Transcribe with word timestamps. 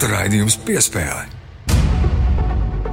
Sporta 0.00 0.16
raidījums 0.16 0.54
piespēlē. 0.64 1.24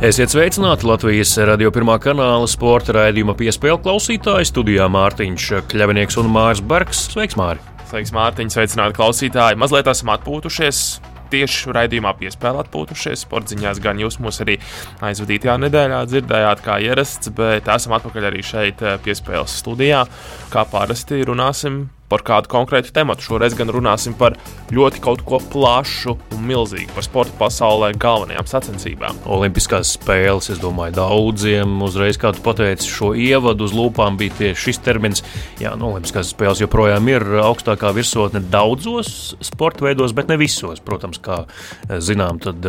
Esiet 0.03 0.33
sveicināti 0.33 0.89
Latvijas 0.89 1.37
radio 1.47 1.71
pirmā 1.71 1.95
kanāla 2.03 2.49
sporta 2.51 2.97
raidījuma 2.97 3.31
piespēļu 3.39 3.77
klausītāji. 3.85 4.49
Studijā 4.49 4.89
Mārtiņš 4.91 5.45
Kļavinieks 5.71 6.19
un 6.19 6.27
Mārs 6.35 6.59
Bergs. 6.59 7.05
Sveiks, 7.13 7.39
Māri! 7.39 7.63
Sveiks, 7.87 8.11
Mārtiņ! 8.11 8.51
Sveicināti 8.51 8.99
klausītāji! 8.99 9.55
Mazliet 9.55 9.87
esam 9.87 10.11
atpūtušies 10.17 10.83
tieši 11.31 11.71
raidījumā 11.79 12.11
piespēlē 12.19 12.65
atpūtušies. 12.65 13.23
Sportziņās 13.23 13.79
gan 13.87 14.03
jūs 14.03 14.19
mūs 14.19 14.43
arī 14.43 14.59
aizvadītajā 15.07 15.61
nedēļā 15.63 16.03
dzirdējāt, 16.11 16.67
kā 16.67 16.81
ierasts, 16.91 17.31
bet 17.39 17.71
esam 17.71 17.95
atpakaļ 18.01 18.33
arī 18.33 18.43
šeit, 18.43 18.83
eh, 18.83 18.99
piespēles 18.99 19.55
studijā. 19.63 20.03
Kā 20.51 20.67
parasti 20.67 21.23
runāsim 21.23 21.85
par 22.11 22.23
kādu 22.27 22.51
konkrētu 22.51 22.93
tematu. 22.95 23.25
Šoreiz 23.25 23.55
gan 23.57 23.71
runāsim 23.73 24.15
par 24.17 24.37
ļoti 24.73 25.01
kaut 25.03 25.23
ko 25.27 25.39
plašu 25.51 26.15
un 26.35 26.45
milzīgu, 26.47 26.91
par 26.95 27.05
sporta 27.05 27.35
pasaulē 27.39 27.91
galvenajām 27.99 28.47
sacensībām. 28.47 29.19
Olimpiskās 29.37 29.93
spēles, 29.97 30.49
es 30.53 30.61
domāju, 30.63 30.95
daudziem 30.97 31.75
uzreiz, 31.83 32.19
kā 32.19 32.31
tu 32.35 32.43
pateici, 32.45 32.87
šo 32.91 33.11
ievadu 33.17 33.67
uz 33.67 33.75
lūpām 33.75 34.19
bija 34.19 34.35
tieši 34.39 34.67
šis 34.67 34.81
termins. 34.85 35.23
Jā, 35.61 35.73
nu, 35.79 35.91
Olimpiskās 35.91 36.31
spēles 36.31 36.61
joprojām 36.63 37.11
ir 37.11 37.25
augstākā 37.43 37.91
virsotne 37.95 38.41
daudzos 38.53 39.35
sporta 39.43 39.87
veidos, 39.87 40.15
bet 40.15 40.31
ne 40.31 40.39
visos. 40.39 40.81
Protams, 40.83 41.19
kā 41.23 41.43
zinām, 42.03 42.39
tad 42.43 42.63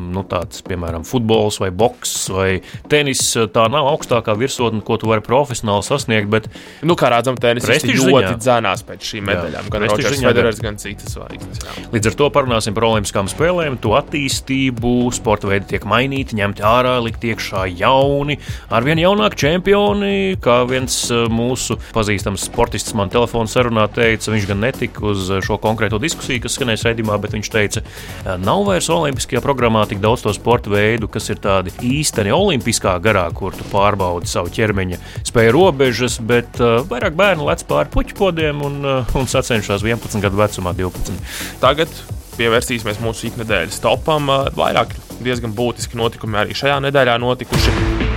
nu, 0.00 0.24
tāds, 0.30 0.64
piemēram, 0.66 1.04
futbols 1.08 1.60
vai 1.60 1.70
boks 1.74 2.16
vai 2.32 2.48
tenis, 2.92 3.26
tā 3.52 3.66
nav 3.72 3.92
augstākā 3.92 4.36
virsotne, 4.40 4.84
ko 4.86 4.96
tu 5.00 5.10
vari 5.10 5.24
profesionāli 5.24 5.84
sasniegt. 5.86 6.30
Bet, 6.32 6.48
nu, 6.86 6.96
kā 6.98 7.12
redzam, 7.12 7.38
tenis 7.40 7.68
ir 7.68 8.00
ļoti 8.00 8.36
dzēna 8.40 8.69
cīnās 8.70 8.84
pēc 8.86 9.06
šīm 9.06 9.26
medaļām. 9.26 9.68
Gan 9.70 9.84
Rodžers 9.88 10.22
Federers, 10.22 10.60
gan 10.62 10.76
citas 10.78 11.14
zvaigznes. 11.14 11.62
Līdz 11.92 12.10
ar 12.10 12.16
to 12.18 12.28
parunāsim 12.30 12.74
par 12.74 12.86
Olimpiskām 12.88 13.28
spēlēm, 13.30 13.78
to 13.80 13.94
attīstību. 13.98 15.10
Sporta 15.14 15.50
veidi 15.50 15.72
tiek 15.72 15.84
mainīti, 15.88 16.38
ņemti 16.38 16.64
ārā, 16.64 16.98
likt 17.02 17.24
iekšā 17.24 17.66
jauni, 17.78 18.38
arvien 18.70 19.00
jaunāki 19.00 19.40
čempioni. 19.44 20.36
Kā 20.42 20.62
viens 20.68 20.96
e, 21.10 21.22
mūsu 21.30 21.78
pazīstams 21.94 22.46
sportists 22.50 22.94
man 22.98 23.10
telefonā 23.12 23.50
sarunā 23.50 23.86
teica, 23.92 24.32
viņš 24.32 24.48
gan 24.50 24.62
netika 24.66 25.04
uz 25.10 25.30
šo 25.44 25.58
konkrēto 25.62 26.00
diskusiju, 26.02 26.44
kas 26.44 26.58
skanēja 26.58 26.90
raidījumā, 26.90 27.18
bet 27.22 27.34
viņš 27.36 27.52
teica, 27.52 27.82
e, 27.84 28.36
nav 28.42 28.64
vairs 28.68 28.90
Olimpiskajā 28.92 29.42
programmā 29.44 29.86
tik 29.90 30.02
daudz 30.02 30.24
to 30.26 30.34
sporta 30.36 30.72
veidu, 30.72 31.10
kas 31.10 31.30
ir 31.32 31.40
tādi 31.42 31.74
īsteni 31.86 32.32
olimpiskā 32.34 32.96
garā, 33.02 33.26
kur 33.34 33.56
tu 33.56 33.66
pārbaudi 33.72 34.30
savu 34.30 34.52
ķermeņa 34.54 35.00
spēju 35.26 35.54
robežas, 35.56 36.18
bet 36.22 36.60
vairāk 36.60 37.16
bērnu 37.18 37.46
lec 37.48 37.64
pāri 37.68 37.90
puķpodiem 37.94 38.59
un, 38.64 38.80
uh, 38.84 39.14
un 39.18 39.28
sacenšas 39.30 39.84
11 39.86 40.22
gadu 40.24 40.40
vecumā, 40.40 40.74
12. 40.76 41.16
Tagad 41.62 41.92
pievērsīsimies 42.38 43.00
mūsu 43.04 43.30
ikdienas 43.30 43.80
topam. 43.82 44.30
Uh, 44.30 44.52
vairāk 44.56 44.94
diezgan 45.20 45.54
būtiski 45.56 45.98
notikumi 46.00 46.40
arī 46.40 46.56
šajā 46.56 46.80
nedēļā 46.88 47.18
notikuši. 47.20 48.08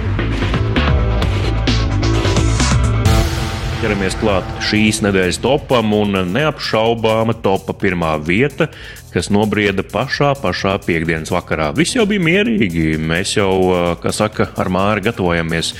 ķeramies 3.84 4.14
klāt 4.16 4.48
šīs 4.64 5.02
nedēļas 5.04 5.42
topam, 5.44 5.90
un 5.98 6.16
neapšaubāma 6.32 7.34
topa 7.44 7.74
pirmā 7.76 8.14
vieta, 8.24 8.70
kas 9.12 9.28
nobrieda 9.28 9.84
pašā, 9.84 10.30
pašā 10.40 10.78
piekdienas 10.86 11.34
vakarā. 11.36 11.74
Viss 11.76 11.98
jau 11.98 12.06
bija 12.08 12.24
mierīgi. 12.24 12.94
Mēs 12.96 13.36
jau, 13.36 13.52
uh, 13.74 13.90
kā 14.00 14.14
saka, 14.16 14.54
ar 14.56 14.72
māri 14.72 15.04
gatavojamies 15.10 15.74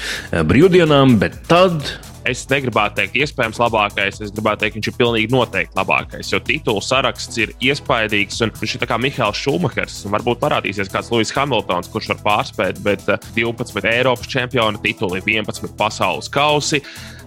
brīvdienām, 0.52 1.16
bet 1.22 1.46
tad 1.48 1.80
Es 2.30 2.46
negribētu 2.48 3.02
teikt, 3.02 3.18
iespējams, 3.20 3.60
labākais. 3.60 4.22
Es 4.24 4.32
gribētu 4.32 4.64
teikt, 4.64 4.78
viņš 4.78 4.90
ir 4.90 4.96
pilnīgi 4.96 5.32
noteikti 5.34 5.76
labākais. 5.76 6.30
Jo 6.32 6.40
titulu 6.44 6.84
saraksts 6.84 7.40
ir 7.42 7.52
iespaidīgs. 7.64 8.40
Un 8.46 8.54
viņš 8.56 8.76
ir 8.78 8.86
kā 8.88 9.00
Mihāls 9.02 9.42
Šumahers. 9.42 9.98
Varbūt 10.14 10.40
parādīsies 10.44 10.92
kāds 10.94 11.12
Lūsis 11.12 11.36
Hamiltons, 11.36 11.92
kurš 11.92 12.14
var 12.14 12.22
pārspēt, 12.28 12.80
bet 12.86 13.04
12 13.36 13.84
eh, 13.84 13.90
Eiropas 13.98 14.32
čempionu 14.32 14.80
tituli, 14.84 15.20
11 15.20 15.76
pasaules 15.80 16.32
kausi, 16.32 16.80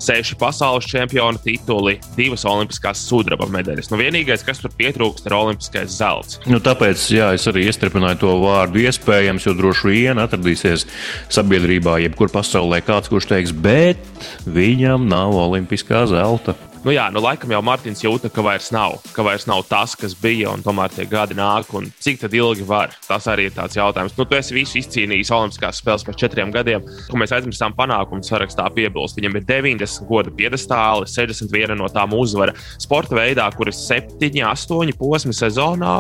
6 0.03 0.39
pasaules 0.41 0.89
čempionu 0.89 1.41
tituli, 1.43 1.99
2 2.17 2.41
olimpiskās 2.49 3.03
sudraba 3.09 3.49
medaļas. 3.53 3.91
Nu, 3.93 4.01
vienīgais, 4.01 4.45
kas 4.47 4.63
tur 4.63 4.73
pietrūkst, 4.77 5.27
ir 5.29 5.37
olimpiskais 5.37 5.99
zelts. 5.99 6.41
Nu, 6.49 6.61
tāpēc 6.63 7.09
jā, 7.13 7.33
es 7.37 7.47
arī 7.51 7.67
iestrādāju 7.69 8.23
to 8.23 8.33
vārdu 8.43 8.83
iespējams, 8.87 9.49
jo 9.49 9.57
droši 9.59 9.93
vien 9.93 10.23
atradīsies 10.23 10.87
sabiedrībā, 11.33 11.99
jebkur 12.07 12.33
pasaulē 12.33 12.83
kāds, 12.87 13.11
kurš 13.13 13.31
teiks, 13.33 13.55
bet 13.55 14.01
viņa 14.47 14.77
viņam 14.77 15.09
nav 15.09 15.35
olimpiskā 15.35 16.07
zelta. 16.11 16.55
Nu 16.87 16.93
jā, 16.95 17.09
nu 17.11 17.19
laikam 17.19 17.51
jau 17.51 17.59
Mārtiņš 17.67 18.01
jūta, 18.05 18.29
ka 18.31 18.45
vairs 18.47 18.69
nav, 18.71 19.01
ka 19.11 19.25
vairs 19.27 19.49
nav 19.51 19.65
tas, 19.67 19.97
kas 19.99 20.13
bija, 20.23 20.53
un 20.55 20.61
tomēr 20.63 20.93
tie 20.95 21.03
gadi 21.11 21.35
nāk, 21.35 21.73
un 21.75 21.89
cik 21.99 22.21
ilgi 22.29 22.63
var. 22.63 22.93
Tas 23.09 23.25
arī 23.27 23.49
ir 23.49 23.57
tāds 23.57 23.75
jautājums. 23.75 24.15
Nu, 24.15 24.23
tu 24.23 24.37
esi 24.39 24.55
visu 24.55 24.79
izcīnījis 24.79 25.33
Olimpiskās 25.35 25.81
spēles 25.83 26.05
pēc 26.07 26.21
četriem 26.21 26.53
gadiem, 26.55 26.85
ko 27.11 27.19
mēs 27.19 27.35
aizmirsām 27.35 27.75
panākumu 27.75 28.23
sarakstā 28.23 28.69
piebilst. 28.77 29.19
Viņam 29.19 29.35
ir 29.35 29.47
90 29.49 30.07
godu 30.07 30.31
piedestāli, 30.39 31.09
61 31.11 31.75
no 31.81 31.91
tām 31.91 32.15
uzvara 32.15 32.55
sporta 32.79 33.19
veidā, 33.19 33.49
kur 33.59 33.67
ir 33.67 33.75
7, 33.75 34.31
8 34.53 34.95
posmi 35.01 35.35
sezonā. 35.35 35.97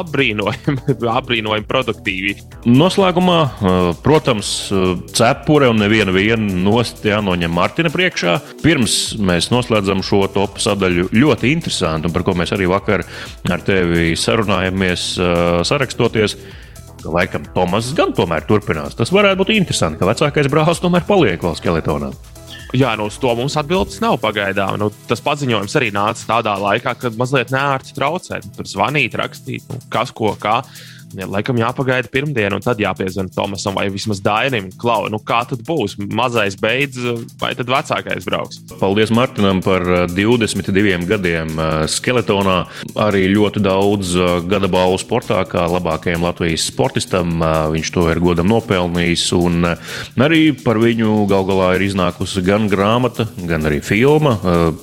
Apbrīnojami, 0.00 0.98
apbrīnojami 1.20 1.70
produktīvi. 1.70 2.34
Noslēgumā, 2.66 3.38
protams, 4.02 4.52
cepure 5.14 5.70
un 5.70 5.84
neviena 5.84 6.42
nost 6.42 7.06
jānoņem 7.06 7.56
Martina 7.62 7.94
priekšā. 7.94 8.40
Pirms 8.66 9.14
mēs 9.22 9.52
noslēdzam 9.54 10.02
šo 10.02 10.15
šo 10.16 10.28
topu 10.32 10.62
sadaļu 10.62 11.10
ļoti 11.14 11.50
interesanti, 11.52 12.08
un 12.08 12.14
par 12.14 12.24
ko 12.26 12.36
mēs 12.38 12.54
arī 12.56 12.68
vakar 12.70 13.04
ar 13.52 13.64
tevi 13.66 14.14
sarunājamies, 14.18 15.10
sarakstoties. 15.68 16.38
Laikam 17.06 17.44
Tomas 17.54 17.92
gan 17.94 18.10
tomēr 18.16 18.48
turpinās. 18.48 18.96
Tas 18.98 19.12
varētu 19.14 19.38
būt 19.38 19.52
interesanti, 19.54 20.00
ka 20.00 20.08
vecākais 20.08 20.48
brālis 20.50 20.80
tomēr 20.82 21.04
paliek 21.06 21.44
vēl 21.44 21.54
skeletonā. 21.54 22.08
Jā, 22.74 22.96
nu 22.98 23.06
uz 23.06 23.14
to 23.22 23.30
mums 23.38 23.54
atbildes 23.60 24.00
nav 24.02 24.16
pagaidām. 24.18 24.74
Nu, 24.80 24.88
tas 25.06 25.22
paziņojums 25.22 25.76
arī 25.78 25.92
nāca 25.94 26.26
tādā 26.32 26.56
laikā, 26.58 26.96
kad 26.98 27.20
mazliet 27.20 27.52
neērti 27.54 27.94
traucēt. 27.94 28.48
Tur 28.56 28.66
zvanīt, 28.66 29.14
rakstīt, 29.20 29.68
nu, 29.70 29.78
kas 29.92 30.10
ko 30.16 30.32
kā. 30.40 30.58
Laikam 31.14 31.58
jāpagaida 31.60 32.10
pirmdiena, 32.10 32.56
un 32.58 32.64
tad 32.64 32.80
jāpiezvan 32.82 33.28
Tomasam 33.32 33.76
vai 33.78 33.86
vismaz 33.92 34.18
Dainim. 34.24 34.68
Klau, 34.80 35.06
nu 35.12 35.20
kā 35.22 35.42
tad 35.48 35.62
būs? 35.66 35.94
Mazais 35.98 36.56
beidz, 36.58 36.98
vai 37.40 37.52
tad 37.56 37.70
vecākais 37.70 38.26
brauks? 38.26 38.58
Paldies 38.80 39.12
Martinam 39.14 39.62
par 39.64 39.84
22 40.10 40.96
uh, 40.96 41.06
gadiem 41.06 41.52
uh, 41.54 41.84
skeletonā. 41.90 42.58
Arī 43.06 43.26
ļoti 43.32 43.62
daudz 43.64 44.14
uh, 44.18 44.38
gada 44.48 44.70
balvu 44.72 44.98
sportā, 45.00 45.44
kā 45.48 45.68
labākajam 45.70 46.26
Latvijas 46.26 46.66
sportistam. 46.72 47.38
Viņš 47.72 47.92
to 47.94 48.08
ir 48.10 48.20
godam 48.22 48.50
nopelnījis, 48.50 49.28
un 49.38 49.70
arī 50.26 50.50
par 50.58 50.80
viņu 50.82 51.22
gal 51.30 51.46
galā 51.48 51.72
ir 51.76 51.86
iznākusi 51.86 52.42
gan 52.46 52.66
grāmata, 52.72 53.28
gan 53.46 53.66
arī 53.68 53.80
filma 53.84 54.36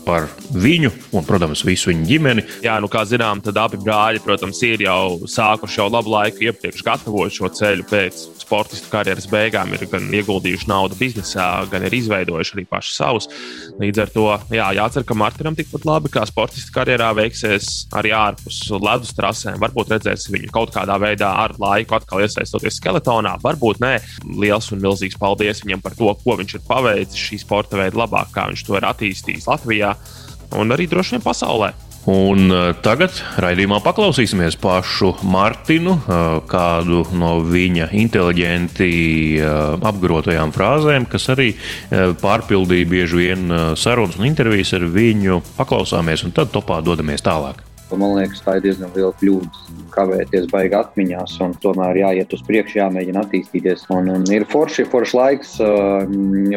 par 0.08 0.30
viņu 0.54 0.92
un, 1.14 1.26
protams, 1.28 1.64
visu 1.68 1.92
viņa 1.92 2.08
ģimeni. 2.08 2.46
Jā, 2.66 2.78
nu 2.84 2.90
kā 2.92 3.04
zinām, 3.08 3.42
tad 3.44 3.58
abi 3.62 3.80
brāļi, 3.82 4.22
protams, 4.24 4.62
ir 4.66 4.86
jau 4.86 5.20
sākuši 5.30 5.82
jau 5.82 5.90
labu 5.92 6.14
laiku 6.14 6.23
iepriekš 6.32 6.84
gatavojot 6.86 7.36
šo 7.36 7.50
ceļu 7.58 7.86
pēc 7.90 8.22
sportistu 8.44 8.90
karjeras 8.92 9.28
beigām, 9.32 9.72
ir 9.76 9.86
gan 9.92 10.10
ieguldījuši 10.14 10.70
naudu 10.70 10.98
biznesā, 11.00 11.48
gan 11.72 11.86
ir 11.88 11.96
izveidojuši 11.98 12.56
arī 12.58 12.66
paši 12.70 12.96
savus. 12.96 13.30
Līdz 13.82 14.04
ar 14.04 14.12
to 14.14 14.26
jā, 14.54 14.70
jācer, 14.80 15.06
ka 15.08 15.18
Martinam 15.18 15.58
tikpat 15.58 15.88
labi 15.88 16.12
kā 16.14 16.26
sportistu 16.30 16.74
karjerā 16.76 17.12
veiksies 17.18 17.88
arī 17.98 18.14
ārpus 18.18 18.60
ledus 18.74 19.16
trasēm. 19.18 19.60
Varbūt 19.64 19.96
redzēsim 19.96 20.38
viņu 20.38 20.52
kaut 20.54 20.74
kādā 20.76 20.98
veidā 21.02 21.32
ar 21.44 21.56
laiku 21.62 21.98
atkal 21.98 22.26
iesaistoties 22.26 22.80
skeletonā, 22.82 23.38
varbūt 23.44 23.82
nē. 23.84 23.96
Liels 24.44 24.72
un 24.74 24.84
milzīgs 24.84 25.20
paldies 25.20 25.64
viņam 25.66 25.84
par 25.84 25.98
to, 25.98 26.12
ko 26.24 26.38
viņš 26.40 26.60
ir 26.60 26.68
paveicis 26.68 27.30
šī 27.30 27.42
sporta 27.46 27.80
veida 27.80 28.04
labāk, 28.04 28.34
kā 28.36 28.50
viņš 28.52 28.68
to 28.68 28.78
ir 28.80 28.92
attīstījis 28.92 29.50
Latvijā 29.50 29.96
un 30.60 30.76
arī 30.76 30.88
droši 30.90 31.18
vien 31.18 31.26
pasaulē. 31.26 31.74
Un 32.10 32.52
uh, 32.52 32.74
tagad 32.84 33.16
raidījumā 33.40 33.78
paklausīsimies 33.84 34.58
pašu 34.60 35.14
Martinu, 35.24 35.96
uh, 35.96 36.42
kādu 36.52 37.06
no 37.16 37.38
viņa 37.48 37.88
inteliģenti 37.96 38.92
uh, 39.40 39.78
apgrotajām 39.80 40.52
frāzēm, 40.52 41.08
kas 41.08 41.30
arī 41.32 41.54
pārpildīja 42.20 42.90
bieži 42.90 43.20
vien 43.22 43.58
sarunas 43.80 44.20
un 44.20 44.28
intervijas 44.28 44.74
ar 44.76 44.88
viņu. 44.92 45.40
Paklausāmies, 45.56 46.26
un 46.28 46.36
tad 46.36 46.52
topā 46.52 46.82
dodamies 46.84 47.24
tālāk. 47.24 47.64
Man 48.00 48.16
liekas, 48.18 48.42
tā 48.46 48.58
ir 48.58 48.68
diezgan 48.68 48.92
liela 48.96 49.14
kļūda. 49.20 49.62
Kavēties 49.94 50.48
baigi 50.50 50.74
atmiņās, 50.78 51.36
un 51.46 51.52
tomēr 51.62 52.00
jāiet 52.00 52.32
uz 52.34 52.42
priekšu, 52.48 52.80
jāmēģina 52.80 53.22
attīstīties. 53.28 53.86
Un, 53.94 54.10
un 54.10 54.24
ir 54.34 54.46
forši, 54.50 54.88
forši 54.90 55.18
laiks 55.20 55.52
uh, 55.62 56.08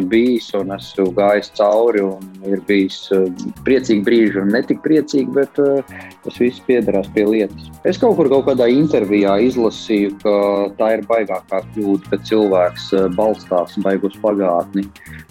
bijis, 0.09 0.49
un 0.57 0.73
esmu 0.77 1.11
gājis 1.17 1.53
cauri, 1.59 2.05
un 2.07 2.49
ir 2.49 2.63
bijis 2.69 3.03
uh, 3.13 3.27
priecīgi 3.67 4.05
brīži, 4.07 4.41
un 4.41 4.55
ne 4.57 4.63
tik 4.65 4.81
priecīgi, 4.85 5.29
bet 5.37 5.61
uh, 5.61 5.97
tas 6.25 6.41
viss 6.41 6.65
piederās 6.69 7.11
pie 7.13 7.27
lietas. 7.29 7.69
Es 7.87 8.01
kaut 8.01 8.17
kur 8.17 8.31
kaut 8.33 8.47
kādā 8.49 8.71
intervijā 8.73 9.37
izlasīju, 9.45 10.17
ka 10.25 10.35
tā 10.81 10.95
ir 10.97 11.05
baigākā 11.11 11.61
kļūda, 11.75 12.13
ka 12.13 12.21
cilvēks 12.31 12.89
uh, 12.97 13.07
balstās 13.19 13.77
baigus 13.85 14.17
pagātni, 14.25 14.87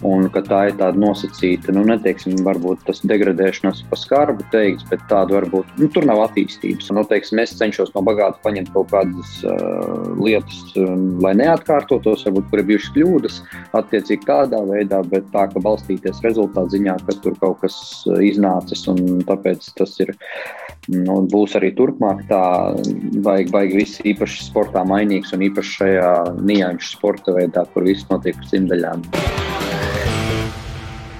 un 0.06 0.30
ka 0.30 0.44
tā 0.46 0.62
ir 0.70 0.78
tāda 0.78 1.02
nosacīta, 1.02 1.74
nu, 1.74 1.82
neteiksim, 1.90 2.38
varbūt 2.46 2.86
tas 2.86 3.02
degradēšanās 3.02 3.82
pa 3.90 3.98
skarbu 3.98 4.46
teikts, 4.54 4.86
bet 4.92 5.02
tāda 5.10 5.40
varbūt. 5.40 5.74
Nu, 5.80 5.90
tur 5.96 6.06
nav 6.08 6.20
attīstības. 6.26 6.90
Nu, 6.92 7.04
teiksim, 7.08 7.40
es 7.40 7.54
cenšos 7.56 7.92
no 7.94 8.02
bagāta 8.04 8.40
paņemt 8.44 8.72
kaut 8.74 8.92
kādas 8.92 9.32
uh, 9.48 10.12
lietas, 10.20 10.60
um, 10.80 11.06
lai 11.24 11.32
neatkārtotos, 11.40 12.26
varbūt 12.28 12.50
tur 12.52 12.62
ir 12.62 12.68
bijušas 12.70 12.92
kļūdas, 12.96 13.40
attiecīgi 13.80 14.28
tādā 14.28 14.60
veidā, 14.68 15.00
bet 15.08 15.30
tā, 15.32 15.46
ka 15.52 15.62
balstīties 15.64 16.20
rezultātu 16.26 16.76
ziņā, 16.76 16.98
ka 17.08 17.16
tur 17.24 17.38
kaut 17.40 17.64
kas 17.64 17.78
iznācis 18.24 18.84
un 18.92 19.24
tāpēc 19.26 19.72
tas 19.80 19.96
ir. 20.04 20.12
Nu, 20.92 21.18
būs 21.32 21.56
arī 21.58 21.72
turpmāk 21.74 22.22
tā, 22.30 22.44
vajag, 23.26 23.50
vajag 23.54 23.74
viss 23.80 24.04
īpaši 24.06 24.46
sportā 24.52 24.84
mainīgs 24.86 25.34
un 25.34 25.42
īpaši 25.48 25.76
šajā 25.80 26.14
nianšu 26.46 26.92
sporta 26.92 27.34
veidā, 27.34 27.66
kur 27.72 27.88
viss 27.88 28.06
notiek 28.12 28.38
uz 28.38 28.54
simtaļām. 28.54 29.02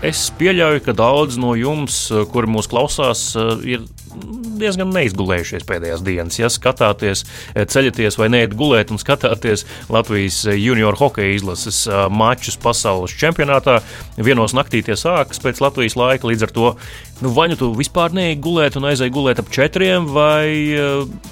Es 0.06 0.28
pieļauju, 0.38 0.84
ka 0.86 0.92
daudz 0.94 1.38
no 1.40 1.56
jums, 1.58 1.96
kuri 2.30 2.50
mūs 2.52 2.68
klausās, 2.70 3.32
ir 3.66 3.82
diezgan 4.56 4.92
neizgulējušies 4.94 5.66
pēdējās 5.68 6.04
dienas. 6.06 6.38
Ja 6.38 6.48
skatāties, 6.52 7.24
ceļaties 7.52 8.16
vai 8.20 8.30
neiet 8.32 8.54
gulēt 8.56 8.92
un 8.94 9.00
skatāties 9.02 9.66
Latvijas 9.92 10.44
junior 10.54 10.96
hokeja 10.96 11.34
izlases 11.36 11.82
mačus 12.14 12.56
pasaules 12.60 13.12
čempionātā, 13.18 13.80
vienos 14.16 14.54
naktī 14.56 14.80
tie 14.86 14.96
sākas 14.96 15.42
pēc 15.42 15.60
Latvijas 15.64 15.98
laika. 15.98 16.30
Līdz 16.30 16.46
ar 16.46 16.54
to 16.56 16.70
nu, 17.20 17.32
vai 17.36 17.48
nu 17.52 17.58
tu 17.60 17.68
vispār 17.76 18.14
neej 18.16 18.38
gulēt 18.44 18.78
un 18.80 18.88
aizēji 18.88 19.12
gulēt 19.12 19.42
ap 19.42 19.52
četriem, 19.52 20.08
vai 20.12 20.48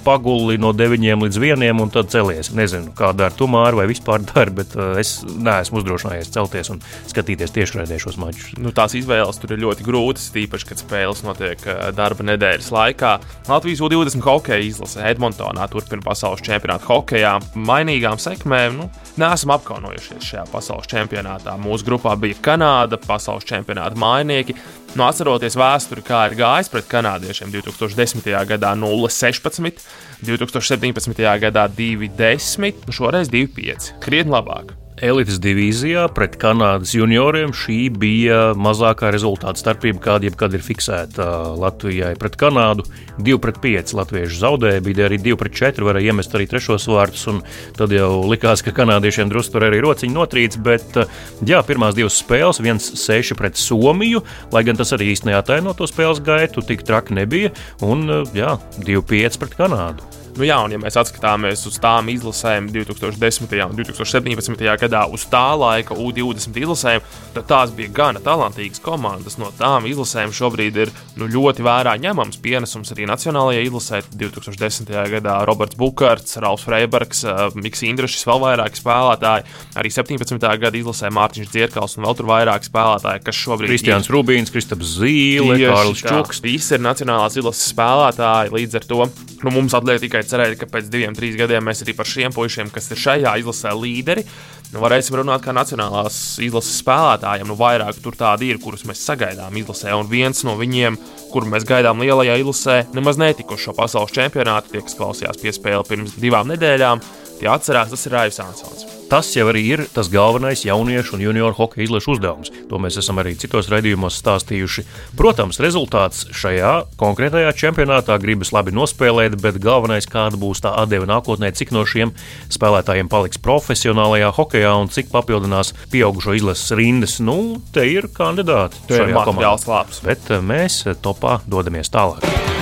paguli 0.05 0.59
no 0.61 0.75
deviņiem 0.77 1.25
līdz 1.25 1.41
vieniem 1.41 1.81
un 1.85 1.93
tad 1.94 2.12
celies. 2.12 2.53
Nezinu, 2.56 2.93
kā 2.97 3.15
dara 3.17 3.32
tu 3.32 3.49
māri 3.49 3.81
vai 3.81 3.88
vispār 3.88 4.25
dara, 4.29 4.53
bet 4.61 4.77
es 5.00 5.17
neesmu 5.25 5.81
uzdrošinājies 5.81 6.32
celties 6.37 6.73
un 6.75 6.85
skatīties 7.09 7.56
tiešraidē 7.56 8.00
šos 8.03 8.20
mačus. 8.20 8.53
Nu, 8.65 8.71
tās 8.73 8.95
izvēles 8.97 9.37
tur 9.37 9.53
ir 9.53 9.61
ļoti 9.61 9.85
grūtas, 9.85 10.31
tīpaši, 10.33 10.67
kad 10.71 10.81
spēles 10.81 11.21
notiek 11.27 11.61
darba 11.93 12.25
nedēļas 12.25 12.71
laikā. 12.73 13.11
Latvijas 13.51 13.83
U-20 13.85 14.25
hokeja 14.25 14.65
izlase 14.65 15.03
Edmontonā 15.05 15.67
turpina 15.69 16.01
pasaules 16.05 16.41
čempionātu 16.47 16.89
hokejā. 16.89 17.35
Mainīgām 17.61 18.17
sekmēm 18.23 18.79
nu, 18.79 18.87
neesam 19.21 19.53
apkaunojušies 19.59 20.31
šajā 20.31 20.45
pasaules 20.53 20.89
čempionātā. 20.89 21.59
Mūsu 21.61 21.85
grupā 21.91 22.15
bija 22.21 22.39
Kanāda, 22.47 22.97
pasaules 23.05 23.45
čempionāta 23.49 24.01
mainieki. 24.01 24.57
Nu, 24.95 25.05
atceroties 25.11 25.59
vēsturi, 25.61 26.05
kā 26.07 26.23
ir 26.31 26.39
gājis 26.39 26.71
pret 26.73 26.89
kanādiešiem 26.89 27.53
2010. 27.53 28.31
gadā 28.55 28.73
0-16, 28.79 29.85
2017. 30.25 31.21
gadā 31.45 31.67
2-10, 31.69 32.87
nu 32.87 32.97
šoreiz 32.97 33.29
2-5. 33.35 33.93
Krietni 34.01 34.33
labāk. 34.39 34.73
Elites 35.02 35.41
divīzijā 35.43 36.05
pret 36.14 36.37
Kanādas 36.38 36.93
junioriem 36.94 37.50
šī 37.56 37.88
bija 37.99 38.52
mazākā 38.55 39.11
rezultāta 39.11 39.58
starpība, 39.58 39.99
kāda 40.05 40.29
jebkad 40.29 40.55
ir 40.55 40.62
fiksēta 40.62 41.26
Latvijai 41.58 42.12
pret 42.20 42.38
Kanādu. 42.38 42.87
2 43.19 43.41
pret 43.43 43.58
5 43.62 43.94
latvieši 43.99 44.38
zaudēja, 44.38 44.85
bija 44.87 45.08
arī 45.08 45.19
2 45.23 45.38
pret 45.38 45.58
4, 45.58 45.87
varēja 45.87 46.14
iemest 46.14 46.35
arī 46.38 46.46
trešos 46.50 46.87
vārtus, 46.91 47.26
un 47.31 47.43
tad 47.75 47.94
jau 47.94 48.23
likās, 48.31 48.62
ka 48.62 48.75
kanādiešiem 48.75 49.31
drusku 49.31 49.56
tur 49.56 49.67
arī 49.67 49.82
rociņi 49.82 50.14
notrīc, 50.14 50.58
bet 50.62 50.99
jā, 51.46 51.62
pirmās 51.67 51.99
divas 51.99 52.19
spēles, 52.23 52.62
1-6 52.62 53.38
pret 53.38 53.58
Somiju, 53.58 54.23
lai 54.55 54.67
gan 54.67 54.79
tas 54.79 54.94
arī 54.94 55.11
īstenībā 55.14 55.41
neataino 55.41 55.75
to 55.75 55.91
spēles 55.91 56.23
gaitu, 56.23 56.62
tik 56.62 56.87
traki 56.87 57.19
nebija, 57.19 57.55
un 57.82 58.06
jā, 58.35 58.58
2-5 58.82 59.43
pret 59.43 59.58
Kanādu. 59.58 60.24
Nu, 60.35 60.43
jā, 60.43 60.57
un 60.67 60.73
ja 60.75 60.79
mēs 60.83 60.97
atskatāmies 60.99 61.61
uz 61.69 61.77
tām 61.79 62.09
izlasēm 62.11 62.67
2010. 62.75 63.53
un 63.69 63.77
2017. 63.79 64.65
gadā, 64.83 65.05
uz 65.15 65.23
tā 65.31 65.45
laika 65.55 65.95
U20 65.95 66.59
izlasēm, 66.59 67.05
tad 67.37 67.47
tās 67.51 67.75
bija 67.77 67.93
gana 67.95 68.23
talantīgas 68.23 68.83
komandas. 68.83 69.37
No 69.39 69.53
tām 69.55 69.87
izlasēm 69.87 70.35
šobrīd 70.35 70.81
ir 70.83 70.91
nu, 71.21 71.29
ļoti 71.31 71.63
vērā 71.63 71.95
ņemams 72.03 72.41
pienesums 72.43 72.91
arī 72.95 73.07
Nacionālajā 73.07 73.63
izlasē. 73.69 74.03
2010. 74.15 74.91
gadā 75.13 75.37
Roberts 75.47 75.79
Bukārts, 75.79 76.35
Ralfs 76.43 76.67
Freibergs, 76.67 77.23
Mikls 77.55 77.85
Indrašs, 77.87 78.27
vēl 78.27 78.43
vairāki 78.43 78.83
spēlētāji. 78.83 79.47
Arī 79.79 79.95
17. 79.95 80.51
gada 80.65 80.81
izlasē 80.81 81.13
Mārtiņš 81.15 81.53
Dzirkals 81.55 81.95
un 81.99 82.09
vēl 82.09 82.19
tur 82.19 82.31
vairāki 82.33 82.71
spēlētāji, 82.73 83.23
kas 83.29 83.39
šobrīd 83.39 83.71
ir 83.71 83.75
Kristians 83.77 84.11
Rubīns, 84.11 84.51
Kristaps 84.55 84.97
Zīle, 84.99 85.61
Kārlis 85.63 86.03
Čuks. 86.03 86.43
Visi 86.43 86.75
ir 86.75 86.83
Nacionālās 86.83 87.39
izlases 87.39 87.71
spēlētāji. 87.71 88.55
Līdz 88.59 88.81
ar 88.81 88.89
to 88.91 89.01
nu, 89.45 89.55
mums 89.55 89.77
atliek 89.77 90.03
tikai 90.03 90.24
cerēt, 90.31 90.56
ka 90.61 90.69
pēc 90.71 90.88
diviem, 90.93 91.15
trīs 91.17 91.37
gadiem 91.38 91.65
mēs 91.67 91.85
arī 91.85 91.94
par 91.97 92.09
šiem 92.09 92.35
puišiem, 92.35 92.71
kas 92.75 92.91
ir 92.93 93.00
šajā 93.00 93.35
izlasē 93.43 93.75
līderi, 93.79 94.25
nu, 94.73 94.81
varēsim 94.82 95.19
runāt 95.21 95.44
kā 95.44 95.55
nacionālās 95.56 96.38
izlases 96.44 96.81
spēlētājiem. 96.82 97.50
Nu, 97.50 97.59
vairāk 97.59 98.00
tur 98.05 98.17
tādi 98.19 98.50
ir, 98.53 98.62
kurus 98.62 98.87
mēs 98.88 99.05
sagaidām 99.06 99.55
izlasē, 99.61 99.93
un 99.99 100.11
viens 100.11 100.44
no 100.47 100.56
viņiem, 100.61 100.99
kuru 101.35 101.50
mēs 101.53 101.69
gaidām 101.69 102.03
lielajā 102.05 102.41
izlasē, 102.43 102.81
nemaz 102.97 103.21
netika 103.21 103.59
uz 103.59 103.67
šo 103.67 103.76
pasaules 103.76 104.15
čempionātu. 104.15 104.75
Tie, 104.75 104.85
kas 104.87 104.99
klausījās 104.99 105.41
piespēli 105.43 105.88
pirms 105.91 106.19
divām 106.21 106.50
nedēļām, 106.55 107.06
tie 107.41 107.50
atcerās, 107.50 107.94
tas 107.94 108.06
ir 108.09 108.19
Raivs 108.19 108.43
Ansons 108.44 108.94
tas 109.11 109.31
jau 109.37 109.47
arī 109.51 109.62
ir 109.75 109.83
tas 109.95 110.09
galvenais 110.12 110.65
jauniešu 110.67 111.17
un 111.17 111.25
junioru 111.25 111.56
hokeja 111.59 111.87
izlašu 111.87 112.15
uzdevums. 112.15 112.53
To 112.71 112.81
mēs 112.83 112.99
esam 113.01 113.21
arī 113.23 113.35
citos 113.39 113.69
raidījumos 113.73 114.19
stāstījuši. 114.23 114.87
Protams, 115.19 115.61
rezultāts 115.62 116.25
šajā 116.35 116.73
konkrētajā 117.01 117.53
čempionātā 117.59 118.19
gribas 118.23 118.55
labi 118.55 118.75
nospēlēt, 118.77 119.39
bet 119.43 119.61
galvenais, 119.62 120.09
kāda 120.11 120.41
būs 120.41 120.65
tā 120.65 120.75
atdeve 120.83 121.09
nākotnē, 121.11 121.53
cik 121.55 121.75
no 121.75 121.85
šiem 121.89 122.15
spēlētājiem 122.55 123.11
paliks 123.12 123.41
profesionālajā 123.45 124.33
hokejā 124.39 124.75
un 124.81 124.91
cik 124.95 125.12
papildinās 125.15 125.75
pieaugušo 125.93 126.37
izlases 126.39 126.75
rindas. 126.79 127.21
Nu, 127.25 127.61
te 127.75 127.87
ir 127.91 128.11
kandidāti. 128.15 128.83
Tas 128.89 129.05
ir 129.05 129.15
materiāls 129.15 129.69
labs. 129.71 130.03
Bet 130.06 130.31
eh, 130.31 130.45
mēs 130.45 130.85
topā 131.05 131.41
dodamies 131.51 131.93
tālāk. 131.93 132.54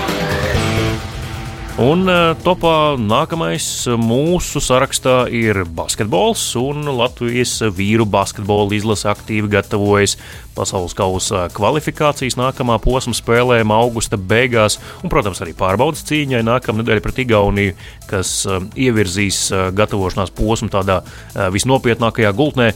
Un 1.80 2.04
eh, 2.04 2.34
topā 2.44 2.98
nākamais 3.00 3.64
mūsu 3.96 4.60
sarakstā 4.60 5.22
ir 5.32 5.62
basketbols, 5.72 6.42
un 6.60 6.84
Latvijas 6.98 7.54
vīru 7.72 8.04
basketbola 8.04 8.76
izlase 8.76 9.08
aktīvi 9.08 9.48
gatavojas 9.54 10.18
pasaules 10.56 10.94
kausa 10.96 11.46
kvalifikācijas 11.54 12.36
nākamā 12.38 12.78
posma 12.82 13.14
spēlēm 13.16 13.72
augusta 13.74 14.18
beigās, 14.18 14.78
un, 15.02 15.10
protams, 15.12 15.40
arī 15.44 15.54
pārbaudas 15.56 16.04
cīņai 16.08 16.42
nākamā 16.46 16.82
nedēļa 16.82 17.04
pret 17.04 17.20
Igauniju, 17.24 17.76
kas 18.10 18.34
uh, 18.48 18.60
ievirzīs 18.76 19.44
uh, 19.52 19.68
gatavošanās 19.76 20.34
posmu 20.36 20.70
tādā 20.72 21.00
uh, 21.02 21.46
visnopietnākajā 21.54 22.32
gultnē. 22.36 22.72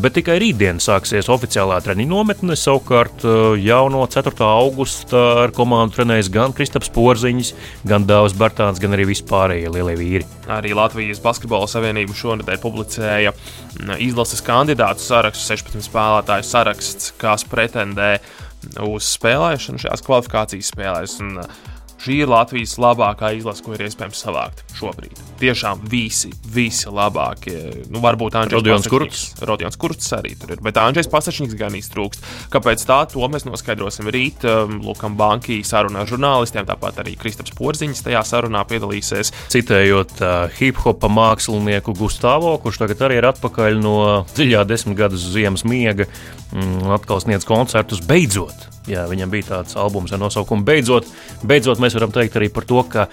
Bet 0.00 0.14
tikai 0.14 0.36
rītdien 0.38 0.78
sāksies 0.82 1.26
oficiālā 1.32 1.80
treniņa 1.82 2.10
nometne. 2.10 2.54
Savukārt 2.58 3.24
jau 3.58 3.80
no 3.90 4.04
4. 4.06 4.32
augusta 4.46 5.22
ar 5.44 5.54
komandu 5.54 5.96
trenēs 5.96 6.30
gan 6.32 6.54
Kristaps 6.54 6.92
Porziņš, 6.94 7.50
gan 7.90 8.06
Dāvs 8.06 8.36
Bartāns, 8.38 8.78
gan 8.82 8.94
arī 8.94 9.08
vispārējie 9.10 9.72
lielie 9.74 9.96
vīri. 9.98 10.28
Arī 10.50 10.76
Latvijas 10.78 11.22
Basketbola 11.24 11.66
Savienība 11.70 12.14
šonadēļ 12.16 12.62
publicēja 12.62 13.34
izlases 14.02 14.42
kandidātu 14.46 15.02
sarakstu, 15.04 15.46
16 15.56 15.88
spēlētāju 15.88 16.46
saraksts, 16.46 17.12
kas 17.20 17.44
pretendē 17.48 18.14
uz 18.84 19.08
spēlēšanu 19.16 19.80
šajās 19.84 20.04
kvalifikācijas 20.06 20.72
spēlēs. 20.74 21.18
Un, 21.24 21.40
Šī 22.00 22.22
ir 22.22 22.30
Latvijas 22.32 22.78
labākā 22.80 23.34
izlase, 23.36 23.60
ko 23.60 23.74
ir 23.76 23.82
iespējams 23.84 24.22
savākt 24.24 24.62
šobrīd. 24.78 25.18
Tiešām 25.40 25.82
visi, 25.92 26.30
visi 26.48 26.88
labākie. 26.88 27.58
Nu, 27.92 28.00
varbūt 28.00 28.38
Andrzejs 28.40 28.88
Kurts. 28.88 29.24
Rodions 29.44 29.76
Kurts 29.80 30.08
arī 30.16 30.32
tur 30.40 30.54
ir, 30.54 30.62
bet 30.64 30.80
Andrzejs 30.80 31.10
Pasačņiks 31.12 31.58
gan 31.60 31.76
iztrūkst. 31.76 32.24
Kāpēc 32.54 32.86
tā? 32.88 33.02
To 33.12 33.28
mēs 33.28 33.44
noskaidrosim 33.44 34.08
rīt. 34.08 34.46
Um, 34.48 34.78
Lukam 34.86 35.18
Banki 35.20 35.60
sarunā 35.66 36.06
ar 36.06 36.08
žurnālistiem, 36.08 36.64
tāpat 36.72 37.02
arī 37.04 37.18
Kristaps 37.20 37.52
Porziņš 37.60 38.00
tajā 38.08 38.24
sarunā 38.24 38.64
piedalīsies. 38.72 39.34
Citējot 39.52 40.16
uh, 40.24 40.48
hip-hopa 40.56 41.12
mākslinieku 41.12 41.92
Gustavo, 42.00 42.56
kurš 42.64 42.80
tagad 42.86 43.08
arī 43.10 43.20
ir 43.20 43.28
atpakaļ 43.34 43.80
no 43.84 43.96
dziļā 44.32 44.64
desmitgades 44.72 45.28
ziemas 45.36 45.68
miega, 45.68 46.08
mm, 46.54 46.94
atkal 46.96 47.20
sniedz 47.20 47.44
koncertus 47.44 48.00
beidzot 48.00 48.69
Jā, 48.88 49.04
viņam 49.10 49.32
bija 49.32 49.48
tāds 49.50 49.76
albums 49.76 50.12
ar 50.14 50.22
nosaukumu 50.22 50.64
Beidzot. 50.64 51.08
Beidzot, 51.44 51.82
mēs 51.82 51.96
varam 51.98 52.14
teikt 52.14 52.38
arī 52.40 52.48
par 52.52 52.64
to, 52.68 52.80
ka 52.88 53.08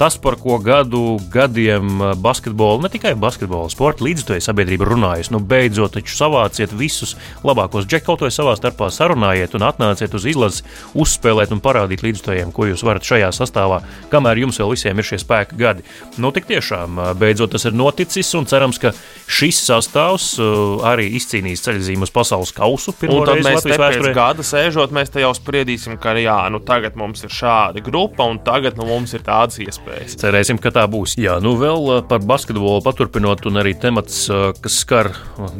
tas, 0.00 0.16
par 0.16 0.38
ko 0.40 0.56
gadu 0.64 1.18
gadiem 1.32 2.00
uh, 2.00 2.14
basketbola, 2.16 2.86
ne 2.86 2.88
tikai 2.88 3.12
basketbola, 3.20 3.68
sporta 3.68 4.06
līdzjutēji 4.06 4.46
sabiedrība 4.46 4.86
runājusi, 4.88 5.34
nu 5.34 5.42
beidzot 5.44 5.92
taču 5.98 6.14
savāciet 6.16 6.72
visus 6.72 7.12
labākos 7.44 7.84
džekautojus 7.84 8.38
savā 8.40 8.54
starpā 8.56 8.88
sarunājiet 8.96 9.58
un 9.58 9.66
atnāciet 9.68 10.16
uz 10.16 10.24
izlasi, 10.30 10.64
uzspēlēt 10.96 11.52
un 11.52 11.60
parādīt 11.60 12.04
līdzjutējiem, 12.06 12.52
ko 12.56 12.70
jūs 12.70 12.84
varat 12.86 13.04
šajā 13.04 13.28
sastāvā, 13.36 13.82
kamēr 14.12 14.40
jums 14.46 14.62
vēl 14.62 14.72
visiem 14.72 15.02
ir 15.02 15.08
šie 15.10 15.20
spēka 15.20 15.58
gadi. 15.60 15.84
Nu, 16.16 16.32
tik 16.32 16.48
tiešām, 16.48 16.96
uh, 16.96 17.12
beidzot 17.20 17.52
tas 17.52 17.68
ir 17.68 17.76
noticis 17.76 18.32
un 18.40 18.48
cerams, 18.48 18.80
ka 18.80 18.94
šis 19.28 19.60
sastāvs 19.68 20.30
uh, 20.40 20.80
arī 20.88 21.10
izcīnīs 21.20 21.66
ceļzīmu 21.66 22.08
uz 22.08 22.14
pasaules 22.14 22.54
kausu. 22.56 22.96
Tad 22.96 23.44
mēs 23.44 23.68
te 23.68 23.76
pēc 23.76 24.08
gada 24.16 24.48
sēžot, 24.48 24.96
mēs 24.96 25.12
te 25.12 25.20
jau 25.26 25.34
spriedīsim, 25.36 26.00
ka 26.00 26.16
jā, 26.16 26.40
nu 26.48 26.64
tagad 26.64 26.96
mums 26.96 27.28
ir 27.28 27.36
šāda 27.36 27.84
grupa 27.84 28.24
un 28.24 28.40
tagad 28.48 28.80
nu, 28.80 28.88
mums 28.88 29.12
ir 29.12 29.28
tādas 29.28 29.60
iespējas 29.60 29.89
iespējas. 29.90 30.16
Cerēsim, 30.20 30.58
ka 30.60 30.70
tā 30.74 30.84
būs. 30.90 31.16
Jā, 31.20 31.38
nu 31.42 31.54
vēl 31.58 31.88
uh, 31.90 32.00
par 32.06 32.22
basketbolu 32.22 32.82
paturpinot, 32.84 33.44
un 33.46 33.60
arī 33.60 33.74
temats, 33.78 34.28
uh, 34.30 34.50
kas 34.60 34.80
skar 34.84 35.12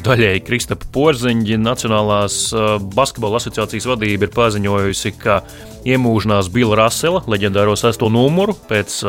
daļēji 0.04 0.44
Kristapa 0.46 0.87
Porziņģi, 0.94 1.58
Nacionālās 1.60 2.52
uh, 2.54 2.78
basketbola 2.94 3.40
asociācijas 3.40 3.88
vadība 3.90 4.28
ir 4.28 4.34
paziņojusi, 4.34 5.14
ka 5.20 5.40
iemūžinās 5.88 6.50
Bila 6.52 6.76
Rasela, 6.82 7.22
leģendāro 7.30 7.76
sesto 7.78 8.10
numuru 8.12 8.54
pēc 8.68 9.00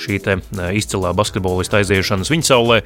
šī 0.00 0.18
izcilā 0.76 1.12
basketbolista 1.16 1.80
aiziešanas 1.80 2.30
viņa 2.32 2.48
saulē. 2.50 2.80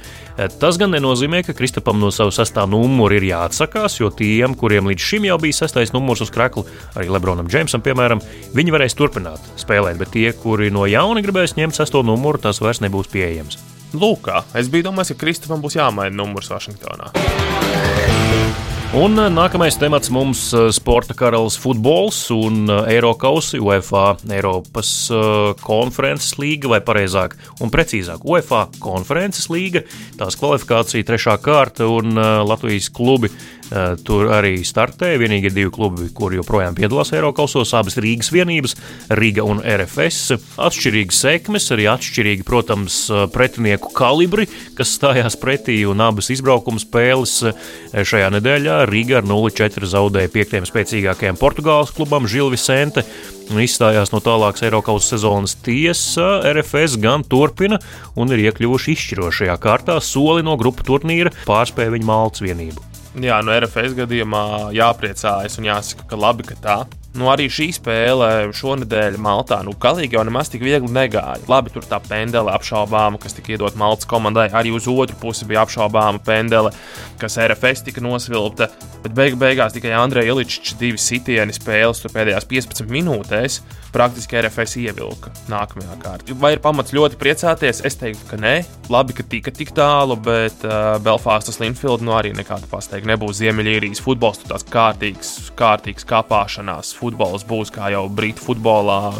Tas 0.61 0.79
gan 0.81 0.93
nenozīmē, 0.95 1.43
ka 1.45 1.55
Kristapam 1.57 1.99
no 2.01 2.11
sava 2.15 2.33
sestā 2.35 2.65
numura 2.69 3.17
ir 3.17 3.27
jāatsakās, 3.29 3.99
jo 3.99 4.09
tiem, 4.13 4.55
kuriem 4.57 4.89
līdz 4.91 5.07
šim 5.11 5.29
jau 5.29 5.37
bija 5.41 5.59
sestais 5.61 5.93
numurs 5.95 6.23
uz 6.25 6.33
krekla, 6.33 6.65
arī 6.95 7.11
Lebronam 7.11 7.49
Džeimsam, 7.51 7.83
piemēram, 7.85 8.23
viņi 8.55 8.75
varēs 8.75 8.97
turpināt 8.97 9.53
spēlēt, 9.61 9.99
bet 10.01 10.13
tie, 10.15 10.29
kuri 10.33 10.71
no 10.73 10.87
jauna 10.89 11.23
gribēs 11.25 11.57
ņemt 11.59 11.77
sesto 11.77 12.03
numuru, 12.05 12.41
tas 12.41 12.61
vairs 12.63 12.83
nebūs 12.85 13.11
pieejams. 13.13 13.59
Lūk, 13.95 14.27
es 14.59 14.67
biju 14.71 14.89
domājis, 14.89 15.13
ka 15.13 15.21
Kristofam 15.23 15.63
būs 15.63 15.77
jāmaina 15.77 16.15
numurs 16.17 16.51
Vašingtonā. 16.51 17.13
Un 18.95 19.19
eh, 19.19 19.25
nākamais 19.27 19.75
temats 19.75 20.07
mums 20.07 20.41
eh, 20.55 20.69
sporta 20.71 21.11
karalis 21.19 21.57
futbols 21.59 22.15
un 22.31 22.61
eh, 22.71 22.93
Eiropas, 22.93 23.49
UEFA, 23.59 24.05
Eiropas 24.31 24.91
konferences 25.59 26.37
līga, 26.39 26.69
vai 26.71 26.79
precīzāk, 26.79 27.35
un 27.59 27.73
precīzāk, 27.73 28.23
UEFA 28.23 28.61
konferences 28.79 29.49
līga, 29.51 29.83
tās 30.15 30.39
kvalifikācija 30.39 31.09
trešā 31.09 31.35
kārta 31.43 31.89
un 31.91 32.15
Latvijas 32.47 32.87
klubi 32.95 33.33
tur 34.05 34.29
arī 34.35 34.59
startēja. 34.65 35.19
Vienīgi 35.21 35.51
divi 35.53 35.71
klubi, 35.73 36.09
kur 36.15 36.33
joprojām 36.35 36.75
piedalās 36.77 37.13
Eiropasos, 37.15 37.73
abas 37.77 37.97
Rīgas 38.01 38.31
vienības, 38.33 38.75
Riga 39.17 39.45
un 39.45 39.61
RFS. 39.61 40.35
Atšķirīgas 40.61 41.21
sekmes, 41.25 41.69
arī 41.73 41.87
atšķirīgi, 41.91 42.45
protams, 42.47 42.97
eh, 43.09 43.25
pretinieku 43.33 43.91
kalibri, 43.95 44.47
kas 44.77 44.95
stājās 44.97 45.37
pretī, 45.39 45.81
un 45.89 46.01
abas 46.01 46.29
izbraukuma 46.33 46.81
spēles 46.81 47.35
eh, 47.49 47.53
šajā 48.03 48.31
nedēļā 48.37 48.81
Riga 48.89 49.19
ar 49.21 49.29
0-4 49.29 49.89
zaudēja 49.89 50.33
piektiem 50.33 50.67
spēcīgākajiem 50.67 51.39
Portugāles 51.39 51.93
klubam 51.95 52.27
Žil 52.27 52.51
Vicente 52.53 53.05
un 53.51 53.61
izstājās 53.61 54.11
no 54.13 54.21
tālākas 54.23 54.65
Eiropas 54.65 55.09
sezonas. 55.11 55.55
Tiesa, 55.65 56.41
RFS 56.53 56.97
gan 57.01 57.23
turpina 57.23 57.79
un 58.15 58.33
ir 58.33 58.47
iekļuvuši 58.47 58.95
izšķirošajā 58.95 59.59
kārtā 59.61 59.99
soli 60.01 60.45
no 60.45 60.57
grupu 60.57 60.85
turnīra, 60.87 61.33
pārspēja 61.45 61.93
viņa 61.95 62.09
malts 62.09 62.45
vienību. 62.45 62.94
Jā, 63.15 63.37
no 63.47 63.53
RFS 63.55 63.93
gadījumā 63.95 64.43
jāpriecājas 64.75 65.55
un 65.61 65.69
jāsaka, 65.69 66.03
ka 66.09 66.17
labi, 66.19 66.43
ka 66.49 66.57
tā. 66.59 66.77
Nu, 67.15 67.29
arī 67.31 67.45
šī 67.51 67.69
spēle 67.77 68.29
šonadēļ 68.55 69.15
Maltā, 69.23 69.61
nu, 69.63 69.71
galīgi 69.79 70.17
jau 70.17 70.25
nemaz 70.27 70.49
tik 70.51 70.65
viegli 70.65 70.91
negāja. 70.91 71.39
Labi, 71.47 71.71
tur 71.71 71.85
tā 71.87 72.01
pendele 72.03 72.51
apšaubāma, 72.51 73.21
kas 73.23 73.37
tika 73.37 73.53
iedot 73.55 73.77
Maltas 73.79 74.09
komandai. 74.09 74.49
Arī 74.51 74.73
uz 74.75 74.89
otru 74.91 75.15
pusi 75.21 75.47
bija 75.47 75.63
apšaubāma 75.63 76.19
pendele, 76.25 76.73
kas 77.21 77.39
RFS 77.39 77.85
tika 77.87 78.03
nosvilpta. 78.03 78.67
Bet 79.05 79.15
beig 79.15 79.39
beigās 79.39 79.75
tikai 79.75 79.93
Andrejs 79.95 80.33
Iličs 80.33 80.75
divi 80.79 80.99
sitieni 80.99 81.55
spēles 81.55 82.03
pēdējās 82.11 82.47
15 82.51 82.91
minūtēs 82.91 83.61
praktiski 83.95 84.41
RFS 84.41 84.75
ievilka 84.81 85.31
nākamajā 85.51 85.95
kārtā. 86.01 86.35
Vai 86.41 86.55
ir 86.55 86.61
pamats 86.63 86.91
ļoti 86.95 87.19
priecāties? 87.21 87.79
Es 87.87 87.95
teiktu, 88.01 88.27
ka 88.27 88.39
nē. 88.41 88.55
Labi, 88.91 89.15
ka 89.15 89.23
tika 89.23 89.53
tik 89.55 89.71
tālu, 89.77 90.17
bet 90.19 90.65
uh, 90.67 90.97
Belfāstas 91.05 91.61
Linfield 91.61 92.03
nu 92.03 92.15
arī 92.17 92.33
nekāda 92.35 92.67
pasteigta 92.71 93.07
nebūs 93.13 93.39
Ziemeļīrijas 93.39 94.03
futbols. 94.03 94.41
Tur 94.41 94.51
tās 94.51 94.67
kārtīgas, 94.67 95.31
kārtīgas 95.55 96.07
kāpāšanās. 96.09 96.91
Futbols 97.05 97.45
būs 97.47 97.71
kā 97.75 97.93
jau 97.93 98.07
Britu 98.09 98.43
futbolā. 98.49 99.15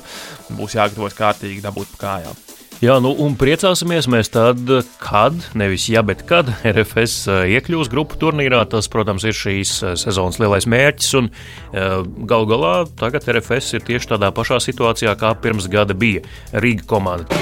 Būs 0.58 0.75
jāgatavojas 0.77 1.18
kārtīgi 1.22 1.63
dabūt 1.65 1.96
kājām. 2.01 2.46
Jā, 2.84 2.98
nu 3.00 3.13
un 3.24 3.38
priecāsimies 3.39 4.10
mēs 4.12 4.27
tad, 4.34 4.68
kad, 5.00 5.36
nevis 5.56 5.86
ja, 5.88 6.01
bet 6.04 6.25
kad 6.27 6.50
RFS 6.68 7.13
eh, 7.32 7.54
iekļūs 7.56 7.88
grupu 7.92 8.20
turnīrā. 8.20 8.65
Tas, 8.68 8.89
protams, 8.92 9.24
ir 9.24 9.38
šīs 9.38 9.72
eh, 9.80 9.94
sezonas 10.00 10.42
lielais 10.44 10.68
mērķis. 10.68 11.13
Un 11.22 11.30
eh, 11.32 12.01
gal 12.27 12.44
galā 12.50 12.74
tagad 13.00 13.30
RFS 13.32 13.77
ir 13.77 13.86
tieši 13.88 14.12
tādā 14.12 14.34
pašā 14.36 14.60
situācijā, 14.60 15.15
kā 15.22 15.32
pirms 15.39 15.70
gada 15.72 15.96
bija 15.96 16.25
Rīga 16.51 16.84
komanda. 16.89 17.39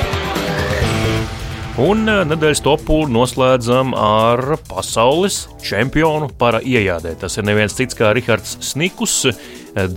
Un 1.81 2.05
nedēļas 2.05 2.61
topu 2.61 2.99
noslēdzam 3.09 3.95
ar 3.97 4.59
pasaules 4.69 5.47
čempionu 5.65 6.29
para 6.37 6.59
iejādē. 6.61 7.15
Tas 7.17 7.39
ir 7.41 7.49
neviens 7.49 7.73
cits 7.73 7.97
kā 7.97 8.11
Rihards 8.13 8.59
Snikus 8.61 9.23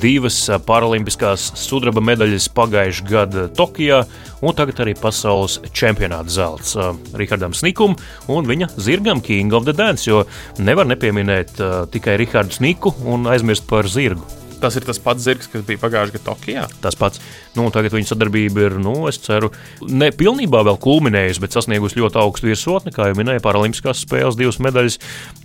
divas 0.01 0.39
paralimpiskās 0.67 1.51
sudraba 1.61 2.01
medaļas 2.05 2.49
pagājušajā 2.57 3.11
gadā 3.11 3.47
Tokijā, 3.57 4.03
un 4.41 4.57
tagad 4.57 4.81
arī 4.85 4.97
pasaules 4.99 5.59
čempionāta 5.77 6.33
zelts 6.33 6.77
Rihardam 7.17 7.55
Snikum 7.57 7.97
un 8.33 8.49
viņa 8.49 8.73
zirgam 8.81 9.21
King 9.25 9.53
of 9.57 9.69
the 9.69 9.77
Dance, 9.77 10.09
jo 10.09 10.25
nevar 10.59 10.89
nepieminēt 10.89 11.61
tikai 11.93 12.17
Rihardu 12.23 12.57
Sniku 12.57 12.95
un 13.05 13.29
aizmirst 13.31 13.69
par 13.69 13.89
zirgu. 13.91 14.46
Tas 14.61 14.77
ir 14.79 14.87
tas 14.87 15.01
pats 15.03 15.25
zirgs, 15.27 15.51
kas 15.53 15.65
bija 15.67 15.81
pagājušajā 15.83 16.17
gadā 16.17 16.25
Tokijā. 16.27 16.67
Tas 16.85 16.97
pats. 16.99 17.21
Nu, 17.57 17.69
tagad 17.73 17.95
viņa 17.95 18.11
sadarbība 18.11 18.67
ir, 18.67 18.77
nu, 18.83 18.95
es 19.11 19.19
ceru, 19.25 19.51
ne 19.89 20.11
pilnībā 20.13 20.63
vēl 20.67 20.79
kulminējusi, 20.83 21.43
bet 21.43 21.57
sasniegusi 21.57 22.01
ļoti 22.01 22.21
augstu 22.21 22.51
virsotni. 22.51 22.93
Kā 22.95 23.11
jau 23.11 23.17
minēju, 23.19 23.43
Paralimpiskās 23.45 24.03
spēles 24.05 24.39
divas 24.39 24.61
medaļas, 24.65 24.99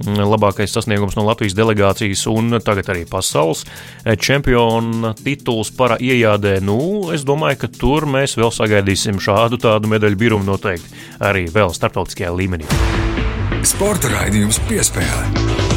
mm, 0.03 0.22
labākais 0.34 0.75
sasniegums 0.75 1.15
no 1.20 1.25
Latvijas 1.27 1.56
delegācijas 1.58 2.25
un 2.32 2.60
tagad 2.63 2.91
arī 2.91 3.06
pasaules 3.10 3.63
čempiona 4.20 5.13
tituls 5.20 5.72
para 5.75 6.00
iejādē. 6.01 6.60
Nu, 6.65 7.12
es 7.15 7.25
domāju, 7.27 7.63
ka 7.63 7.72
tur 7.72 8.08
mēs 8.10 8.38
vēl 8.39 8.51
sagaidīsim 8.56 9.22
šādu 9.24 9.62
tādu 9.62 9.91
medaļu 9.91 10.20
birumu 10.20 10.48
noteikti 10.48 10.91
arī 11.24 11.48
vēl 11.51 11.74
starptautiskajā 11.75 12.34
līmenī. 12.36 12.70
Sporta 13.68 14.10
raidījums 14.10 14.58
piespēlē. 14.70 15.71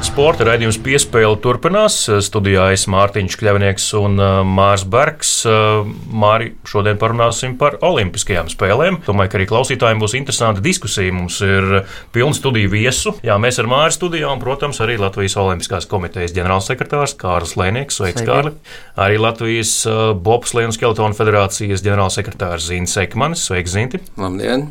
Sporta 0.00 0.46
raidījums 0.48 0.78
piespēle 0.80 1.36
turpinās. 1.44 1.94
Studijā 2.24 2.70
es 2.72 2.86
Mārtiņš 2.88 3.34
Kļavnieks 3.36 3.84
un 3.98 4.16
uh, 4.16 4.40
Mārs 4.48 4.86
Bergs. 4.88 5.30
Uh, 5.44 5.84
Māri, 6.08 6.54
šodien 6.68 6.96
parunāsim 7.00 7.58
par 7.60 7.76
Olimpiskajām 7.84 8.48
spēlēm. 8.48 8.98
Domāju, 9.04 9.30
ka 9.32 9.38
arī 9.38 9.46
klausītājiem 9.50 10.00
būs 10.00 10.14
interesanta 10.16 10.64
diskusija. 10.64 11.12
Mums 11.12 11.36
ir 11.44 11.82
pilna 12.14 12.36
studiju 12.36 12.72
viesu. 12.72 13.12
Jā, 13.26 13.36
mēs 13.40 13.60
ar 13.60 13.68
Māri 13.68 13.92
studijā 13.92 14.30
un, 14.32 14.40
protams, 14.40 14.80
arī 14.80 14.96
Latvijas 15.00 15.36
Olimpiskās 15.40 15.88
komitejas 15.90 16.32
ģenerālsekretārs 16.36 17.16
Kārlis 17.20 17.56
Lēnieks. 17.60 18.00
Sveiks, 18.00 18.24
Kārli! 18.24 18.54
Arī 19.00 19.20
Latvijas 19.20 19.74
uh, 19.88 20.00
Bobslēnu 20.16 20.76
skeletonu 20.76 21.16
federācijas 21.16 21.84
ģenerālsekretārs 21.84 22.70
Zinta 22.70 22.94
Sekmanis. 22.96 23.44
Sveiks, 23.50 23.76
Zinti! 23.76 24.00
Labdien! 24.20 24.68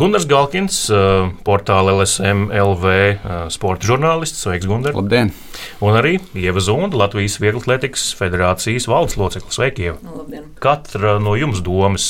Gunārs 0.00 0.28
Galkins, 0.28 0.84
portāla 1.46 1.96
LSM 2.00 2.48
LV 2.52 2.96
sporta 3.54 3.92
žurnālists. 3.92 4.44
Sveiks, 4.44 4.57
Gundar. 4.66 4.96
Labdien! 4.98 5.30
Un 5.84 5.94
arī 5.98 6.16
Ieva 6.34 6.62
Zunda, 6.64 6.98
Latvijas 7.04 7.38
Vieglatlētikas 7.42 8.08
federācijas 8.18 8.88
valdes 8.90 9.18
loceklis. 9.20 9.54
Sveiki, 9.54 9.90
Ieva! 9.90 10.16
Labdien. 10.16 10.48
Katra 10.58 11.18
no 11.22 11.36
jums 11.38 11.62
domas, 11.62 12.08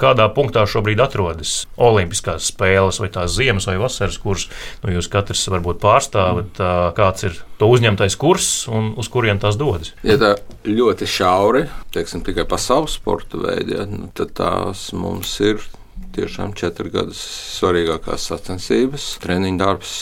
kādā 0.00 0.26
punktā 0.34 0.66
šobrīd 0.68 1.00
atrodas 1.00 1.64
Olimpiskās 1.80 2.50
spēles, 2.52 3.00
vai 3.02 3.10
tās 3.12 3.34
ziemas 3.36 3.68
vai 3.68 3.76
vasaras 3.80 4.18
kurs, 4.20 4.48
nu 4.84 4.94
jūs 4.94 5.10
katrs 5.12 5.46
varbūt 5.52 5.80
pārstāvat, 5.82 6.60
kāds 6.96 7.28
ir 7.28 7.40
to 7.60 7.68
uzņemtais 7.72 8.16
kurs 8.20 8.52
un 8.72 8.94
uz 9.00 9.10
kurien 9.12 9.40
tās 9.40 9.58
dodas? 9.60 9.94
Ja 10.06 10.16
tā 10.20 10.34
ļoti 10.68 11.08
šauri, 11.08 11.66
teiksim, 11.94 12.24
tikai 12.26 12.48
pasaules 12.48 12.96
sporta 13.00 13.40
veidi, 13.40 13.76
ja, 13.76 13.88
nu, 13.88 14.08
tad 14.16 14.34
tās 14.40 14.90
mums 14.96 15.36
ir 15.44 15.60
tiešām 16.14 16.54
četras 16.58 16.90
gadus 16.92 17.20
svarīgākās 17.58 18.24
sacensības. 18.30 19.12
Treniņu 19.22 19.60
darbs 19.60 19.94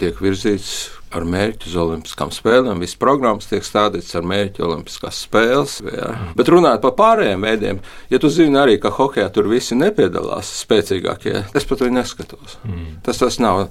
tiek 0.00 0.18
virzīts 0.20 0.72
ar 1.16 1.26
mērķi 1.28 1.70
uz 1.70 1.76
Olimpiskām 1.80 2.32
spēlēm. 2.34 2.82
Visas 2.82 2.98
programmas 3.00 3.48
tiek 3.50 3.64
stādītas 3.66 4.14
ar 4.18 4.26
mērķi 4.28 4.64
Olimpiskās 4.66 5.22
spēles. 5.26 5.78
Jā. 5.86 6.10
Bet 6.38 6.50
runājot 6.52 6.82
par 6.84 6.94
pārējiem 6.98 7.46
veidiem, 7.46 7.80
ja 8.12 8.20
tu 8.22 8.30
zini 8.32 8.60
arī, 8.60 8.76
ka 8.82 8.92
hokeja 8.94 9.28
tur 9.34 9.50
visi 9.50 9.78
nepiedalās 9.78 10.50
spēcīgākie, 10.62 11.34
es 11.56 11.68
pat 11.68 11.84
viņu 11.84 11.98
neskatos. 11.98 12.58
Mm. 12.66 12.98
Tas 13.06 13.22
tas 13.22 13.40
nav. 13.42 13.66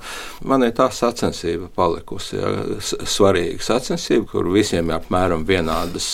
Man 0.45 0.65
ir 0.67 0.75
tā 0.77 0.89
sacensība 0.93 1.69
palikusi. 1.75 2.39
Jā, 2.39 2.53
svarīga 2.81 3.63
sacensība, 3.63 4.27
kur 4.33 4.49
visiem 4.53 4.89
ir 4.91 4.99
apmēram 4.99 5.45
vienādas 5.47 6.09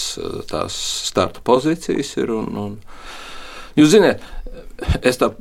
tās 0.51 0.77
starta 1.07 1.43
pozīcijas. 1.45 2.15
Ir, 2.21 2.35
un, 2.35 2.51
un, 2.61 2.77
Jūs 3.79 3.93
zināt, 3.93 4.23
es 4.99 5.19
tā 5.21 5.31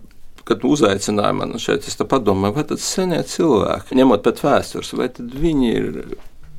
kad 0.50 0.66
uzaicināja 0.66 1.36
mani 1.36 1.62
šeit, 1.62 1.86
es 1.88 1.96
padomāju, 2.00 2.58
vai 2.58 2.66
tad 2.72 2.82
senie 2.82 3.22
cilvēki, 3.26 3.96
ņemot 4.00 4.26
pēc 4.26 4.44
vēstures, 4.46 4.92
vai 4.98 5.08
viņi 5.16 5.70
ir 5.70 6.02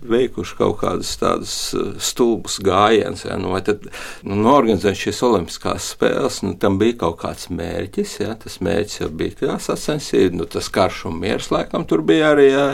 veikuši 0.02 0.56
kaut 0.58 0.80
kādas 0.82 1.12
tādas 1.22 1.54
uh, 1.78 1.92
stulbas 2.02 2.58
gājienas, 2.64 3.26
ja, 3.28 3.38
nu, 3.42 3.52
vai 3.56 3.62
tad 3.66 3.86
nu, 4.26 4.38
norganizēt 4.42 4.98
šīs 4.98 5.22
olimpiskās 5.28 5.92
spēles, 5.96 6.42
nu, 6.46 6.56
tam 6.62 6.80
bija 6.82 6.98
kaut 7.06 7.20
kāds 7.22 7.52
mērķis, 7.54 8.16
ja, 8.24 8.36
tas 8.42 8.60
mērķis 8.66 9.04
jau 9.04 9.12
bija 9.22 9.38
kā 9.44 9.60
sacensība, 9.62 10.42
nu, 10.42 10.50
tas 10.50 10.72
karš 10.74 11.06
un 11.12 11.22
miers 11.22 11.52
laikam 11.54 11.86
tur 11.90 12.06
bija 12.06 12.34
arī 12.34 12.50
jā, 12.50 12.66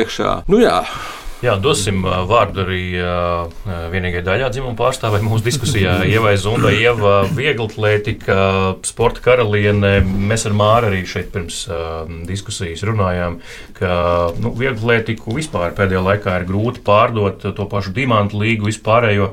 iekšā. 0.00 0.42
Nu, 0.52 0.60
jā, 0.62 0.82
Jā, 1.38 1.52
dosim 1.62 2.00
vārdu 2.02 2.64
arī 2.64 2.80
vienīgajai 3.92 4.24
daļā 4.26 4.48
dzimuma 4.50 4.74
pārstāvē 4.78 5.20
mūsu 5.22 5.44
diskusijā. 5.46 6.00
Ievai 6.10 6.32
Zundai, 6.40 6.72
Ieva 6.80 7.20
Vieglatlētika, 7.30 8.38
sporta 8.86 9.22
karaliene. 9.22 10.00
Mēs 10.02 10.48
ar 10.50 10.56
Māru 10.58 10.90
arī 10.90 11.04
šeit 11.06 11.30
pirms 11.34 11.60
uh, 11.70 12.10
diskusijas 12.26 12.82
runājām, 12.88 13.38
ka 13.78 13.92
nu, 14.42 14.50
vieglatlētiku 14.58 15.38
vispār 15.38 15.78
pēdējā 15.78 16.02
laikā 16.08 16.40
ir 16.40 16.48
grūti 16.50 16.82
pārdot 16.82 17.46
to 17.46 17.70
pašu 17.70 17.94
dimantu 17.94 18.42
līgu 18.42 18.72
vispārējo. 18.72 19.30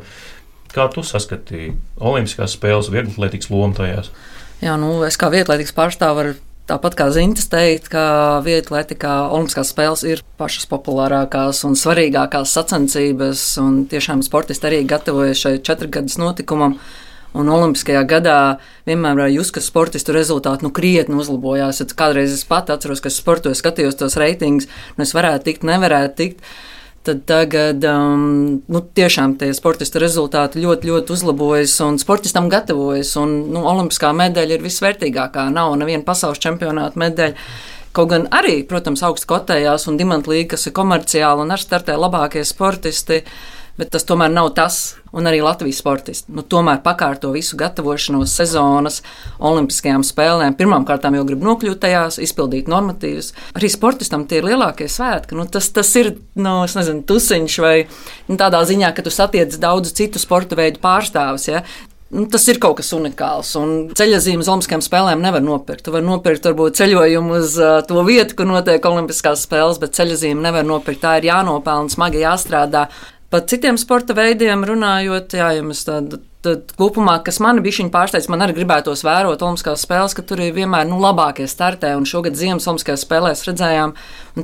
Kā 0.76 0.86
tu 0.94 1.02
saskatīji 1.08 1.74
Olimpiskās 2.06 2.54
spēles 2.54 2.94
vieglatlētīgas 2.94 3.50
lomu 3.50 3.82
tajās? 3.82 4.14
Jā, 4.62 4.78
nu, 4.78 5.00
es 5.10 5.18
kā 5.18 5.34
vieglatlētīgas 5.34 5.74
pārstāvis 5.74 6.22
varu 6.22 6.38
Tāpat 6.66 6.96
kā 6.98 7.06
Zintas 7.14 7.46
teikt, 7.46 7.92
ka 7.94 8.42
vieglatlētikā 8.42 9.12
Olimpiskās 9.30 9.70
spēles 9.70 10.02
ir 10.10 10.24
pašas 10.40 10.66
populārākās 10.72 11.60
un 11.68 11.78
svarīgākās 11.78 12.56
sacensības, 12.58 13.44
un 13.62 13.84
tiešām 13.92 14.24
sportisti 14.26 14.66
arī 14.66 14.80
gatavojas 14.90 15.44
šai 15.44 15.60
četrgadus 15.62 16.18
notikumam. 16.18 16.80
Un 17.38 17.52
Olimpiskajā 17.54 18.02
gadā 18.10 18.38
vienmēr 18.90 19.20
var 19.20 19.30
just, 19.30 19.54
ka 19.54 19.62
sportistu 19.62 20.16
rezultāti 20.16 20.66
nu, 20.66 20.72
krietni 20.74 21.20
uzlabojās. 21.22 21.84
Kādreiz 21.94 22.34
es 22.34 22.48
pat 22.50 22.74
atceros, 22.74 23.04
ka 23.04 23.14
sportoju, 23.14 23.54
skatījos 23.60 24.00
tos 24.02 24.18
reitingus, 24.18 24.66
nu 24.98 25.06
es 25.06 25.14
varētu 25.14 25.52
tikt, 25.52 25.68
nevarētu 25.70 26.18
tikt 26.18 26.50
tad 27.06 27.24
tagad 27.30 27.86
um, 27.90 28.26
nu, 28.68 28.82
tiešām 28.98 29.38
tie 29.40 29.52
sportistu 29.56 30.02
rezultāti 30.02 30.64
ļoti, 30.64 30.90
ļoti 30.92 31.16
uzlabojas 31.16 31.78
un 31.86 32.00
sportistam 32.02 32.50
gatavojas. 32.52 33.14
Un, 33.22 33.38
nu, 33.54 33.64
Olimpiskā 33.70 34.12
medaļa 34.18 34.58
ir 34.58 34.66
visvērtīgākā. 34.66 35.48
Nav 35.54 35.78
neviena 35.82 36.06
pasaules 36.08 36.42
čempionāta 36.44 37.00
medaļa. 37.02 37.50
Kaut 37.96 38.10
gan 38.12 38.26
arī, 38.36 38.58
protams, 38.68 39.06
augstu 39.08 39.30
kotējās 39.30 39.88
un 39.88 40.00
dimantlīga, 40.02 40.56
kas 40.56 40.68
ir 40.68 40.76
komerciāli 40.76 41.46
un 41.46 41.56
ar 41.56 41.62
startē 41.62 41.96
labākie 41.96 42.44
sportisti. 42.44 43.22
Uh, 43.24 43.55
bet 43.80 43.92
tas 43.92 44.06
tomēr 44.08 44.32
nav 44.32 44.52
tas, 44.56 44.96
un 45.16 45.28
arī 45.28 45.42
Latvijas 45.44 45.80
sportisti. 45.82 46.32
Nu, 46.36 46.44
tomēr 46.44 46.82
pakārto 46.84 47.32
visu 47.36 47.58
gatavošanos 47.60 48.36
sezonas 48.36 49.02
Olimpiskajām 49.40 50.04
spēlēm. 50.06 50.56
Pirmkārt, 50.60 51.08
jau 51.08 51.26
grib 51.28 51.44
nokļūt 51.46 51.82
tajās, 51.84 52.20
izpildīt 52.24 52.72
normatīvus. 52.72 53.34
Arī 53.56 53.72
sportistam 53.72 54.28
tie 54.30 54.40
ir 54.42 54.48
lielākie 54.52 54.88
svētki. 54.92 55.38
Nu, 55.40 55.48
tas, 55.52 55.72
tas 55.76 55.92
ir 56.00 56.16
nu, 56.36 56.62
nezinu, 56.68 57.04
tusiņš 57.08 57.60
vai 57.64 57.76
nu, 58.30 58.40
tādā 58.40 58.64
ziņā, 58.68 58.94
ka 58.96 59.06
tu 59.06 59.14
satiec 59.14 59.60
daudz 59.60 59.96
citu 59.96 60.22
sporta 60.24 60.58
veidu 60.60 60.82
pārstāvus. 60.84 61.50
Ja? 61.52 61.66
Nu, 62.16 62.28
tas 62.30 62.44
ir 62.48 62.60
kaut 62.62 62.78
kas 62.78 62.92
unikāls. 62.94 63.50
Ceļojumu 63.98 64.44
uz 64.44 64.50
Olimpiskajām 64.52 64.84
spēlēm 64.86 65.24
nevar 65.26 65.42
nopirkt. 65.44 65.88
Tu 65.88 65.94
vari 65.94 66.06
nopirkt 66.06 66.46
varbūt 66.46 66.78
ceļojumu 66.78 67.40
uz 67.40 67.56
uh, 67.58 67.80
to 67.88 68.04
vietu, 68.06 68.38
kur 68.38 68.48
notiek 68.48 68.86
Olimpiskās 68.86 69.48
spēles, 69.48 69.82
bet 69.82 69.98
ceļojumu 69.98 70.46
nevar 70.46 70.68
nopirkt. 70.68 71.02
Tā 71.02 71.16
ir 71.18 71.32
jānopelna, 71.32 71.90
smagi 71.92 72.22
jāstrādā. 72.22 72.86
Par 73.36 73.44
citiem 73.52 73.76
sporta 73.76 74.16
veidiem 74.16 74.62
runājot, 74.64 75.34
jā, 75.36 75.50
ja 75.58 75.64
mēs 75.66 75.82
tādu 75.84 76.22
tad 76.46 76.70
kopumā, 76.80 77.18
kas 77.26 77.42
man 77.44 77.60
bija 77.66 77.90
pārsteigts, 77.92 78.30
man 78.32 78.46
arī 78.46 78.54
gribētos 78.56 79.02
vērot 79.04 79.42
Olimpiskās 79.44 79.84
spēles, 79.84 80.16
ka 80.16 80.24
tur 80.24 80.40
ir 80.46 80.54
vienmēr 80.56 80.88
nu, 80.88 81.02
labākie 81.04 81.50
startē. 81.52 81.92
Un 82.00 82.08
šogad 82.08 82.38
Ziemas 82.40 82.70
Olimpiskajās 82.70 83.04
spēlēs 83.04 83.44
redzējām, 83.50 83.92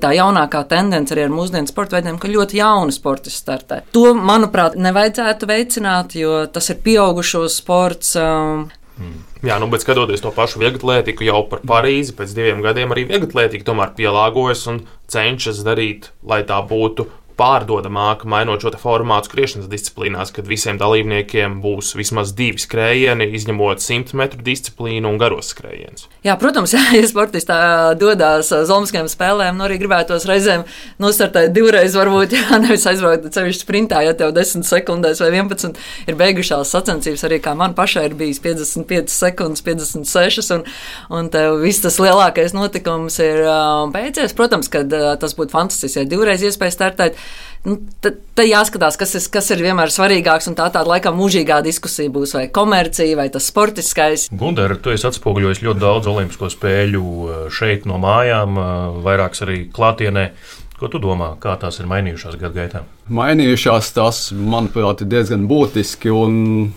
tā 0.03 0.12
jaunākā 0.17 0.65
tendence 0.74 1.15
arī 1.15 1.24
ar 1.29 1.31
mūsdienu 1.31 1.71
sporta 1.71 1.95
veidiem, 1.95 2.19
ka 2.19 2.33
ļoti 2.33 2.60
jauni 2.60 2.98
sportisti 2.98 3.45
startē. 3.45 3.79
To, 3.95 4.10
manuprāt, 4.17 4.75
nevajadzētu 4.75 5.51
veicināt, 5.53 6.19
jo 6.19 6.43
tas 6.51 6.67
ir 6.74 6.83
pieaugušo 6.83 7.45
sports. 7.53 8.17
Um, 8.19 8.67
Hmm. 9.01 9.24
Jā, 9.41 9.55
nu, 9.57 9.65
bet 9.71 9.81
skatoties 9.81 10.21
to 10.21 10.29
pašu 10.36 10.60
vieglatlētiku, 10.62 11.24
jau 11.25 11.39
par 11.50 11.63
Parīzi 11.65 12.13
pēc 12.13 12.36
diviem 12.38 12.60
gadiem 12.62 12.91
arī 12.93 13.07
vieglatlētika 13.10 13.65
tomēr 13.65 13.95
pielāgojas 13.98 14.67
un 14.69 14.83
cenšas 15.10 15.63
darīt, 15.65 16.12
lai 16.27 16.43
tā 16.45 16.60
būtu 16.67 17.07
pārdodamāka, 17.38 18.27
mainot 18.29 18.63
šo 18.63 18.71
formātu 18.81 19.31
skriešanas 19.31 19.69
disciplīnās, 19.71 20.33
kad 20.35 20.47
visiem 20.50 20.79
dalībniekiem 20.81 21.59
būs 21.63 21.93
vismaz 21.97 22.33
divi 22.38 22.61
skrējieni, 22.61 23.29
izņemot 23.38 23.83
100 23.83 24.17
metru 24.19 24.43
disciplīnu 24.45 25.09
un 25.09 25.19
garos 25.21 25.51
skrējienus. 25.53 26.07
Jā, 26.25 26.35
protams, 26.41 26.75
jā, 26.75 26.83
ja 27.00 27.07
sportists 27.09 27.51
dodas 28.01 28.51
uz 28.55 28.72
Olimpiskajām 28.72 29.09
spēlēm, 29.11 29.57
nu 29.59 29.67
arī 29.67 29.79
gribētos 29.81 30.27
reizēm 30.29 30.65
nostartēt 31.01 31.53
divreiz, 31.55 31.96
varbūt 31.98 32.35
jā, 32.37 32.61
nevis 32.61 32.87
aizbraukt 32.89 33.29
ceļš 33.33 33.63
sprintā, 33.63 34.03
ja 34.05 34.15
tev 34.17 34.33
10 34.37 34.67
sekundēs 34.67 35.24
vai 35.24 35.31
11 35.33 35.79
ir 36.11 36.20
beigušās 36.20 36.74
sacensības, 36.75 37.25
arī 37.27 37.41
kā 37.44 37.55
man 37.57 37.75
pašai 37.77 38.07
ir 38.09 38.17
bijis 38.20 38.41
55 38.44 39.13
sekundes, 39.13 39.63
56, 39.65 40.51
un, 40.55 40.65
un 41.13 41.29
tev 41.33 41.59
viss 41.61 41.83
tas 41.83 42.00
lielākais 42.01 42.55
notikums 42.57 43.20
ir 43.24 43.44
uh, 43.46 43.85
beidzies. 43.94 44.35
Protams, 44.37 44.70
ka 44.72 44.83
uh, 44.85 45.11
tas 45.22 45.35
būtu 45.37 45.53
fantastiski, 45.53 46.01
ja 46.01 46.09
divreiz 46.09 46.44
iespēja 46.46 46.75
startēt. 46.75 47.21
Nu, 47.62 47.75
tad, 48.01 48.18
jāskatās, 48.42 48.96
kas, 48.98 49.12
ir, 49.20 49.25
kas 49.36 49.51
ir 49.53 49.60
vienmēr 49.62 49.92
svarīgāks, 49.94 50.48
un 50.50 50.55
tā 50.57 50.66
tāda 50.74 50.90
laikam 50.90 51.14
mūžīgā 51.20 51.60
diskusija 51.62 52.10
būs, 52.10 52.34
vai 52.34 52.48
komercija, 52.50 53.20
vai 53.20 53.27
tas 53.34 53.51
sportiskais. 53.51 54.31
Gundara, 54.34 54.79
tu 54.81 54.90
esi 54.90 55.05
atspoguļojis 55.05 55.62
ļoti 55.68 55.84
daudz 55.84 56.10
olimpisko 56.10 56.50
spēļu 56.50 57.03
eh, 57.03 57.44
šeit 57.53 57.86
no 57.90 58.01
mājām, 58.01 58.57
eh, 58.57 58.98
vairākas 59.05 59.46
arī 59.46 59.60
klātienē. 59.70 60.31
Ko 60.81 60.90
tu 60.90 60.98
domā, 60.98 61.36
kā 61.38 61.53
tās 61.62 61.77
ir 61.77 61.86
mainījušās 61.92 62.40
gadu 62.42 62.57
gaitā? 62.57 62.81
Mainījušās 63.14 63.92
tas, 63.94 64.24
manuprāt, 64.34 65.03
ir 65.05 65.12
diezgan 65.14 65.46
būtiski. 65.46 66.10
Un 66.10 66.72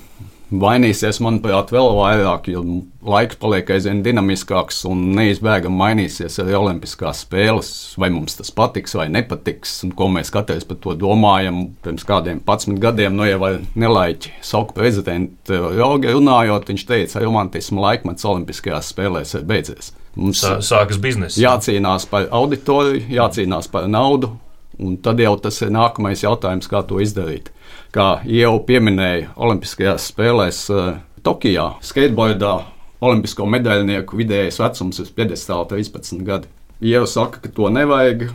mainīsies, 0.60 1.20
manuprāt, 1.24 1.70
vēl 1.74 1.88
vairāk, 1.96 2.48
jo 2.52 2.62
laiks 3.04 3.38
paliek 3.40 3.68
aizvien 3.74 4.02
dinamiskāks 4.04 4.82
un 4.88 5.02
neizbēgami 5.16 5.76
mainīsies 5.78 6.38
arī 6.42 6.56
Olimpiskās 6.58 7.24
spēles. 7.24 7.70
Vai 8.00 8.10
mums 8.14 8.38
tas 8.38 8.52
patiks 8.54 8.96
vai 8.98 9.06
nepatiks, 9.12 9.76
un 9.86 9.94
ko 9.96 10.08
mēs 10.12 10.32
katrs 10.34 10.66
par 10.68 10.80
to 10.84 10.96
domājam. 11.00 11.62
Pirms 11.84 12.06
kādiem 12.08 12.40
11 12.44 12.80
gadiem, 12.82 13.16
nu 13.18 13.28
jau 13.28 13.54
nelaiķi 13.74 14.36
sauku 14.44 14.76
prezidentu 14.76 15.60
Rogu 15.74 16.14
runājot, 16.14 16.70
viņš 16.72 16.86
teica, 16.88 17.18
ka 17.18 17.26
romantisma 17.26 17.88
laikmets 17.88 18.28
Olimpiskajās 18.28 18.92
spēlēs 18.94 19.36
ir 19.38 19.48
beidzies. 19.48 19.92
Mums 20.14 20.44
sākas 20.62 21.00
biznesa. 21.02 21.40
Jācīnās 21.42 22.06
par 22.10 22.28
auditoriju, 22.30 23.02
jācīnās 23.16 23.66
par 23.72 23.88
naudu, 23.90 24.30
un 24.78 24.96
tad 25.02 25.18
jau 25.22 25.34
tas 25.42 25.58
ir 25.64 25.74
nākamais 25.74 26.22
jautājums, 26.22 26.70
kā 26.70 26.84
to 26.86 27.00
izdarīt 27.02 27.50
kā 27.94 28.08
jau 28.26 28.54
pieminēja 28.66 29.34
Olimpiskajās 29.38 30.08
spēlēs 30.10 30.64
uh, 30.74 30.96
Tokijā, 31.24 31.74
skateboardā. 31.84 32.56
Olimpisko 33.04 33.46
medaļnieku 33.50 34.16
vidējais 34.16 34.58
vecums 34.62 35.00
ir 35.02 35.10
13 35.12 36.24
gadi. 36.24 36.48
Ja 36.80 37.02
jau 37.02 37.08
saka, 37.10 37.42
ka 37.42 37.50
to 37.52 37.68
nevajag, 37.72 38.26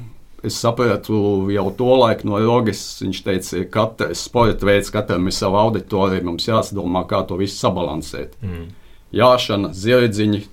es 0.46 0.60
sapratu 0.62 1.50
jau 1.52 1.66
to 1.78 1.90
laiku 2.00 2.30
no 2.30 2.40
Rogas. 2.44 2.84
Viņš 3.02 3.22
teica, 3.26 3.64
ka 3.66 3.88
katrs 3.90 4.24
sporta 4.30 4.70
veids, 4.70 4.92
katram 4.94 5.28
ir 5.28 5.36
sava 5.36 5.64
auditorija, 5.66 6.24
mums 6.26 6.48
jāsadomā, 6.48 7.04
kā 7.10 7.24
to 7.28 7.40
visu 7.42 7.58
sabalansēt. 7.60 8.38
Mm. 8.46 8.70
Jāšana, 9.20 9.74
zirdziņi 9.74 10.44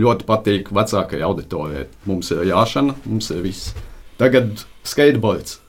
ļoti 0.00 0.28
patīk 0.28 0.72
vecākajai 0.74 1.26
auditorijai. 1.28 1.88
Mums 2.08 2.32
ir 2.34 2.46
jāšana, 2.48 2.96
mums 3.04 3.28
ir 3.34 3.44
viss. 3.44 3.74
Tagad 4.20 4.64
skateboards. 4.88 5.60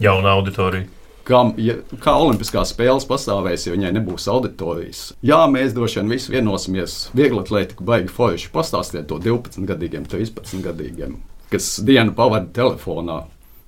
Jauna 0.00 0.38
auditorija 0.38 0.88
kā, 1.28 1.42
ja, 1.60 1.78
kā 2.02 2.14
Olimpiskās 2.18 2.72
spēles 2.74 3.06
pastāvēs, 3.08 3.66
ja 3.68 3.74
viņai 3.74 3.94
nebūs 3.98 4.28
auditorijas. 4.32 5.02
Jā, 5.24 5.42
mēs 5.50 5.74
droši 5.76 6.00
vien 6.00 6.12
visi 6.14 6.34
vienosimies, 6.34 6.98
viegli 7.16 7.42
atlētiku 7.42 7.86
baigi 7.88 8.12
forši. 8.12 8.52
Pastāstiet 8.54 9.08
to 9.10 9.20
12 9.22 9.68
gadīgiem, 9.68 10.06
13 10.08 10.64
gadīgiem, 10.64 11.18
kas 11.52 11.76
dienu 11.84 12.14
pavada 12.16 12.48
telefonā. 12.56 13.24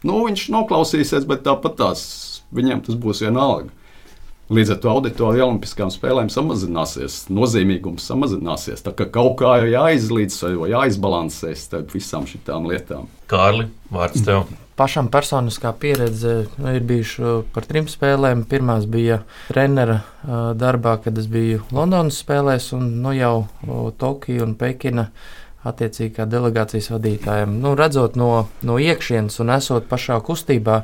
Nu, 0.06 0.22
viņš 0.24 0.48
noklausīsies, 0.54 1.28
bet 1.28 1.44
tāpat 1.44 1.76
tās 1.80 2.02
viņam 2.56 2.82
tas 2.86 2.96
būs 3.00 3.20
vienalga. 3.26 3.68
Līdz 4.50 4.72
ar 4.74 4.78
to 4.82 4.88
auditorija 4.90 5.44
Olimpiskām 5.46 5.92
spēlēm 5.94 6.26
samazināsies, 6.32 7.28
nozīmīgums 7.30 8.08
samazināsies. 8.10 8.82
Tā 8.82 8.90
kā 8.98 9.06
kaut 9.14 9.36
kā 9.38 9.52
ir 9.60 9.68
jāizlīdzsvaro, 9.76 10.66
jāizbalansē 10.72 11.52
starp 11.54 11.94
visām 11.94 12.26
šīm 12.26 12.66
lietām. 12.66 13.06
Kārli, 13.30 13.68
vārds 13.94 14.26
tev! 14.26 14.50
Pašam 14.80 15.10
personiskā 15.12 15.74
pieredze 15.76 16.46
nu, 16.56 16.72
ir 16.72 16.86
bijuši 16.88 17.34
par 17.52 17.66
trim 17.68 17.88
spēlēm. 17.90 18.46
Pirmā 18.48 18.78
bija 18.88 19.20
trenera 19.50 20.00
darbā, 20.56 20.96
kad 21.04 21.18
es 21.20 21.28
biju 21.28 21.66
Londonas 21.74 22.22
spēlēs, 22.24 22.72
un 22.78 22.88
nu, 23.04 23.12
jau 23.16 23.92
Tokija 24.00 24.46
un 24.46 24.56
Pekina. 24.56 25.10
Attiecīgi, 25.60 26.14
kā 26.16 26.24
delegācijas 26.24 26.86
vadītājiem, 26.88 27.58
nu, 27.60 27.74
redzot 27.76 28.14
no, 28.16 28.30
no 28.64 28.78
iekšienes 28.80 29.34
un 29.44 29.52
esot 29.52 29.90
pašā 29.90 30.16
kustībā, 30.24 30.78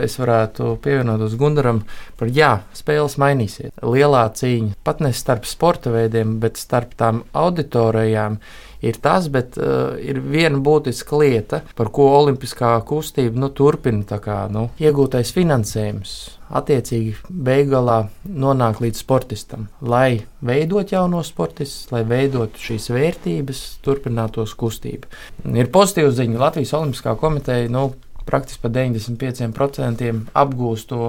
es 0.00 0.14
varētu 0.16 0.70
pievienoties 0.80 1.34
Gunaram 1.36 1.82
par, 2.16 2.30
jā, 2.32 2.54
spēles 2.72 3.18
mainīsies. 3.20 3.74
Lielā 3.84 4.22
cīņa 4.40 4.78
pat 4.88 5.04
ne 5.04 5.12
starp 5.12 5.44
sporta 5.44 5.92
veidiem, 5.92 6.38
bet 6.40 6.56
starp 6.56 6.96
tām 6.96 7.26
auditorijām 7.36 8.40
ir 8.82 8.98
tas, 9.02 9.28
bet 9.32 9.58
uh, 9.60 9.94
ir 10.00 10.20
viena 10.24 10.60
būtiska 10.62 11.20
lieta, 11.20 11.62
par 11.76 11.92
ko 11.94 12.08
Olimpiskā 12.18 12.72
kustība 12.86 13.40
nu, 13.40 13.50
turpina 13.54 14.20
kā, 14.20 14.42
nu, 14.52 14.68
iegūtais 14.80 15.32
finansējums. 15.36 16.18
Attiecīgi, 16.50 17.12
beigās 17.30 18.08
nonāk 18.26 18.80
līdz 18.82 19.04
sportistam, 19.04 19.68
lai 19.86 20.24
veidot 20.42 20.90
jauno 20.90 21.20
sportistu, 21.22 21.94
lai 21.94 22.02
veidot 22.02 22.58
šīs 22.58 22.88
vērtības, 22.90 23.60
turpinātos 23.86 24.56
kustība. 24.58 25.06
Ir 25.46 25.70
pozitīva 25.70 26.10
ziņa. 26.10 26.40
Latvijas 26.42 26.74
Olimpiskā 26.74 27.14
komiteja 27.20 27.70
nu, 27.70 27.92
praktiski 28.26 28.64
par 28.64 28.74
95% 28.74 30.10
apgūst 30.42 30.90
to 30.90 31.04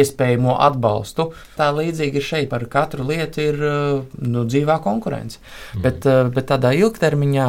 iespējamo 0.00 0.58
atbalstu. 0.66 1.30
Tā 1.58 1.70
līdzīgi 1.76 2.20
ir 2.20 2.26
šeit 2.26 2.50
par 2.52 2.66
katru 2.70 3.06
lietu 3.08 3.44
ir 3.44 3.62
uh, 3.62 4.02
nu, 4.18 4.44
dzīvā 4.48 4.80
konkurence. 4.84 5.40
Mm. 5.40 5.86
Bet, 5.86 6.10
uh, 6.10 6.26
bet 6.34 6.50
tādā 6.50 6.74
ilgtermiņā 6.78 7.48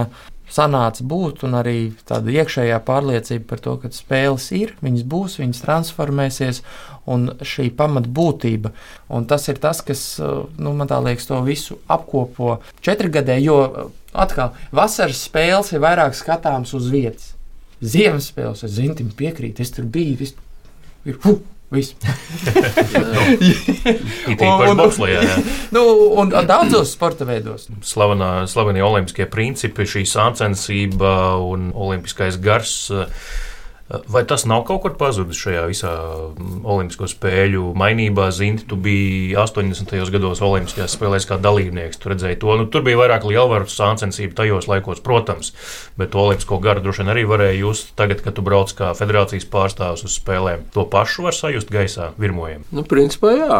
sanāca 0.51 1.03
būt, 1.05 1.43
un 1.47 1.58
arī 1.58 1.79
tāda 2.08 2.31
iekšējā 2.31 2.77
pārliecība 2.86 3.47
par 3.49 3.62
to, 3.65 3.75
ka 3.81 3.89
spēles 3.93 4.45
ir, 4.55 4.75
viņas 4.86 5.05
būs, 5.10 5.39
viņas 5.41 5.63
transformēsies, 5.63 6.62
un 7.10 7.27
šī 7.41 7.69
pamatbūtība. 7.77 8.71
Un 9.13 9.25
tas 9.29 9.47
ir 9.49 9.60
tas, 9.62 9.81
kas 9.86 10.05
nu, 10.21 10.73
man 10.77 10.91
liekas, 11.05 11.27
to 11.29 11.41
visu 11.45 11.79
apkopo 11.91 12.60
četrgadē, 12.86 13.38
jo 13.41 13.58
atkal 14.13 14.53
vasaras 14.75 15.25
spēles 15.27 15.73
ir 15.73 15.84
vairāk 15.84 16.17
skatāmas 16.17 16.73
uz 16.77 16.89
vietas. 16.93 17.34
Ziemas 17.84 18.29
spēles, 18.31 18.63
es 18.65 18.77
zinu, 18.77 19.10
piekrīt, 19.17 19.60
es 19.62 19.73
tur 19.75 19.86
biju, 19.89 20.15
viss 20.21 20.38
ir. 21.05 21.19
Huh, 21.25 21.41
Viss. 21.73 21.95
un, 24.30 24.78
bobslejā, 24.78 25.23
nu, 25.73 25.82
un 26.21 26.30
daudzos 26.45 26.93
sporta 26.93 27.25
veidos. 27.25 27.65
Slavenā, 27.86 28.45
slavenie 28.49 28.84
olimpiskie 28.86 29.25
principi, 29.32 29.88
šī 29.89 30.06
sāncensība 30.10 31.15
un 31.41 31.71
olimpiskais 31.73 32.38
gars. 32.43 32.75
Uh, 32.93 33.10
Vai 33.86 34.24
tas 34.26 34.48
nav 34.50 34.63
kaut 34.65 34.82
kur 34.82 34.93
pazudis 34.98 35.38
šajā 35.38 35.63
visā 35.69 35.91
mm, 35.93 36.63
Olimpisko 36.65 37.06
spēļu 37.06 37.67
mainībā? 37.78 38.32
Zini, 38.34 38.63
tu 38.65 38.80
biji 38.82 39.36
80. 39.38 39.93
gados 40.15 40.41
Olimpiskajās 40.41 40.95
spēlēs 40.98 41.28
kā 41.30 41.38
dalībnieks. 41.41 42.00
Tu 42.02 42.10
redzēji 42.10 42.39
to. 42.41 42.56
Nu, 42.58 42.65
tur 42.65 42.82
bija 42.88 42.98
vairāk 43.04 43.28
lielvaru 43.30 43.69
sāncensību 43.69 44.34
tajos 44.39 44.65
laikos, 44.71 45.04
protams, 45.06 45.54
bet 46.02 46.15
to 46.15 46.24
Olimpisko 46.24 46.58
garu 46.65 46.82
droši 46.82 47.04
vien 47.04 47.13
arī 47.13 47.28
varēja 47.30 47.60
just 47.60 47.93
tagad, 48.00 48.26
kad 48.26 48.34
tu 48.34 48.45
brauc 48.45 48.74
kā 48.74 48.89
federācijas 48.98 49.45
pārstāvs 49.54 50.08
uz 50.10 50.17
spēlēm. 50.17 50.65
To 50.74 50.88
pašu 50.89 51.28
var 51.28 51.38
sajust 51.38 51.69
gaisā, 51.69 52.15
virmojumu. 52.17 52.65
Nu, 52.74 52.88
principā 52.89 53.38
jā. 53.38 53.60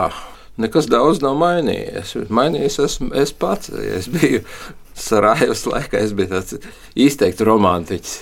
Nekas 0.58 0.88
daudz 0.88 1.20
nav 1.20 1.36
mainījies. 1.36 2.16
Mainījies 2.32 2.80
esmu 2.80 3.10
es 3.20 3.34
pats. 3.36 3.70
Es 3.76 4.08
biju 4.10 4.40
Sarajevas 5.06 5.62
laikā 5.70 6.00
es 6.02 6.14
biju 6.18 6.32
tāds 6.32 6.56
izteikts 6.98 7.44
romantiķis. 7.46 8.16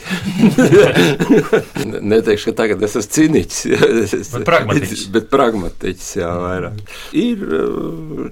Neteikšu, 2.11 2.51
ka 2.51 2.55
tagad 2.63 2.83
es 2.83 2.97
esmu 2.99 3.13
cīniķis. 3.17 4.33
bet 4.33 4.47
pragmatiķis. 4.49 5.05
Bet 5.15 5.29
pragmatiķis, 5.31 6.09
jā, 6.19 6.31
vairāk. 6.43 6.81
Ir 7.15 7.45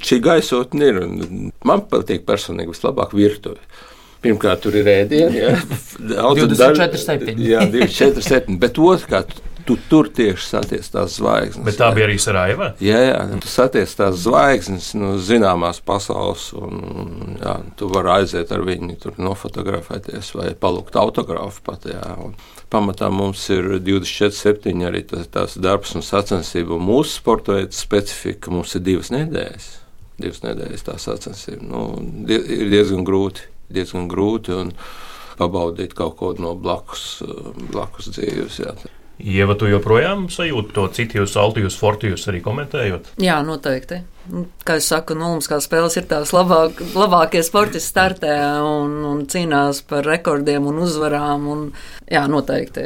šī 0.03 0.19
gaisotne, 0.25 0.91
ir. 0.91 0.99
Man 1.67 1.85
patīk 1.91 2.25
personīgi 2.27 2.73
vislabāk 2.73 3.15
virtuve. 3.15 3.61
Pirmkārt, 4.21 4.61
tur 4.61 4.75
ir 4.77 4.85
ēdienu, 4.85 5.33
jā, 5.33 5.53
24, 6.11 6.99
7. 7.01 7.39
Jā, 7.41 7.63
24, 7.71 8.21
7. 8.27 8.59
Bet 8.61 8.77
otrkārt, 8.77 9.33
tu 9.71 9.77
tur 9.89 10.09
tieši 10.11 10.43
satiec 10.43 10.87
tās 10.91 11.15
zvaigznes. 11.15 11.63
Bet 11.65 11.77
tā 11.79 11.87
bija 11.95 12.07
arī 12.09 12.17
Sarajeva? 12.19 12.71
Jā, 12.83 12.99
jā, 13.05 13.19
tu 13.43 13.49
satiec 13.51 13.91
tās 13.95 14.17
zvaigznes 14.25 14.91
no 14.97 15.13
nu, 15.13 15.21
zināmās 15.23 15.79
pasaules, 15.85 16.49
un 16.57 17.37
jā, 17.39 17.55
tu 17.79 17.87
vari 17.91 18.11
aiziet 18.17 18.51
ar 18.51 18.65
viņu, 18.67 18.97
tur 19.01 19.19
nofotografēties 19.21 20.33
vai 20.35 20.51
palūgt 20.59 20.97
autogrāfu 20.99 21.63
pat. 21.67 21.87
Jā, 21.91 22.03
un 22.19 22.35
pamatā 22.71 23.11
mums 23.13 23.43
ir 23.53 23.77
24, 23.79 24.35
7 24.35 24.87
arī 24.89 25.05
tas, 25.07 25.29
tās 25.31 25.57
darbs 25.61 25.95
un 25.95 26.05
sacensība. 26.05 26.75
Un 26.75 26.87
mūsu 26.89 27.17
sporta 27.19 27.57
veida 27.59 27.75
specifika 27.75 28.53
mums 28.53 28.75
ir 28.75 28.85
divas 28.87 29.11
nedēļas. 29.13 29.69
Divas 30.21 30.43
nedēļas 30.43 30.87
tā 30.87 30.97
sacensība. 31.01 31.63
Nu, 31.65 31.85
die, 32.27 32.39
ir 32.59 32.71
diezgan 32.71 33.07
grūti, 33.07 33.47
diezgan 33.71 34.11
grūti 34.11 34.55
un 34.57 34.75
pabaudīt 35.39 35.95
kaut 35.97 36.17
ko 36.19 36.33
no 36.37 36.53
blakus, 36.59 37.21
blakus 37.71 38.11
dzīves. 38.13 38.59
Jā. 38.61 38.75
Ieva, 39.21 39.53
tu 39.53 39.67
joprojām 39.69 40.25
sajūti 40.33 40.73
to 40.73 40.87
citijus, 40.95 41.35
altijus, 41.37 41.77
fortijus 41.77 42.25
arī 42.31 42.41
komentējot? 42.41 43.11
Jā, 43.21 43.37
noteikti. 43.45 44.01
Kā 44.65 44.77
jau 44.77 44.83
saku, 44.85 45.15
nu, 45.17 45.27
Olimpiskās 45.31 45.65
spēles 45.67 45.97
ir 45.97 46.05
tās 46.09 46.31
labāk, 46.33 46.79
labākie 46.97 47.41
sportisti 47.45 47.89
startē 47.89 48.33
un, 48.65 48.95
un 49.05 49.23
cīnās 49.29 49.81
par 49.89 50.05
rekordiem 50.07 50.65
un 50.69 50.81
uzvarām. 50.85 51.47
Un, 51.51 51.63
jā, 52.09 52.23
noteikti. 52.31 52.85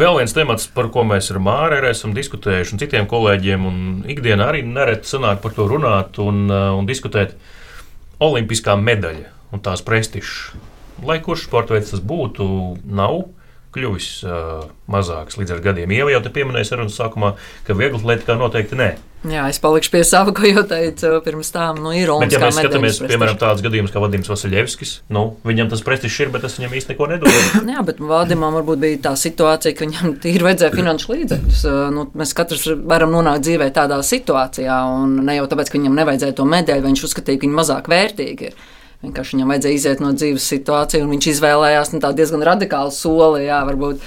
Vēl 0.00 0.20
viens 0.20 0.36
temats, 0.36 0.68
par 0.72 0.90
ko 0.94 1.04
mēs 1.08 1.30
ar 1.32 1.40
Māru 1.44 1.80
esam 1.90 2.14
diskutējuši, 2.16 2.76
un 2.76 2.82
citiem 2.84 3.08
kolēģiem, 3.10 3.68
un 3.68 3.78
ikdienā 4.12 4.50
arī 4.52 4.64
nereti 4.68 5.12
sanāk 5.12 5.42
par 5.44 5.56
to 5.56 5.68
runāt 5.70 6.20
un, 6.22 6.46
un 6.50 6.88
diskutēt. 6.88 7.36
Olimpiskā 8.22 8.78
medaļa 8.80 9.32
un 9.52 9.60
tās 9.64 9.82
prestižs. 9.84 10.54
Lai 11.04 11.18
kurš 11.20 11.44
sporta 11.50 11.76
veids 11.76 11.92
tas 11.92 12.00
būtu, 12.00 12.46
nav 12.88 13.26
kļuvis 13.76 14.08
uh, 14.24 14.64
mazāks 14.90 15.36
līdz 15.40 15.58
ar 15.58 15.66
gadiem. 15.68 15.92
Ieva 15.92 16.14
jau 16.14 16.22
te 16.24 16.32
pieminēja 16.32 16.72
sarunas 16.72 16.96
sākumā, 16.98 17.36
ka 17.66 17.76
viegli 17.76 18.00
atletikā 18.00 18.38
noteikti 18.40 18.78
nē. 18.80 18.94
Jā, 19.26 19.46
es 19.50 19.58
palikšu 19.58 19.90
pie 19.90 20.02
sava, 20.06 20.32
ko 20.36 20.46
jau 20.46 20.62
teicu 20.68 21.10
pirms 21.24 21.50
tam. 21.54 21.80
Nu, 21.82 21.92
ir 21.96 22.10
bet, 22.20 22.34
ja 22.34 22.40
mēs 22.42 22.58
skatāmies, 22.60 23.00
piemēram, 23.02 23.38
tādus 23.40 23.64
gadījumus 23.64 23.94
kā 23.94 24.02
Vadims 24.02 24.30
Vasiljevskis, 24.30 24.92
nu, 25.12 25.24
viņam 25.46 25.72
tas 25.72 25.82
prestižs 25.86 26.20
ir, 26.24 26.32
bet 26.34 26.46
tas 26.46 26.56
viņam 26.60 26.76
īsti 26.78 26.94
neko 26.94 27.10
nedod. 27.10 27.40
Jā, 27.74 27.82
bet 27.86 28.00
Vadimam 28.02 28.54
varbūt 28.60 28.82
bija 28.84 29.02
tā 29.08 29.16
situācija, 29.18 29.74
ka 29.76 29.88
viņam 29.88 30.16
tīri 30.22 30.46
vajadzēja 30.46 30.76
finanšu 30.76 31.12
līdzekļus. 31.14 31.66
Nu, 31.96 32.06
mēs 32.16 32.36
katrs 32.36 32.68
varam 32.86 33.12
nonākt 33.16 33.46
dzīvē 33.46 33.70
tādā 33.74 33.98
situācijā, 34.06 34.78
un 35.00 35.18
ne 35.26 35.40
jau 35.40 35.50
tāpēc, 35.50 35.72
ka 35.72 35.80
viņam 35.80 36.00
nevajadzēja 36.02 36.38
to 36.38 36.48
medaļu, 36.52 36.86
viņš 36.86 37.06
uzskatīja, 37.10 37.40
ka 37.40 37.48
viņa 37.48 37.60
mazāk 37.62 37.92
vērtīga 37.92 38.50
ir. 38.50 38.64
Vienkārši 39.04 39.36
viņam 39.36 39.52
vajadzēja 39.52 39.76
iziet 39.76 40.00
no 40.02 40.12
dzīves 40.16 40.46
situācijas, 40.52 41.04
un 41.04 41.12
viņš 41.12 41.28
izvēlējās 41.34 41.92
nu, 41.92 42.00
diezgan 42.16 42.44
radikālu 42.48 42.94
soli. 42.94 43.44
Jā, 43.44 43.60
varbūt, 43.68 44.02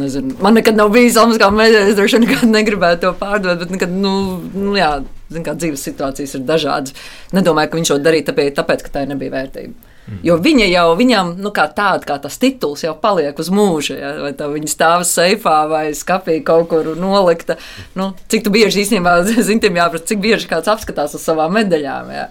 nezinu, 0.00 0.36
man 0.44 0.58
nekad 0.58 0.76
nav 0.78 0.92
bijis 0.94 1.18
Olimpiskā 1.20 1.48
medaļa, 1.54 1.88
es 1.90 1.98
droši 1.98 2.18
vien 2.18 2.26
nekad 2.28 2.52
negribētu 2.52 3.06
to 3.06 3.14
pārdot, 3.20 3.62
bet 3.62 3.72
nekad, 3.74 3.94
nu, 4.04 4.12
nu 4.54 4.76
jā, 4.78 4.92
zin, 5.32 5.46
kā 5.46 5.56
dzīves 5.56 5.86
situācijas 5.88 6.36
ir 6.36 6.44
dažādas. 6.46 6.96
Nedomāju, 7.36 7.72
ka 7.72 7.80
viņš 7.80 7.94
to 7.94 7.98
darīja 8.04 8.28
tāpēc, 8.30 8.52
tāpēc 8.60 8.84
ka 8.86 8.98
tā 8.98 9.06
nebija 9.08 9.34
vērtība. 9.38 9.89
Mm. 10.10 10.20
Jo 10.26 10.36
viņa 10.42 10.66
jau 10.66 10.86
viņam, 10.98 11.32
nu, 11.38 11.52
kā 11.54 11.68
tāda, 11.70 12.02
kā 12.08 12.16
tas 12.22 12.38
tituls 12.42 12.82
jau 12.82 12.96
paliek 12.98 13.38
uz 13.38 13.50
mūžu. 13.54 13.94
Ja? 13.94 14.12
Vai 14.24 14.32
tā 14.34 14.48
viņa 14.50 14.70
stāv 14.72 15.04
seifā 15.06 15.60
vai 15.70 15.84
skapī 15.94 16.40
kaut 16.46 16.66
kur 16.72 16.92
nolikta. 16.98 17.56
Nu, 17.94 18.10
cik 18.32 18.46
tu 18.46 18.54
bieži 18.54 18.82
īstenībā, 18.82 19.20
zinām, 19.48 19.78
jāprasa, 19.78 20.08
cik 20.10 20.24
bieži 20.24 20.50
kāds 20.50 20.70
apskatās 20.72 21.14
uz 21.14 21.22
savām 21.22 21.54
medaļām. 21.60 22.10
Ja? 22.14 22.26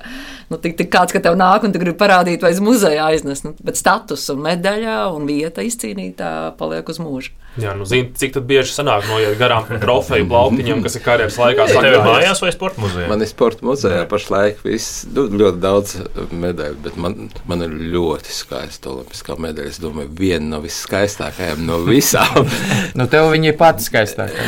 Nu, 0.52 0.60
tik, 0.60 0.76
tik 0.80 0.92
kāds, 0.92 1.16
ka 1.16 1.22
tev 1.24 1.38
nāk 1.40 1.64
un 1.64 1.72
tu 1.72 1.80
gribi 1.80 1.96
parādīt, 2.00 2.44
vai 2.44 2.52
uz 2.56 2.62
muzeja 2.64 3.08
aiznes. 3.08 3.46
Nu, 3.46 3.56
bet 3.64 3.80
status 3.80 4.28
un 4.34 4.44
medaļa 4.44 5.06
un 5.16 5.30
vieta 5.30 5.64
izcīnītā 5.64 6.34
paliek 6.60 6.90
uz 6.92 7.00
mūžu. 7.00 7.36
Jā, 7.58 7.72
nu, 7.74 7.86
zini, 7.88 8.12
cik 8.14 8.38
bieži 8.46 8.72
sanāk 8.76 9.08
noiet 9.10 9.34
garām 9.40 9.66
trofeju 9.84 10.28
plauktiņam, 10.30 10.84
kas 10.86 10.98
ir 11.00 11.04
karjeras 11.06 11.38
laikā. 11.42 11.66
Tas 11.66 11.82
tev 11.82 11.96
ir 11.96 12.06
mājās 12.06 12.42
vai 12.44 12.52
sporta 12.54 12.84
muzejā? 12.84 13.08
Man 13.10 13.26
ir 13.26 13.30
sporta 13.32 13.66
muzejā 13.66 14.04
pašlaik 14.12 14.62
viss, 14.66 15.04
nu, 15.16 15.26
ļoti 15.42 15.62
daudz 15.64 15.96
medaļu, 16.30 16.78
bet 16.86 17.00
man, 17.02 17.30
man 17.50 17.66
ir 17.66 17.74
ļoti 17.96 18.36
skaista 18.36 18.92
olimpiskā 18.94 19.38
medaļa. 19.42 19.74
Es 19.74 19.82
domāju, 19.82 20.12
viena 20.20 20.54
no 20.54 20.62
viskaistākajām 20.64 21.66
no 21.66 21.80
visām. 21.88 22.46
nu, 23.00 23.10
tev 23.12 23.32
viņa 23.34 23.52
ir 23.52 23.58
pati 23.60 23.88
skaistākā. 23.88 24.46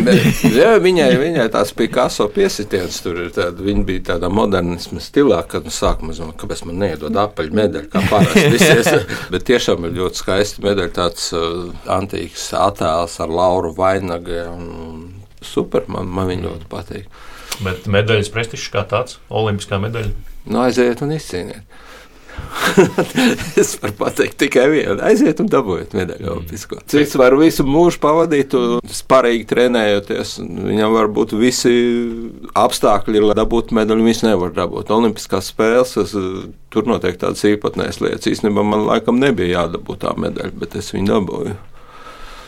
Jā, 0.60 0.70
viņai, 0.82 1.10
viņai 1.20 1.48
tās 1.52 1.74
Picasso 1.74 2.28
piesitiens 2.32 3.00
tur 3.02 3.18
ir 3.26 3.34
tāda, 3.34 3.66
viņa 3.66 3.86
bija 3.90 4.06
tādā 4.12 4.30
modernisma 4.32 5.02
stilā, 5.02 5.42
kad 5.50 5.66
nu, 5.66 5.74
sākumā 5.74 6.14
es 6.14 6.22
domāju, 6.22 6.38
kāpēc 6.44 6.64
man 6.70 6.80
neiedod 6.84 7.20
apaļu 7.24 7.58
medaļu, 7.60 7.90
kā 7.92 8.06
parasti. 8.08 9.02
bet 9.34 9.46
tiešām 9.50 9.88
ir 9.88 9.98
ļoti 9.98 10.22
skaisti 10.22 10.64
medaļa, 10.64 10.94
tāds 10.94 11.28
uh, 11.34 11.68
antīks 11.90 12.43
attēls 12.56 13.16
ar 13.22 13.32
Lauru 13.32 13.72
Vainagu. 13.76 14.42
Super, 15.44 15.84
man, 15.92 16.08
man 16.08 16.30
viņa 16.30 16.48
ļoti 16.48 16.68
patīk. 16.70 17.22
Bet 17.62 17.88
medaļas 17.90 18.32
prestižs 18.34 18.70
kā 18.74 18.82
tāds, 18.90 19.20
olimpiskā 19.30 19.78
medaļa? 19.82 20.12
Nu, 20.48 20.60
aiziet 20.64 21.02
un 21.04 21.14
izcīniet. 21.14 21.62
es 23.60 23.74
varu 23.82 23.94
pateikt 23.98 24.36
tikai 24.42 24.64
vienu. 24.72 24.96
Aiziet 25.06 25.40
un 25.42 25.48
dabūjiet 25.50 25.94
medaļu 25.96 26.24
mm. 26.24 26.32
Olimpisko. 26.32 26.78
Cits 26.90 27.14
var 27.20 27.36
visu 27.38 27.66
mūžu 27.66 28.00
pavadīt, 28.02 28.54
sparīgi 28.90 29.46
trenējoties. 29.50 30.36
Viņam 30.42 30.96
var 30.96 31.10
būt 31.14 31.34
visi 31.38 31.74
apstākļi, 32.58 33.22
lai 33.28 33.36
dabūtu 33.38 33.76
medaļu. 33.78 34.06
Viņš 34.08 34.24
nevar 34.26 34.54
dabūt. 34.56 34.92
Olimpiskās 34.94 35.52
spēles, 35.52 35.94
es, 36.02 36.16
tur 36.74 36.90
notiek 36.90 37.18
tādas 37.20 37.44
īpatnējas 37.48 38.02
lietas. 38.04 38.30
Īstenībā 38.32 38.66
man 38.66 38.86
laikam 38.88 39.20
nebija 39.22 39.60
jādabūt 39.60 40.04
tā 40.06 40.16
medaļa, 40.26 40.58
bet 40.64 40.78
es 40.80 40.92
viņu 40.94 41.12
dabūju. 41.14 41.56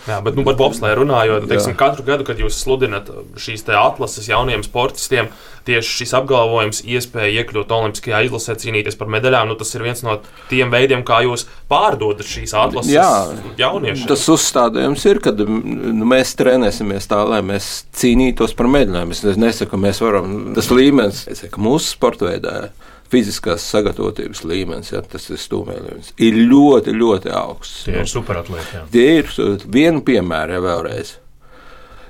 Jā, 0.06 0.20
bet 0.22 0.36
nu, 0.38 0.44
par 0.46 0.54
bobslēju 0.58 1.00
runājot, 1.00 1.48
teiksim, 1.50 1.74
katru 1.78 2.04
gadu, 2.06 2.26
kad 2.26 2.38
jūs 2.38 2.60
sludinat 2.62 3.08
šīs 3.42 3.66
atlases 3.66 4.28
jauniem 4.30 4.62
sportistiem, 4.62 5.28
tieši 5.66 5.96
šis 6.00 6.14
apgalvojums, 6.20 6.82
iespēja 6.86 7.42
iekļūt 7.42 7.74
Olimpiskajā 7.74 8.22
izlasē, 8.28 8.54
cīnīties 8.62 8.98
par 9.00 9.10
medaļām, 9.10 9.50
nu, 9.50 9.56
tas 9.58 9.74
ir 9.74 9.82
viens 9.82 10.04
no 10.06 10.20
tiem 10.50 10.70
veidiem, 10.70 11.02
kā 11.06 11.24
jūs 11.26 11.48
pārdodat 11.70 12.28
šīs 12.30 12.54
atlases 12.54 12.94
Jā, 12.94 13.10
jauniešiem. 13.58 14.06
Tas 14.12 14.26
uzstādījums 14.30 15.06
ir, 15.10 15.20
ka 15.24 15.34
nu, 15.42 16.06
mēs 16.06 16.36
trenēsimies 16.38 17.10
tā, 17.10 17.24
lai 17.26 17.42
mēs 17.46 17.70
cīnītos 17.98 18.54
par 18.54 18.70
medaļām. 18.70 19.10
Es 19.10 19.24
nesaku, 19.26 19.74
ka 19.74 19.82
mēs 19.88 20.02
varam, 20.04 20.36
tas 20.54 20.70
līmenis, 20.70 21.26
ka 21.50 21.66
mūsu 21.66 21.96
sporta 21.96 22.30
veidā 22.30 22.68
fiziskās 23.12 23.66
sagatavotības 23.70 24.42
līmenis, 24.46 24.92
ja, 24.94 25.02
tas 25.02 25.28
ir 25.30 25.40
stūmēļs, 25.40 26.14
ir 26.22 26.40
ļoti, 26.50 26.96
ļoti 26.96 27.32
augsts. 27.36 27.84
Tie 27.86 28.00
ir 28.02 28.10
superatlēti. 28.10 28.82
Tie 28.94 29.06
ir 29.20 29.30
viena 29.66 30.02
piemēra 30.06 30.58
ja 30.58 30.64
vēlreiz. 30.64 31.16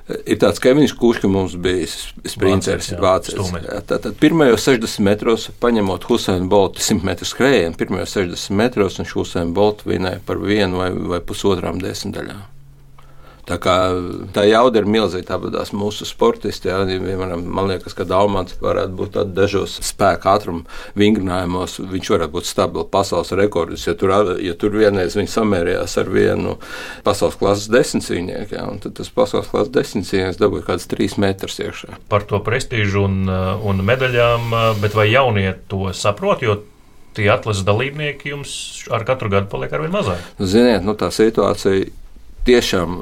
Ir 0.07 0.37
tāds 0.39 0.61
Kevins 0.63 0.93
Kuška 0.95 1.27
mums 1.27 1.57
bija 1.59 1.87
sprinteris, 2.31 2.93
vācijas. 3.01 3.49
Tātad 3.89 4.13
pirmajos 4.21 4.63
60 4.63 5.03
metros, 5.03 5.49
paņemot 5.59 6.07
Husainu 6.07 6.47
Boltu 6.51 6.79
100 6.79 7.03
metru 7.09 7.27
skrējienu, 7.27 7.75
pirmajos 7.79 8.15
60 8.15 8.55
metros 8.55 9.01
viņš 9.01 9.15
Husainu 9.17 9.55
Boltu 9.57 9.91
vinēja 9.91 10.23
par 10.27 10.39
vienu 10.39 10.79
vai, 10.79 10.93
vai 11.11 11.19
pusotrām 11.19 11.83
desmitaļām. 11.83 12.45
Tā, 13.47 13.55
kā, 13.63 13.73
tā 14.35 14.43
jauda 14.43 14.81
ir 14.81 14.87
milzīga. 14.91 15.29
Tāpat 15.29 15.71
mūsu 15.77 16.03
sportisti, 16.07 16.67
jā, 16.67 16.81
vienmēram, 16.83 17.45
man 17.47 17.69
liekas, 17.69 17.95
ka 17.95 18.03
Daumans 18.07 18.57
varētu 18.59 18.95
būt 18.99 19.19
dažos 19.31 19.77
spēka 19.87 20.33
ātruma 20.35 20.65
vingrinājumos. 20.99 21.77
Viņš 21.93 22.09
varētu 22.11 22.33
būt 22.33 22.49
stabils 22.49 22.89
pasaules 22.91 23.31
rekordis, 23.39 23.85
ja 23.87 23.95
tur, 23.95 24.11
ja 24.43 24.55
tur 24.59 24.75
vienreiz 24.75 25.15
viņš 25.15 25.31
samērījās 25.37 25.95
ar 26.01 26.11
vienu 26.11 26.57
pasaules 27.07 27.37
klases 27.39 27.71
desmitcīnieku. 27.71 28.59
Tad 28.83 28.97
tas 28.99 29.11
pasaules 29.15 29.47
klases 29.51 29.71
desmitcīnieks 29.77 30.41
dabūja 30.41 30.67
kāds 30.67 30.89
trīs 30.91 31.15
metrus 31.21 31.61
iekšā. 31.63 32.01
Par 32.11 32.25
to 32.27 32.41
prestižu 32.43 33.05
un, 33.07 33.29
un 33.31 33.79
medaļām, 33.87 34.57
bet 34.81 34.97
vai 34.97 35.07
jaunie 35.13 35.53
to 35.71 35.93
saprot? 35.95 36.43
Tie 37.17 37.29
atlases 37.33 37.63
dalībnieki 37.65 38.29
jums 38.29 38.51
ar 38.93 39.07
katru 39.07 39.31
gadu 39.31 39.47
paliek 39.49 39.71
ar 39.73 39.81
vien 39.81 39.95
mazāk. 39.95 40.19
Ziniet, 40.37 40.83
nu, 40.85 40.93
tā 40.99 41.07
situācija 41.15 41.87
tiešām 42.47 42.97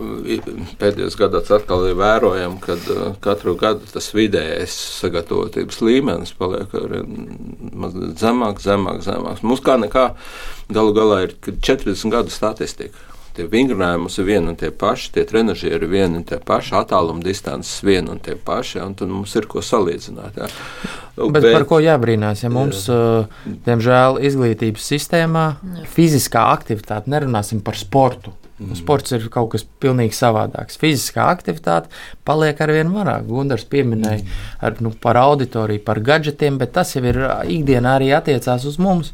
pēdējos 0.81 1.17
gados 1.19 1.51
atkal 1.53 1.85
ir 1.89 1.97
vērojams, 1.99 2.61
ka 2.65 2.75
uh, 2.75 3.07
katru 3.23 3.55
gadu 3.59 3.87
tas 3.91 4.11
vidējais 4.15 4.75
sagatavotības 4.99 5.81
līmenis 5.85 6.35
paliek 6.37 6.73
mazliet 7.05 8.19
zemāk, 8.21 8.61
zemāk, 8.63 9.03
zemāk. 9.05 9.43
Mums 9.45 9.63
kā 9.65 9.77
nekā 9.81 10.09
galu 10.73 10.95
galā 10.97 11.25
ir 11.27 11.35
40 11.45 12.13
gadu 12.13 12.33
statistika. 12.33 13.14
Tie 13.35 13.47
vingrinājumi 13.51 14.07
ir 14.07 14.27
vieni 14.29 14.53
un 14.53 14.55
tie 14.59 14.69
paši, 14.71 15.09
tie 15.17 15.25
treniži 15.27 15.73
ir 15.75 15.83
vieni 15.91 16.21
un 16.21 16.23
tie 16.27 16.37
paši, 16.39 16.71
attāluma 16.79 17.23
distances 17.23 17.81
vieni 17.83 18.13
un 18.13 18.21
tie 18.23 18.37
paši, 18.39 18.79
un 18.85 18.95
tad 18.95 19.11
mums 19.11 19.35
ir 19.35 19.49
ko 19.51 19.63
salīdzināt. 19.65 20.39
Jā. 20.39 20.47
Bet, 21.17 21.41
bet 21.41 21.49
par 21.49 21.67
ko 21.67 21.81
jābrīnās? 21.83 22.45
Ja 22.45 22.51
mums, 22.51 22.85
jā. 22.87 22.95
Uh, 22.95 23.51
diemžēl, 23.67 24.21
izglītības 24.31 24.87
sistēmā 24.93 25.45
fiziskā 25.91 26.47
aktivitāte, 26.55 27.11
nerunāsim 27.11 27.63
par 27.63 27.79
sportu, 27.79 28.35
Mm. 28.55 28.71
Sports 28.79 29.11
ir 29.11 29.25
kaut 29.27 29.49
kas 29.51 29.65
pilnīgi 29.83 30.15
savādāks. 30.15 30.77
Fiziskā 30.79 31.25
aktivitāte 31.27 31.91
paliek 32.27 32.59
ar 32.63 32.71
vien 32.71 32.93
vairāk. 32.93 33.25
Gunārs 33.27 33.65
pieminēja 33.67 34.21
mm. 34.21 34.37
ar, 34.63 34.77
nu, 34.79 34.93
par 35.03 35.19
auditoriju, 35.19 35.83
par 35.83 35.99
gadgetiem, 35.99 36.55
bet 36.61 36.71
tas 36.77 36.95
jau 36.95 37.03
ir 37.03 37.19
ikdienā 37.51 37.97
arī 37.99 38.13
attiecās 38.15 38.63
uz 38.69 38.79
mums. 38.79 39.11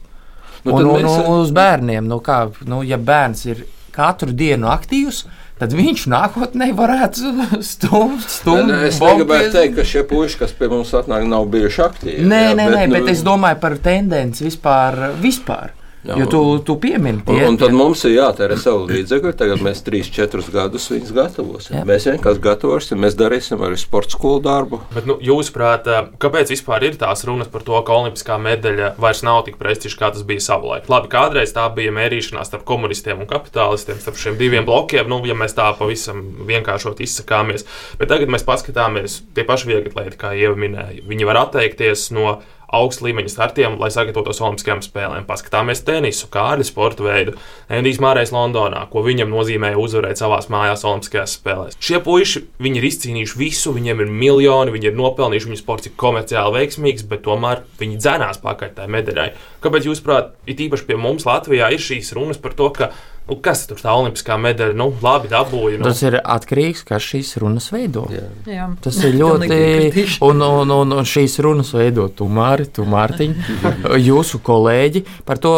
Nu, 0.62 0.76
un, 0.76 0.92
un, 0.94 1.10
un 1.10 1.40
uz 1.40 1.50
bērniem. 1.58 2.06
Nu, 2.06 2.20
kā, 2.22 2.44
nu, 2.70 2.84
ja 2.86 3.02
bērns 3.02 3.48
ir 3.50 3.66
katru 3.96 4.34
dienu 4.36 4.70
aktīvs, 4.72 5.26
tad 5.62 5.76
viņš 5.78 6.08
nākotnē 6.10 6.72
varētu 6.78 7.34
stumt. 7.74 8.26
stumt 8.26 8.72
ne, 8.72 8.80
ne, 8.80 8.88
es 8.90 9.02
negribētu 9.04 9.52
teikt, 9.58 9.76
ka 9.78 9.86
šie 9.88 10.06
puiši, 10.10 10.40
kas 10.42 10.56
pie 10.58 10.72
mums 10.72 10.94
atnāk, 10.98 11.28
nav 11.30 11.46
bijuši 11.54 11.84
aktīvi. 11.86 12.26
Nē, 12.26 12.42
jā, 12.48 12.56
nē, 12.58 12.66
bet, 12.66 12.78
nē, 12.80 12.88
nu, 12.88 12.98
bet 12.98 13.14
es 13.14 13.22
domāju 13.28 13.62
par 13.62 13.78
tendenci 13.84 14.48
vispār. 14.48 15.04
vispār. 15.22 15.76
Jā, 16.02 16.16
jo 16.18 16.26
tu, 16.26 16.40
tu 16.66 16.76
piemini 16.82 17.22
to. 17.22 17.34
Un, 17.36 17.54
un 17.54 17.58
tad 17.62 17.76
mums 17.78 18.02
ir 18.10 18.16
jātērē 18.16 18.56
savu 18.58 18.88
līdzekļu. 18.90 19.34
Tagad 19.38 19.62
mēs 19.62 19.84
3-4 19.86 20.48
gadus 20.54 20.88
viņus 20.90 21.12
gatavosim. 21.14 21.76
Jā. 21.78 21.84
Mēs 21.86 22.08
vienkārši 22.10 22.42
gatavosim, 22.42 23.02
mēs 23.04 23.18
darīsim 23.20 23.62
arī 23.62 23.78
sporta 23.78 24.16
skolu 24.16 24.42
darbu. 24.42 24.80
Bet, 24.96 25.06
nu, 25.10 25.20
jūsuprāt, 25.22 25.86
kāpēc 26.22 26.54
vispār 26.56 26.88
ir 26.90 26.98
tās 27.02 27.22
runas 27.30 27.52
par 27.54 27.66
to, 27.68 27.78
ka 27.86 27.98
olimpiskā 28.00 28.40
medaļa 28.42 28.96
vairs 29.02 29.22
nav 29.28 29.44
tik 29.46 29.60
prestiža, 29.62 30.00
kā 30.00 30.10
tas 30.16 30.26
bija 30.26 30.42
savulaik? 30.42 30.90
Labi, 30.90 31.12
kādreiz 31.14 31.54
tā 31.54 31.68
bija 31.76 31.94
mērīšanās 31.94 32.50
starp 32.50 32.66
komunistiem 32.70 33.22
un 33.22 33.30
kapitālistiem, 33.30 34.00
starp 34.02 34.18
šiem 34.22 34.40
diviem 34.42 34.66
blokiem, 34.66 35.06
nu, 35.12 35.22
ja 35.30 35.38
mēs 35.38 35.54
tā 35.58 35.70
pavisam 35.78 36.24
vienkāršot 36.50 37.04
izsakāmies. 37.06 37.68
Bet 38.02 38.10
tagad 38.10 38.34
mēs 38.34 38.48
paskatāmies 38.48 39.22
tie 39.38 39.46
paši 39.46 39.70
viegli 39.70 39.94
kā 40.18 40.34
jau 40.34 40.56
minēju. 40.58 41.06
Viņi 41.12 41.30
var 41.30 41.44
atteikties 41.46 42.10
no 42.18 42.40
augsta 42.76 43.06
līmeņa 43.06 43.32
startiem, 43.32 43.78
lai 43.82 43.90
sagatavotos 43.94 44.42
Olimpiskajām 44.42 44.82
spēlēm. 44.86 45.28
Paskatāmies 45.28 45.84
tenisu, 45.88 46.30
kā 46.32 46.48
arī 46.54 46.66
sporta 46.68 47.06
veidu. 47.06 47.36
Endijs 47.72 48.02
Mārais 48.04 48.34
Londonā, 48.36 48.86
ko 48.92 49.04
viņam 49.06 49.32
nozīmēja 49.34 49.80
uzvarēt 49.82 50.22
savās 50.22 50.50
mājās 50.54 50.86
Olimpiskajās 50.88 51.38
spēlēs. 51.40 51.80
Šie 51.84 52.02
puiši 52.04 52.44
ir 52.72 52.90
izcīnījuši 52.92 53.40
visu, 53.40 53.76
viņiem 53.76 54.06
ir 54.06 54.12
miljoni, 54.24 54.76
viņi 54.76 54.92
ir 54.92 55.00
nopelnījuši, 55.00 55.52
viņu 55.52 55.62
sports 55.62 55.92
ir 55.92 55.96
komerciāli 56.00 56.58
veiksmīgs, 56.60 57.08
bet 57.12 57.26
tomēr 57.28 57.66
viņi 57.82 58.00
dzenās 58.02 58.42
pakaļ 58.44 58.76
tai 58.80 58.90
medaļai. 58.92 59.32
Kāpēc, 59.62 59.88
jūsuprāt, 59.92 60.36
it 60.50 60.64
īpaši 60.64 60.88
pie 60.88 61.00
mums 61.00 61.28
Latvijā 61.28 61.70
ir 61.76 61.84
šīs 61.84 62.16
runas 62.18 62.40
par 62.42 62.56
to, 62.58 62.72
ka 62.76 62.94
Nu, 63.30 63.38
kas 63.40 63.64
tur 63.70 63.80
tā 63.80 63.94
olimpiskā 63.96 64.36
medaļa? 64.42 64.76
Nu, 64.76 64.90
labi, 65.04 65.30
dabūja. 65.32 65.80
Nu. 65.80 65.88
Tas 65.88 66.02
ir 66.04 66.18
atkarīgs 66.20 66.82
no 66.84 66.90
kā 66.90 67.00
šīs 67.00 67.36
runas 67.40 67.70
veido. 67.72 68.08
Jā. 68.12 68.26
Jā. 68.50 68.68
Tas 68.84 68.98
ir 69.06 69.16
ļoti. 69.22 70.06
un, 70.26 70.42
un, 70.42 70.74
un, 70.76 70.96
un 70.98 71.08
šīs 71.08 71.38
runas 71.46 71.72
veido 71.78 72.10
tu, 72.12 72.28
Māri, 72.28 72.68
tu, 72.74 72.84
Mārtiņ, 72.90 73.36
jūsu 74.10 74.42
kolēģi. 74.44 75.06
Par 75.28 75.42
to 75.42 75.56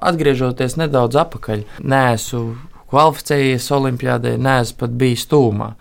atgriežoties 0.00 0.78
nedaudz 0.80 1.18
atpakaļ. 1.24 1.66
Nē, 1.82 2.04
esmu 2.16 2.44
kvalificējies 2.90 3.70
Olimpijādē, 3.76 4.36
neesmu 4.40 4.80
pat 4.80 4.94
bijis 5.02 5.26
tūmā. 5.30 5.74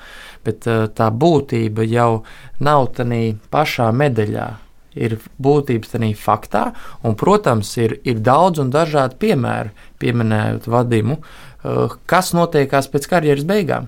Bet 0.46 0.66
tā 0.66 1.12
būtība 1.12 1.86
jau 1.88 2.24
nav 2.64 2.90
tādā 2.98 3.22
pašā 3.54 3.90
medaļā 3.96 4.50
ir 4.98 5.18
būtības 5.42 5.94
tajā 5.94 6.14
faktā, 6.18 6.64
un, 7.06 7.16
protams, 7.20 7.72
ir, 7.82 7.98
ir 8.08 8.22
daudz 8.26 8.62
un 8.64 8.72
dažādi 8.74 9.20
piemēri, 9.22 9.74
pieminējot 10.00 10.68
vadimu, 10.72 11.20
eh, 11.20 11.96
kas 12.10 12.34
notiekās 12.34 12.90
pēc 12.92 13.08
karjeras 13.12 13.48
beigām. 13.48 13.88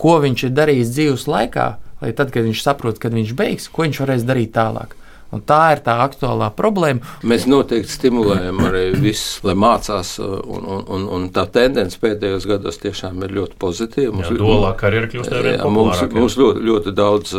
Ko 0.00 0.20
viņš 0.20 0.46
ir 0.48 0.56
darījis 0.56 0.94
dzīves 0.96 1.26
laikā, 1.28 1.68
lai 2.00 2.12
tad, 2.16 2.32
kad 2.32 2.44
viņš 2.44 2.62
saprot, 2.64 2.98
kad 2.98 3.12
viņš 3.12 3.36
beigs, 3.36 3.68
ko 3.68 3.84
viņš 3.84 4.00
varēs 4.04 4.24
darīt 4.24 4.54
tālāk. 4.56 4.96
Un 5.30 5.42
tā 5.46 5.60
ir 5.76 5.80
tā 5.86 5.94
aktuālā 6.02 6.48
problēma. 6.58 7.06
Mēs 7.30 7.44
noteikti 7.46 7.92
stimulējam 7.92 8.64
arī 8.66 8.82
visus, 8.98 9.36
lai 9.46 9.54
mācās. 9.54 10.16
Un, 10.18 10.64
un, 10.64 10.80
un, 10.90 11.04
un 11.14 11.28
tā 11.34 11.44
tendence 11.54 12.00
pēdējos 12.02 12.48
gados 12.50 12.80
tiešām 12.82 13.22
ir 13.26 13.36
ļoti 13.36 13.58
pozitīva. 13.62 14.16
Mums, 14.16 14.32
jā, 14.32 14.40
dolā 14.40 14.72
karjeras 14.80 15.12
kļūst 15.12 15.36
ar 15.36 15.46
vien 15.46 15.62
mums, 15.76 16.02
mums 16.16 16.38
ļoti, 16.40 16.64
ļoti 16.66 16.94
daudz 16.98 17.36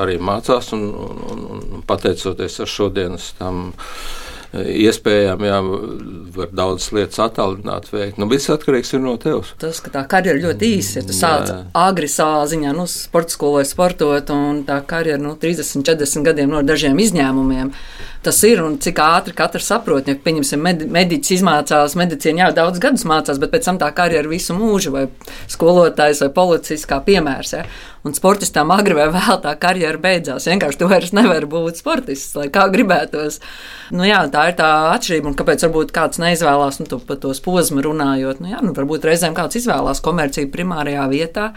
arī 0.00 0.16
mācās, 0.24 0.72
un, 0.76 0.88
un, 1.34 1.44
un 1.58 1.84
pateicoties 1.88 2.62
ar 2.64 2.72
šodienas 2.78 3.34
tam 3.36 3.68
iespējām, 4.56 5.42
jā, 5.44 5.58
var 6.36 6.52
daudz 6.56 6.88
lietas 6.96 7.20
attālināt, 7.20 7.90
veikt. 7.92 8.16
Nu, 8.20 8.28
viss 8.30 8.48
atkarīgs 8.52 8.94
no 9.02 9.16
tevis. 9.20 9.52
Tas, 9.60 9.80
ka 9.84 9.92
tā 9.92 10.04
karjera 10.08 10.40
ļoti 10.40 10.70
īsa, 10.78 10.98
ja 11.00 11.06
tu 11.08 11.16
sāc 11.16 11.52
agri 11.76 12.08
savā 12.08 12.46
ziņā, 12.48 12.72
nu, 12.76 12.86
sporta 12.88 13.36
skolā 13.36 13.64
sportot, 13.68 14.32
un 14.32 14.62
tā 14.68 14.80
karjera, 14.88 15.20
nu, 15.20 15.34
30, 15.40 15.84
40 15.84 16.30
gadiem 16.30 16.54
no 16.54 16.62
dažiem 16.64 16.96
izņēmumiem. 17.04 17.74
Tas 18.22 18.40
ir 18.42 18.58
un 18.64 18.74
cik 18.82 18.98
ātri 18.98 19.34
katrs 19.38 19.68
saprot, 19.70 20.08
ja, 20.10 20.16
pieņemsim, 20.18 20.58
med, 20.62 20.80
mediķis 20.90 21.36
izmācās, 21.36 21.94
medicīna 21.98 22.48
jau 22.48 22.48
daudz 22.56 22.80
gadus 22.82 23.04
mācās, 23.06 23.38
bet 23.38 23.52
pēc 23.52 23.68
tam 23.68 23.78
tā 23.78 23.92
karjera 23.94 24.26
visu 24.26 24.56
mūžu, 24.58 24.90
vai 24.94 25.04
skolotājs 25.50 26.24
vai 26.24 26.30
policists 26.34 26.88
kā 26.90 26.98
piemērs. 27.06 27.54
Ja. 27.54 27.62
Un 28.06 28.16
sportistam 28.18 28.72
agri 28.74 28.96
vai 28.98 29.06
vēl 29.14 29.38
tā 29.44 29.54
karjera 29.62 30.02
beidzās. 30.02 30.48
Vienkārši 30.50 30.80
tu 30.80 30.90
vairs 30.90 31.14
nevari 31.14 31.46
būt 31.50 31.78
sportists, 31.78 32.34
lai 32.38 32.48
kā 32.54 32.66
gribētos. 32.74 33.38
Nu, 33.94 34.02
jā, 34.08 34.24
tā 34.34 34.48
ir 34.50 34.58
tā 34.58 34.68
atšķirība. 34.96 35.30
Un 35.30 35.38
kāpēc 35.38 35.66
varbūt 35.68 35.94
kāds 35.94 36.22
neizvēlās, 36.22 36.82
nu, 36.82 37.00
par 37.06 37.22
tos 37.22 37.42
posmu 37.44 37.86
runājot? 37.86 38.42
Nu, 38.42 38.50
jā, 38.54 38.62
nu, 38.66 38.74
varbūt 38.74 39.06
reizēm 39.06 39.36
kāds 39.38 39.62
izvēlās 39.62 40.02
komerciju 40.02 40.50
primārajā 40.54 41.06
vietā. 41.14 41.52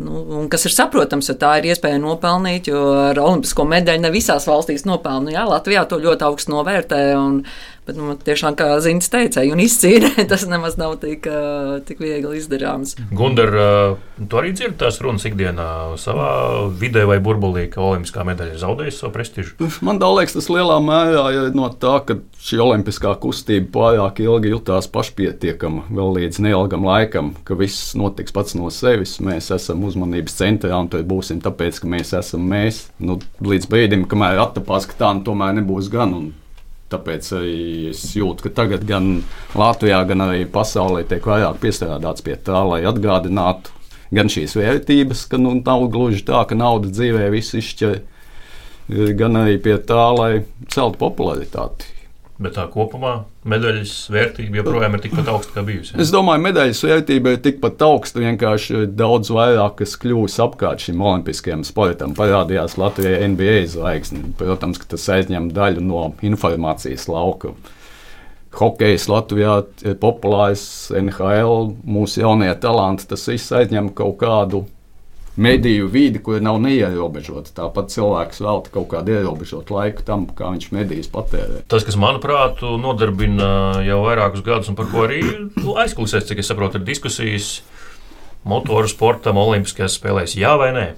Nu, 0.00 0.46
kas 0.48 0.64
ir 0.64 0.72
saprotams, 0.72 1.28
jo 1.28 1.34
tā 1.36 1.56
ir 1.58 1.72
iespēja 1.72 1.98
nopelnīt, 2.00 2.70
jo 2.70 2.78
ar 3.10 3.18
olimpisko 3.20 3.66
medaļu 3.68 4.04
ne 4.04 4.12
visās 4.14 4.46
valstīs 4.48 4.86
nopelna. 4.88 5.26
Nu, 5.26 5.34
jā, 5.34 5.42
Latvijā 5.48 5.82
to 5.90 5.98
ļoti 6.00 6.24
augstu 6.28 6.54
novērtē. 6.54 7.00
Un, 7.18 7.42
Bet 7.88 7.96
nu, 7.96 8.12
tiešām, 8.14 8.54
kā 8.58 8.68
Zīns 8.84 9.08
teica, 9.10 9.42
un 9.50 9.62
izcīnīt, 9.62 10.20
tas 10.30 10.44
nemaz 10.48 10.76
nav 10.80 10.98
tik, 11.02 11.26
tik 11.88 12.02
viegli 12.02 12.38
izdarāms. 12.38 12.94
Gundar, 13.16 13.54
tu 14.20 14.40
arī 14.40 14.52
dzirdi 14.54 14.78
tās 14.82 15.00
runas 15.02 15.24
ikdienā 15.26 15.68
savā 16.00 16.30
vidē 16.80 17.06
vai 17.08 17.18
burbulī, 17.24 17.66
ka 17.72 17.82
olimpiskā 17.82 18.24
medaļa 18.28 18.54
ir 18.54 18.62
zaudējusi 18.62 19.00
savu 19.00 19.14
prestižu? 19.16 19.70
Man 19.86 20.00
liekas, 20.00 20.36
tas 20.36 20.50
lielā 20.52 20.76
mērā 20.84 21.24
ir 21.34 21.56
no 21.56 21.70
tā, 21.72 21.96
ka 22.06 22.18
šī 22.40 22.60
olimpiskā 22.64 23.14
kustība 23.20 23.70
pārāk 23.74 24.20
ilgi 24.24 24.52
jutās 24.54 24.88
pašpietiekama, 24.92 25.88
vēl 25.90 26.14
līdz 26.18 26.40
neilgam 26.44 26.86
laikam, 26.88 27.32
ka 27.44 27.56
viss 27.58 27.94
notiks 27.98 28.34
pats 28.36 28.56
no 28.58 28.70
sevis. 28.74 29.18
Mēs 29.24 29.50
esam 29.56 29.84
uzmanības 29.88 30.38
centrā 30.40 30.78
un 30.80 30.88
tur 30.92 31.04
būsim 31.08 31.40
tāpēc, 31.44 31.82
ka 31.82 31.90
mēs 31.90 32.14
esam 32.20 32.46
mēs. 32.50 32.86
Nu, 33.02 33.18
līdz 33.44 33.68
brīdim, 33.70 34.06
kamēr 34.10 34.40
attapās, 34.44 34.88
ka 34.88 34.98
tā 35.00 35.12
nu 35.16 35.24
tomēr 35.26 35.58
nebūs 35.60 35.90
gan. 35.92 36.14
Un 36.16 36.30
Tāpēc 36.90 37.28
es 37.38 38.00
jūtu, 38.18 38.48
ka 38.48 38.54
tagad 38.62 38.82
gan 38.88 39.20
Latvijā, 39.58 40.00
gan 40.08 40.24
arī 40.24 40.42
pasaulē 40.50 41.04
tiek 41.06 41.26
vairāk 41.26 41.60
piestrādāts 41.62 42.24
pie 42.26 42.34
tā, 42.34 42.64
lai 42.66 42.80
atgādinātu 42.88 43.76
gan 44.14 44.30
šīs 44.32 44.56
vērtības, 44.58 45.28
ka 45.30 45.38
nu, 45.38 45.54
nav 45.62 45.86
gluži 45.94 46.24
tā, 46.26 46.42
ka 46.50 46.58
nauda 46.58 46.90
dzīvē 46.90 47.30
viss 47.30 47.54
izšķir, 47.54 48.00
gan 49.18 49.38
arī 49.38 49.60
pie 49.62 49.78
tā, 49.86 50.02
lai 50.18 50.32
celtu 50.66 50.98
popularitāti. 50.98 51.99
Bet 52.40 52.54
tā 52.56 52.62
kopumā 52.72 53.18
medaļas 53.52 53.90
vērtība 54.14 54.62
joprojām 54.62 54.94
ir 54.96 55.02
tikpat 55.04 55.26
augsta 55.28 55.58
kā 55.58 55.64
bijusi. 55.66 55.92
Es 56.00 56.08
domāju, 56.14 56.40
medaļas 56.46 56.78
vērtība 56.86 57.34
ir 57.34 57.42
tikpat 57.44 57.82
augsta. 57.84 58.22
Vienkārši 58.22 58.86
daudz 58.96 59.28
vairāk, 59.36 59.74
kas 59.82 59.92
kļūs 60.00 60.38
apkārt 60.46 60.86
šim 60.86 61.02
olimpiskajam 61.04 61.66
sportam. 61.68 62.14
Parādījās 62.16 62.78
Latvijai 62.80 63.28
NBA 63.34 63.58
zvaigzne. 63.74 64.22
Protams, 64.40 64.80
ka 64.80 64.88
tas 64.94 65.04
aizņem 65.18 65.50
daļu 65.52 65.84
no 65.84 66.06
informācijas 66.24 67.04
lauka. 67.12 67.52
Hokejs 68.56 69.04
Latvijā 69.12 69.60
ir 69.84 70.00
populārs, 70.00 70.64
NHL, 70.96 71.74
mūsu 71.84 72.24
jaunie 72.24 72.54
talanti. 72.62 73.04
Tas 73.12 73.28
viss 73.28 73.52
aizņem 73.52 73.92
kaut 74.00 74.16
kādu 74.24 74.64
mediju 75.36 75.88
vidi, 75.90 76.20
kur 76.22 76.40
nav 76.42 76.58
neierobežota. 76.62 77.52
Tāpat 77.56 77.92
cilvēks 77.94 78.42
velta 78.44 78.72
kaut 78.74 78.88
kādu 78.92 79.14
ierobežotu 79.14 79.76
laiku 79.76 80.06
tam, 80.06 80.26
kā 80.36 80.50
viņš 80.54 80.70
medijas 80.74 81.10
patērē. 81.12 81.62
Tas, 81.70 81.86
kas 81.86 81.98
manuprāt, 82.00 82.62
nodarbina 82.62 83.50
jau 83.86 84.00
vairākus 84.06 84.44
gadus, 84.46 84.72
un 84.72 84.78
par 84.78 84.90
ko 84.90 85.06
arī 85.06 85.22
aizklausās, 85.84 86.26
cik 86.28 86.42
es 86.42 86.50
saprotu, 86.50 86.80
ir 86.80 86.88
diskusijas 86.88 87.60
motoru 88.48 88.88
sportam, 88.90 89.40
Olimpiskajās 89.40 90.00
spēlēs, 90.00 90.38
jā 90.40 90.56
vai 90.60 90.72
nē. 90.76 90.88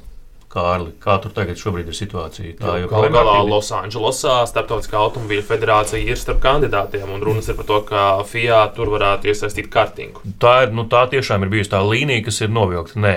Kārli, 0.53 0.91
kā 1.01 1.15
tur 1.23 1.33
tagad 1.33 1.57
ir 1.57 1.95
situācija? 1.97 2.59
Tā 2.59 2.75
jau 2.83 2.89
Galu 2.91 3.09
galā 3.15 3.39
Losandželosā 3.49 4.43
Startautiskā 4.51 4.99
automobīļa 5.01 5.47
federācija 5.49 6.05
ir 6.05 6.21
starp 6.21 6.43
kandidātiem, 6.45 7.09
un 7.09 7.25
runas 7.25 7.49
ir 7.49 7.57
par 7.57 7.69
to, 7.71 7.79
ka 7.89 8.03
FIA 8.29 8.67
tur 8.77 8.93
varētu 8.93 9.33
iesaistīt 9.33 9.71
kartingu. 9.73 10.21
Tā, 10.43 10.67
ir, 10.67 10.75
nu, 10.77 10.85
tā 10.93 11.07
tiešām 11.09 11.47
ir 11.47 11.55
bijusi 11.55 11.73
tā 11.73 11.81
līnija, 11.81 12.27
kas 12.29 12.43
ir 12.45 12.53
novilkta. 12.53 13.01
Nē, 13.01 13.15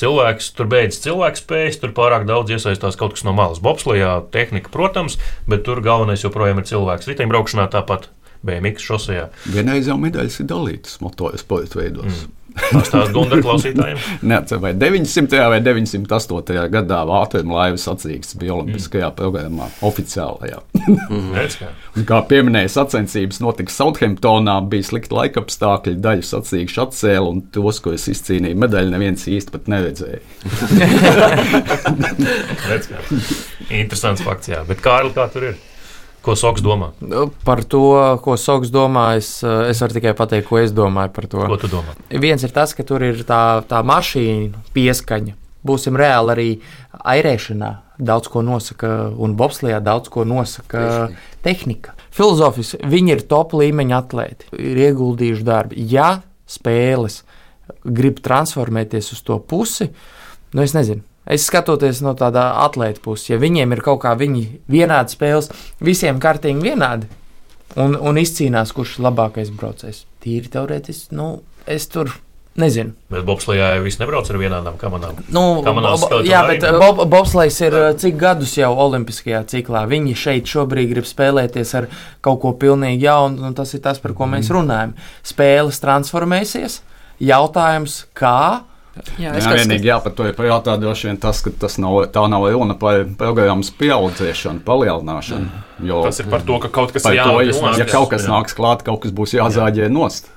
cilvēks, 0.00 0.50
tur 0.56 0.68
beidzas 0.70 1.02
cilvēku 1.04 1.42
spējas, 1.42 1.80
tur 1.82 1.94
pārāk 1.96 2.26
daudz 2.28 2.52
iesaistās 2.56 2.98
kaut 3.00 3.16
kas 3.16 3.26
no 3.26 3.34
malas. 3.36 3.62
Bobslijā 3.64 4.18
tehnika, 4.34 4.72
protams, 4.72 5.18
bet 5.48 5.64
tur 5.68 5.82
galvenais 5.84 6.24
joprojām 6.24 6.60
ir 6.62 6.68
cilvēks. 6.68 7.08
Riteņbraukšanā 7.10 7.68
tāpat 7.72 8.10
BMW 8.46 8.76
šosejā. 8.82 9.28
Vienreiz 9.50 9.88
jau 9.90 9.98
medaļas 10.00 10.40
ir 10.42 10.50
dalītas 10.52 11.00
motosporta 11.04 11.80
veidos. 11.80 12.26
Mm. 12.26 12.45
Tas 12.56 12.90
tās 12.92 13.10
Gunga 13.14 13.38
klausītājiem. 13.44 13.98
Neatceros, 14.30 14.62
vai 14.62 14.72
900. 14.76 15.42
vai 15.52 15.60
908. 15.64 16.62
gadā 16.72 17.02
Vācijā 17.08 17.44
atzīstas 17.92 18.38
bija 18.40 18.54
Olimpiskajā 18.56 19.10
mm. 19.10 19.16
programmā, 19.18 19.68
oficiālajā. 19.86 20.62
mm. 20.86 22.06
kā 22.08 22.22
pieminēja, 22.30 22.72
sacensības 22.78 23.42
notika 23.44 23.74
Southamptonā, 23.74 24.56
bija 24.72 24.88
slikti 24.88 25.16
laikapstākļi, 25.16 25.96
daļas 26.06 26.34
atzīšas 26.40 26.82
atcēla, 26.86 27.28
un 27.34 27.44
tos, 27.54 27.80
ko 27.84 27.94
es 27.96 28.08
izcīnīju 28.12 28.56
medaļu, 28.64 28.92
neviens 28.94 29.28
īsti 29.30 29.54
pat 29.54 29.70
neredzēja. 29.72 30.20
Interesants 33.82 34.22
fakts, 34.24 34.52
jā. 34.52 34.60
Bet 34.68 34.82
Kārli, 34.84 35.12
kā 35.16 35.28
tur 35.32 35.50
ir? 35.52 35.56
Ko 36.26 36.34
Soks 36.34 36.62
domā? 36.64 36.90
Nu, 36.98 37.28
par 37.46 37.62
to, 37.62 37.84
ko 38.24 38.34
Soks 38.40 38.72
domā, 38.74 39.12
es, 39.20 39.28
es 39.46 39.80
varu 39.82 39.94
tikai 39.94 40.14
pateikt, 40.18 40.48
ko 40.48 40.58
es 40.58 40.74
domāju 40.74 41.12
par 41.14 41.28
to. 41.30 41.44
Ko 41.52 41.58
tu 41.62 41.70
domā? 41.70 41.94
Viens 42.10 42.42
ir 42.42 42.50
tas, 42.54 42.74
ka 42.74 42.82
tur 42.86 43.04
ir 43.06 43.22
tā, 43.28 43.62
tā 43.70 43.82
mašīna 43.86 44.64
pieskaņa. 44.74 45.36
Būsim 45.66 45.98
reāli 45.98 46.34
arī 46.34 46.48
airēšanā. 47.14 47.70
Daudz 48.10 48.28
ko 48.30 48.42
nosaka, 48.44 48.90
un 49.22 49.38
bobslijā 49.38 49.78
daudz 49.80 50.10
ko 50.12 50.26
nosaka 50.28 50.82
tehnika. 50.82 51.22
tehnika. 51.46 51.96
Filozofiski 52.16 52.82
viņi 52.90 53.14
ir 53.14 53.26
top 53.30 53.54
līmeņa 53.56 54.02
atlēti, 54.02 54.50
ir 54.58 54.82
ieguldījuši 54.90 55.46
darbu. 55.46 55.78
Ja 55.94 56.10
spēles 56.50 57.22
grib 57.86 58.18
transformēties 58.24 59.14
uz 59.14 59.22
to 59.26 59.38
pusi, 59.38 59.92
nu 60.54 60.66
es 60.66 60.74
nezinu 60.74 61.06
Es 61.26 61.48
skatoties 61.48 62.02
no 62.06 62.14
tāda 62.18 62.52
atlēta 62.62 63.02
puses, 63.02 63.32
ja 63.32 63.40
viņiem 63.42 63.74
ir 63.74 63.82
kaut 63.82 64.04
kā 64.04 64.12
viņi 64.18 64.44
vienādi 64.70 65.16
spēles, 65.16 65.50
visiem 65.82 66.20
kārtīgi 66.22 66.62
vienādi, 66.62 67.08
un, 67.74 67.96
un 67.98 68.20
izcīnās, 68.22 68.70
kurš 68.76 68.98
ir 68.98 69.08
labākais 69.08 69.50
braucējs. 69.56 70.04
Tīri 70.22 70.52
teorētiski, 70.52 71.16
nu, 71.18 71.40
es 71.66 71.88
tur 71.90 72.12
nezinu. 72.60 72.94
Bet 73.12 73.24
Bobslijā 73.26 73.72
jau 73.74 73.82
viss 73.84 74.00
nebrauc 74.00 74.28
ar 74.30 74.38
vienādām 74.40 74.78
kamerām. 74.80 75.18
Nu, 75.32 75.42
bo, 75.62 76.20
jā, 76.26 76.42
bet 76.48 76.64
bob, 76.80 77.02
Bobslijs 77.10 77.58
ir 77.66 77.76
cik 78.00 78.16
gadus 78.20 78.54
jau 78.56 78.70
Olimpiskajā 78.86 79.42
ciklā. 79.50 79.84
Viņi 79.90 80.16
šeit 80.18 80.50
šobrīd 80.50 80.94
grib 80.94 81.08
spēlēties 81.08 81.74
ar 81.80 81.90
kaut 82.24 82.40
ko 82.44 82.54
pilnīgi 82.58 83.06
jaunu, 83.06 83.44
un 83.50 83.56
tas 83.56 83.74
ir 83.76 83.82
tas, 83.84 84.00
par 84.02 84.16
ko 84.16 84.30
mēs 84.30 84.50
runājam. 84.54 84.96
Spēles 85.26 85.82
transformēsies. 85.82 86.80
Jautājums, 87.26 88.04
kā? 88.16 88.62
Jā, 89.20 89.32
jā 89.36 89.52
vienīgi 89.58 89.90
jā, 89.90 89.96
par 90.00 90.14
to 90.16 90.26
ir 90.28 90.36
pajautā 90.36 90.76
droši 90.80 91.10
vien 91.10 91.18
tas, 91.20 91.42
ka 91.44 91.52
tas 91.64 91.76
nav, 91.82 91.98
tā 92.14 92.22
nav 92.32 92.46
runa 92.52 92.76
par 92.80 93.02
programmas 93.18 93.70
pieaudzēšanu, 93.76 94.62
palielināšanu. 94.66 95.64
Jo, 95.84 96.00
tas 96.06 96.22
ir 96.22 96.30
par 96.32 96.44
to, 96.46 96.56
ka 96.64 96.70
kaut 96.72 96.94
kas 96.96 97.04
ir 97.10 97.18
jāsaka. 97.18 97.74
Ja, 97.74 97.82
ja 97.82 97.88
kaut 97.90 98.08
kas 98.14 98.24
jā. 98.24 98.32
nāks 98.32 98.56
klāt, 98.56 98.86
kaut 98.86 99.02
kas 99.04 99.12
būs 99.16 99.36
jāzāģē 99.36 99.90
nost. 99.92 100.32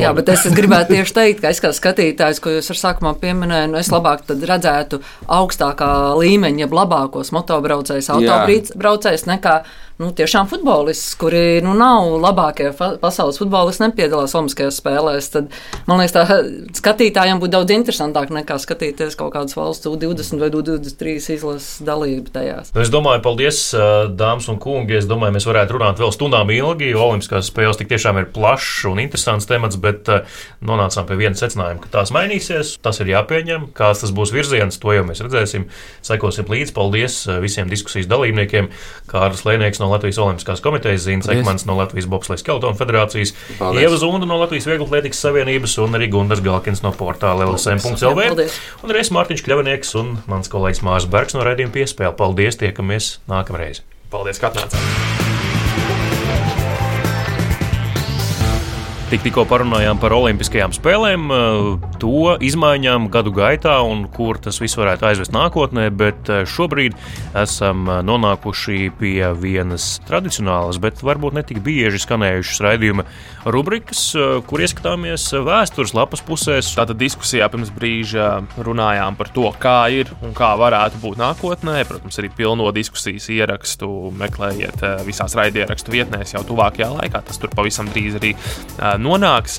Jā, 0.00 0.12
bet 0.16 0.30
es, 0.32 0.46
gribētu 0.54 0.96
tieši 0.96 1.16
teikt, 1.16 1.42
ka 1.44 1.52
es 1.54 1.62
kā 1.62 1.72
skatītājs, 1.76 2.40
ko 2.42 2.54
jūs 2.56 2.72
ar 2.74 2.80
sākumā 2.80 3.14
pieminējāt, 3.20 3.70
nu 3.72 3.80
es 3.80 3.92
labāk 3.92 4.26
redzētu 4.28 5.00
augstākā 5.40 5.90
līmeņa, 6.20 6.64
jeb 6.66 6.74
labākos 6.76 7.32
motobraucējus, 7.36 8.10
autobraucējus 8.16 9.28
nekā 9.30 9.60
nu, 10.00 10.08
tiešām 10.16 10.48
futbolists, 10.48 11.12
kuri 11.20 11.60
nu, 11.64 11.74
nav 11.76 12.08
labākie 12.22 12.70
pasaules 13.02 13.38
futbolisti, 13.40 13.84
nepiedalās 13.84 14.32
Olimpiskajās 14.38 14.78
spēlēs. 14.80 15.28
Tad, 15.34 15.50
man 15.88 16.00
liekas, 16.00 16.14
tā 16.16 16.38
skatītājiem 16.80 17.40
būtu 17.42 17.52
daudz 17.52 17.74
interesantāk 17.74 18.32
nekā 18.32 18.56
skatīties 18.62 19.18
kaut 19.20 19.34
kādas 19.34 19.56
valsts 19.58 19.90
U20 19.90 20.40
vai 20.40 20.48
U23 20.48 21.36
izlases 21.36 21.84
dalību 21.84 22.32
tajās. 22.32 22.72
Es 22.80 22.92
domāju, 22.92 23.20
paldies, 23.26 23.60
dāmas 24.16 24.48
un 24.52 24.60
kungi. 24.62 24.96
Es 25.02 25.08
domāju, 25.10 25.36
mēs 25.36 25.48
varētu 25.50 25.76
runāt 25.76 26.00
vēl 26.00 26.14
stundām 26.16 26.52
ilgi. 26.54 26.94
Olimpiskās 26.96 27.52
spēles 27.52 27.80
tik 27.80 27.92
tiešām 27.92 28.22
ir 28.22 28.30
plašs 28.32 28.86
un 28.88 29.02
interesants 29.04 29.48
temats, 29.50 29.69
bet 29.80 30.08
nonācām 30.64 31.06
pie 31.08 31.18
viena 31.20 31.38
secinājuma, 31.38 31.82
ka 31.84 31.92
tās 31.98 32.12
mainīsies. 32.14 32.76
Tas 32.82 33.00
ir 33.02 33.12
jāpieņem. 33.12 33.68
Kāds 33.76 34.02
tas 34.04 34.14
būs 34.16 34.32
virziens, 34.34 34.78
to 34.80 34.94
jau 34.94 35.04
mēs 35.06 35.22
redzēsim. 35.24 35.68
Sekosim 36.06 36.50
līdzi. 36.50 36.74
Paldies 36.76 37.20
visiem 37.42 37.70
diskusijas 37.70 38.08
dalībniekiem. 38.10 38.70
Kārlis 39.10 39.44
Lēnieks 39.46 39.82
no 39.82 39.90
Latvijas 39.92 40.20
Olimpiskās 40.22 40.62
komitejas, 40.64 41.04
Zina 41.06 41.26
Sekmans 41.26 41.66
no 41.68 41.76
Latvijas 41.78 42.08
Bobslēgas 42.10 42.46
Keltona 42.46 42.78
federācijas. 42.78 43.34
Ieva 43.58 44.00
Zunda 44.00 44.28
no 44.28 44.40
Latvijas 44.40 44.68
Vieglatlētikas 44.70 45.22
savienības 45.26 45.76
un 45.84 45.98
arī 45.98 46.10
Gundas 46.12 46.42
Galkins 46.44 46.84
no 46.86 46.94
portāla 46.96 47.48
LSM.CLV. 47.48 48.48
Un 48.84 48.94
arī 48.94 49.04
es 49.04 49.12
Mārtiņš 49.14 49.46
Kļavinieks 49.46 49.96
un 50.00 50.16
mans 50.30 50.52
kolēģis 50.52 50.84
Mārs 50.86 51.08
Bergs 51.10 51.36
no 51.36 51.46
raidījuma 51.46 51.76
piespēle. 51.80 52.14
Paldies, 52.18 52.60
tiekamies 52.60 53.16
nākamreiz! 53.30 53.84
Paldies, 54.10 54.42
ka 54.42 54.50
atnācāt! 54.50 56.09
Tik, 59.10 59.24
tikko 59.26 59.42
parunājām 59.50 59.98
par 59.98 60.12
Olimpiskajām 60.14 60.70
spēlēm, 60.70 61.24
eh, 61.34 61.88
to 61.98 62.36
izmaiņām 62.46 63.08
gadu 63.10 63.32
gaitā 63.34 63.80
un 63.82 64.04
kur 64.06 64.38
tas 64.38 64.60
viss 64.62 64.78
varētu 64.78 65.02
aizvest 65.08 65.32
nākotnē, 65.34 65.88
bet 65.90 66.30
eh, 66.30 66.44
šobrīd 66.46 66.94
esam 67.34 67.88
eh, 67.90 68.04
nonākuši 68.06 68.92
pie 69.00 69.32
vienas 69.34 69.98
tradicionālas, 70.06 70.78
bet 70.78 71.02
varbūt 71.02 71.34
ne 71.34 71.42
tik 71.42 71.58
bieži 71.58 71.98
skanējušas 72.04 72.62
raidījuma 72.62 73.04
rubrikas, 73.50 74.04
kur 74.46 74.62
ieskatāmies 74.62 75.26
vēstures 75.42 75.94
lapas 75.96 76.22
pusēs. 76.22 76.70
Tātad 76.78 77.00
diskusijā 77.00 77.48
pirms 77.50 77.74
brīža 77.74 78.44
runājām 78.62 79.18
par 79.18 79.32
to, 79.34 79.48
kā 79.58 79.88
ir 79.90 80.12
un 80.22 80.36
kā 80.38 80.52
varētu 80.60 81.02
būt 81.02 81.18
nākotnē. 81.18 81.80
Protams, 81.88 82.20
arī 82.20 82.30
pilno 82.36 82.70
diskusijas 82.76 83.26
ierakstu 83.32 83.88
meklējiet 84.20 84.84
visās 85.08 85.34
raidierakstu 85.40 85.96
vietnēs 85.96 86.36
jau 86.36 86.44
tuvākajā 86.52 86.92
laikā. 86.94 87.24
Tas 87.26 87.40
tur 87.40 87.50
pavisam 87.56 87.88
drīz 87.90 88.20
arī 88.20 88.34
nonāks. 89.02 89.58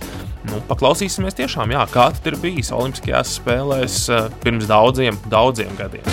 Nu, 0.49 0.57
paklausīsimies 0.69 1.37
tiešām, 1.37 1.73
jā, 1.75 1.83
kā 1.93 2.07
tas 2.15 2.25
ir 2.31 2.37
bijis 2.41 2.71
Olimpiskajās 2.73 3.35
spēlēs 3.37 3.97
eh, 4.09 4.29
pirms 4.41 4.69
daudziem, 4.69 5.19
daudziem 5.29 5.75
gadiem. 5.77 6.07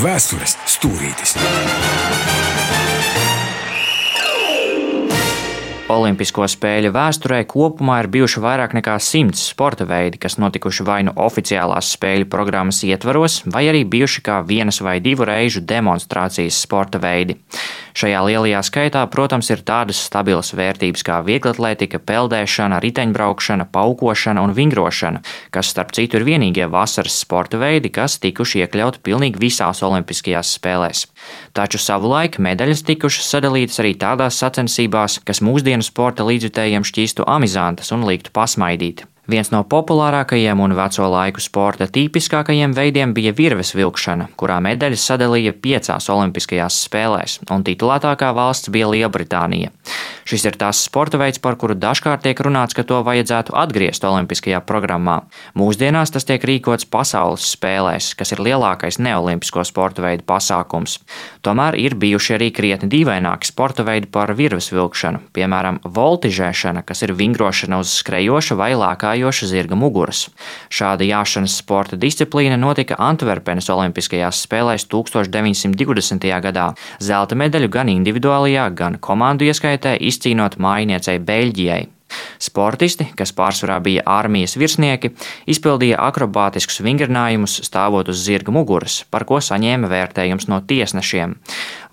Vēstures 0.00 0.56
stūrītis. 0.78 1.36
Olimpisko 5.90 6.44
spēļu 6.46 6.92
vēsturē 6.94 7.40
kopumā 7.50 7.96
ir 8.04 8.08
bijuši 8.14 8.42
vairāk 8.44 8.76
nekā 8.76 8.94
simts 9.02 9.42
sporta 9.50 9.86
veidi, 9.88 10.20
kas 10.22 10.36
notikuši 10.38 10.84
vai 10.86 11.00
nu 11.08 11.14
oficiālās 11.18 11.88
spēļu 11.96 12.28
programmas 12.30 12.84
ietvaros, 12.86 13.40
vai 13.50 13.64
arī 13.72 13.82
bijuši 13.90 14.22
kā 14.28 14.38
vienas 14.46 14.78
vai 14.86 15.00
divu 15.02 15.26
reižu 15.26 15.64
demonstrācijas 15.66 16.60
sporta 16.62 17.00
veidi. 17.02 17.40
Šajā 17.98 18.20
lielajā 18.22 18.60
skaitā, 18.68 19.02
protams, 19.10 19.50
ir 19.50 19.64
tādas 19.66 19.98
stabilas 20.06 20.52
vērtības 20.54 21.02
kā 21.06 21.18
vieglatlētika, 21.26 21.98
peldēšana, 22.06 22.78
riteņbraukšana, 22.84 23.66
paukošana 23.74 24.44
un 24.46 24.54
vingrošana, 24.54 25.24
kas, 25.50 25.72
starp 25.74 25.90
citu, 25.98 26.20
ir 26.20 26.28
vienīgie 26.28 26.70
vasaras 26.70 27.18
sporta 27.24 27.58
veidi, 27.58 27.90
kas 27.90 28.20
tikuši 28.22 28.62
iekļauti 28.62 29.02
pilnīgi 29.02 29.42
visās 29.42 29.82
Olimpiskajās 29.82 30.54
spēlēs. 30.60 31.08
Taču 31.56 31.80
savulaik 31.82 32.38
medaļas 32.42 32.84
tikušas 32.88 33.30
sadalītas 33.34 33.80
arī 33.82 33.94
tādās 34.00 34.40
sacensībās, 34.42 35.20
kas 35.26 35.42
mūsdienu 35.44 35.86
sporta 35.86 36.26
līdzjutējiem 36.26 36.86
šķīstu 36.86 37.26
amizantas 37.26 37.92
un 37.96 38.06
liktu 38.08 38.34
pasmaidīt. 38.36 39.06
Viens 39.30 39.50
no 39.52 39.60
populārākajiem 39.62 40.58
un 40.58 40.72
veco 40.74 41.06
laiku 41.12 41.42
sporta 41.44 41.86
tipiskākajiem 41.86 42.72
veidiem 42.74 43.12
bija 43.14 43.30
virves 43.36 43.70
vilkšana, 43.78 44.30
kurā 44.40 44.56
medaļas 44.64 45.04
sadalīja 45.06 45.52
piecās 45.54 46.08
Olimpiskajās 46.10 46.78
spēlēs, 46.88 47.36
un 47.54 47.62
titulētākā 47.62 48.32
valsts 48.34 48.72
bija 48.74 48.88
Lielbritānija. 48.90 49.70
Šis 50.26 50.46
ir 50.48 50.56
tas 50.58 50.80
sporta 50.82 51.18
veids, 51.20 51.38
par 51.42 51.54
kuru 51.60 51.76
dažkārt 51.78 52.24
tiek 52.26 52.42
runāts, 52.42 52.74
ka 52.74 52.82
to 52.86 52.98
vajadzētu 53.06 53.54
atgriezt 53.54 54.06
Olimpiskajā 54.06 54.62
programmā. 54.66 55.20
Mūsdienās 55.58 56.10
tas 56.10 56.26
tiek 56.26 56.42
rīkots 56.42 56.88
pasaules 56.90 57.46
spēlēs, 57.54 58.12
kas 58.18 58.34
ir 58.34 58.42
lielākais 58.42 58.98
neolimpisko 58.98 59.62
sporta 59.68 60.02
veidu 60.02 60.26
pasākums. 60.26 60.98
Tomēr 61.46 61.78
ir 61.78 61.94
bijuši 61.94 62.34
arī 62.38 62.50
krietni 62.56 62.90
dīvaināki 62.90 63.52
sporta 63.52 63.86
veidi 63.86 64.10
par 64.10 64.34
virves 64.34 64.72
vilkšanu, 64.74 65.22
piemēram, 65.38 65.80
voltižēšana, 65.86 66.82
kas 66.86 67.06
ir 67.06 67.14
vingrošana 67.14 67.78
uz 67.82 67.94
skrejoša 68.02 68.58
vai 68.58 68.72
lēkājoša 68.74 69.19
jājoša 69.20 69.50
zirga 69.52 69.76
muguras. 69.78 70.26
Šāda 70.72 71.04
jāšanas 71.04 71.58
sporta 71.60 71.98
disciplīna 72.00 72.56
notika 72.60 72.98
Antverpenes 72.98 73.70
Olimpiskajās 73.70 74.42
spēlēs 74.46 74.88
1920. 74.90 76.26
gadā. 76.48 76.72
Zelta 76.98 77.36
medaļu 77.36 77.68
gan 77.68 77.92
individuālajā, 77.92 78.68
gan 78.74 78.98
komandu 78.98 79.48
ieskaitē 79.48 79.96
izcīnot 80.00 80.58
mājniecei 80.58 81.18
Beļģijai. 81.20 81.99
Sportisti, 82.42 83.08
kas 83.16 83.32
pārsvarā 83.36 83.78
bija 83.84 84.04
armijas 84.06 84.56
virsnieki, 84.60 85.12
izpildīja 85.50 86.00
akrobātiskus 86.06 86.80
vingrinājumus 86.84 87.58
stāvot 87.66 88.10
uz 88.12 88.22
zirga 88.26 88.54
muguras, 88.54 89.02
par 89.10 89.26
ko 89.28 89.40
saņēma 89.44 89.90
vērtējums 89.90 90.48
no 90.52 90.60
tiesnešiem. 90.60 91.36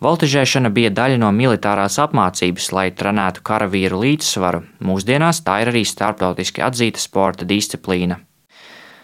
Voltižēšana 0.04 0.72
bija 0.74 0.94
daļa 0.94 1.22
no 1.24 1.34
militārās 1.34 1.98
apmācības, 2.04 2.72
lai 2.76 2.90
trenētu 2.92 3.44
karavīru 3.48 4.04
līdzsvaru. 4.06 4.64
Mūsdienās 4.86 5.42
tā 5.48 5.62
ir 5.64 5.74
arī 5.74 5.86
starptautiski 5.88 6.66
atzīta 6.66 7.02
sporta 7.02 7.48
disciplīna. 7.50 8.22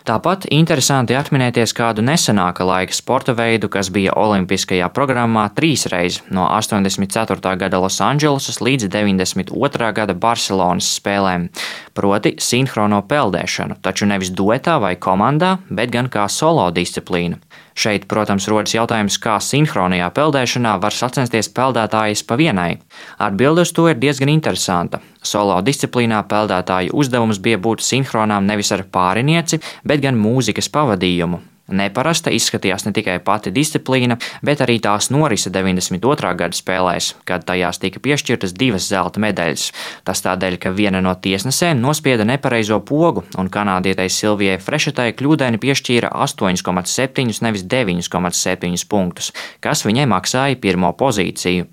Tāpat 0.04 0.50
interesanti 0.52 1.16
atminēties 1.16 1.72
kādu 1.78 2.04
nesenāka 2.04 2.66
laika 2.68 2.92
sporta 2.92 3.32
veidu, 3.38 3.70
kas 3.72 3.88
bija 3.88 4.12
Olimpiskajā 4.20 4.90
programmā 4.92 5.46
trīs 5.56 5.86
reizes 5.88 6.26
no 6.28 6.44
84. 6.52 7.40
gada 7.62 7.80
Losandželosas 7.80 8.60
līdz 8.60 8.90
92. 8.92 9.92
gada 9.96 10.16
Barcelonas 10.26 10.90
spēlēm, 10.98 11.48
proti 11.94 12.34
sinhrono 12.42 13.02
peldēšanu, 13.10 13.78
taču 13.82 14.08
nevis 14.10 14.32
duetā 14.34 14.80
vai 14.82 14.96
komandā, 14.96 15.58
bet 15.70 15.94
gan 15.94 16.10
kā 16.14 16.26
solo 16.30 16.66
disciplīna. 16.74 17.40
Šeit, 17.74 18.06
protams, 18.10 18.48
rodas 18.52 18.76
jautājums, 18.76 19.18
kā 19.22 19.40
sinhronijā 19.42 20.10
peldēšanā 20.14 20.76
var 20.82 20.94
sacensties 20.94 21.50
peldētājas 21.54 22.26
pa 22.28 22.38
vienai. 22.38 22.72
Atbilde 23.18 23.66
uz 23.66 23.74
to 23.74 23.88
ir 23.90 23.98
diezgan 24.02 24.34
interesanta. 24.34 25.02
Solo 25.24 25.62
disciplīnā 25.66 26.22
peldētāju 26.30 26.94
uzdevums 26.94 27.42
bija 27.42 27.62
būt 27.62 27.82
sinhronām 27.86 28.46
nevis 28.46 28.74
ar 28.76 28.86
pārinieci, 28.86 29.62
bet 29.86 30.06
gan 30.06 30.20
mūzikas 30.20 30.70
pavadījumu. 30.74 31.53
Neparasta 31.72 32.32
izskatījās 32.36 32.84
ne 32.84 32.92
tikai 32.92 33.22
pati 33.24 33.52
disciplīna, 33.56 34.18
bet 34.44 34.60
arī 34.66 34.82
tās 34.84 35.08
norise 35.16 35.48
92. 35.54 36.34
gada 36.36 36.58
spēlēs, 36.58 37.14
kad 37.24 37.46
tajās 37.48 37.80
tika 37.80 38.02
piešķirtas 38.04 38.52
divas 38.60 38.90
zelta 38.92 39.22
medaļas. 39.24 39.70
Tas 40.04 40.24
tādēļ, 40.26 40.58
ka 40.60 40.74
viena 40.76 41.00
no 41.00 41.14
tiesnesēm 41.16 41.80
nospieda 41.80 42.28
nepareizo 42.28 42.82
pogu, 42.84 43.24
un 43.40 43.48
kanādietei 43.54 44.10
Silvijai 44.12 44.60
Frešetai 44.60 45.14
kļūdaini 45.16 45.62
piešķīra 45.64 46.12
8,7 46.28 47.40
nevis 47.48 47.64
9,7 47.64 48.84
punktus, 48.92 49.32
kas 49.64 49.86
viņai 49.88 50.10
maksāja 50.12 50.60
pirmo 50.60 50.92
pozīciju. 51.00 51.72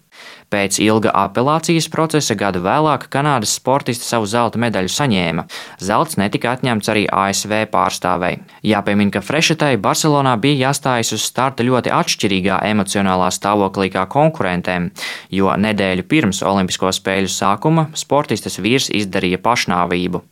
Pēc 0.51 0.81
ilga 0.83 1.13
apelācijas 1.15 1.87
procesa 1.93 2.35
gadu 2.35 2.59
vēlāk 2.65 3.05
Kanādas 3.13 3.53
sportisti 3.55 4.03
savu 4.03 4.27
zelta 4.27 4.59
medaļu 4.59 4.91
saņēma. 4.91 5.45
Zelts 5.79 6.19
netika 6.19 6.57
atņemts 6.57 6.91
arī 6.91 7.05
ASV 7.07 7.53
pārstāvei. 7.71 8.41
Jāpiemina, 8.67 9.15
ka 9.15 9.23
Frešetai 9.23 9.77
Barcelonā 9.79 10.33
bija 10.43 10.67
jāstājas 10.67 11.15
uz 11.15 11.23
starta 11.29 11.63
ļoti 11.67 11.95
atšķirīgā 11.95 12.59
emocionālā 12.67 13.31
stāvoklī 13.31 13.93
kā 13.95 14.09
konkurentēm, 14.11 14.91
jo 15.31 15.55
nedēļu 15.55 16.09
pirms 16.11 16.43
Olimpisko 16.43 16.91
spēļu 16.99 17.31
sākuma 17.31 17.87
sportistas 17.95 18.59
vīrs 18.59 18.91
izdarīja 18.91 19.39
pašnāvību. 19.47 20.25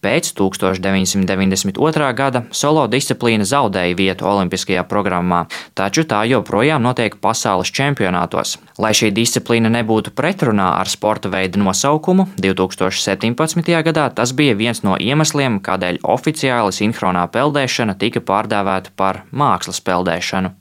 Pēc 0.00 0.30
1992. 0.32 2.06
gada 2.16 2.40
solo 2.56 2.86
disciplīna 2.88 3.44
zaudēja 3.44 3.96
vietu 3.98 4.24
Olimpiskajā 4.30 4.86
programmā, 4.88 5.42
taču 5.76 6.06
tā 6.08 6.22
joprojām 6.30 6.80
notiek 6.80 7.18
pasaules 7.20 7.68
čempionātos. 7.68 8.54
Lai 8.80 8.94
šī 8.96 9.10
disciplīna 9.12 9.68
nebūtu 9.74 10.14
pretrunā 10.16 10.70
ar 10.78 10.88
sporta 10.88 11.28
veidu 11.28 11.60
nosaukumu, 11.60 12.30
2017. 12.40 13.68
gadā 13.90 14.08
tas 14.16 14.32
bija 14.32 14.56
viens 14.56 14.80
no 14.88 14.96
iemesliem, 14.96 15.60
kādēļ 15.60 16.00
oficiāli 16.00 16.72
sinhronā 16.72 17.26
peldēšana 17.36 17.98
tika 18.00 18.24
pārdēvēta 18.24 18.96
par 18.96 19.26
mākslas 19.36 19.84
peldēšanu. 19.84 20.54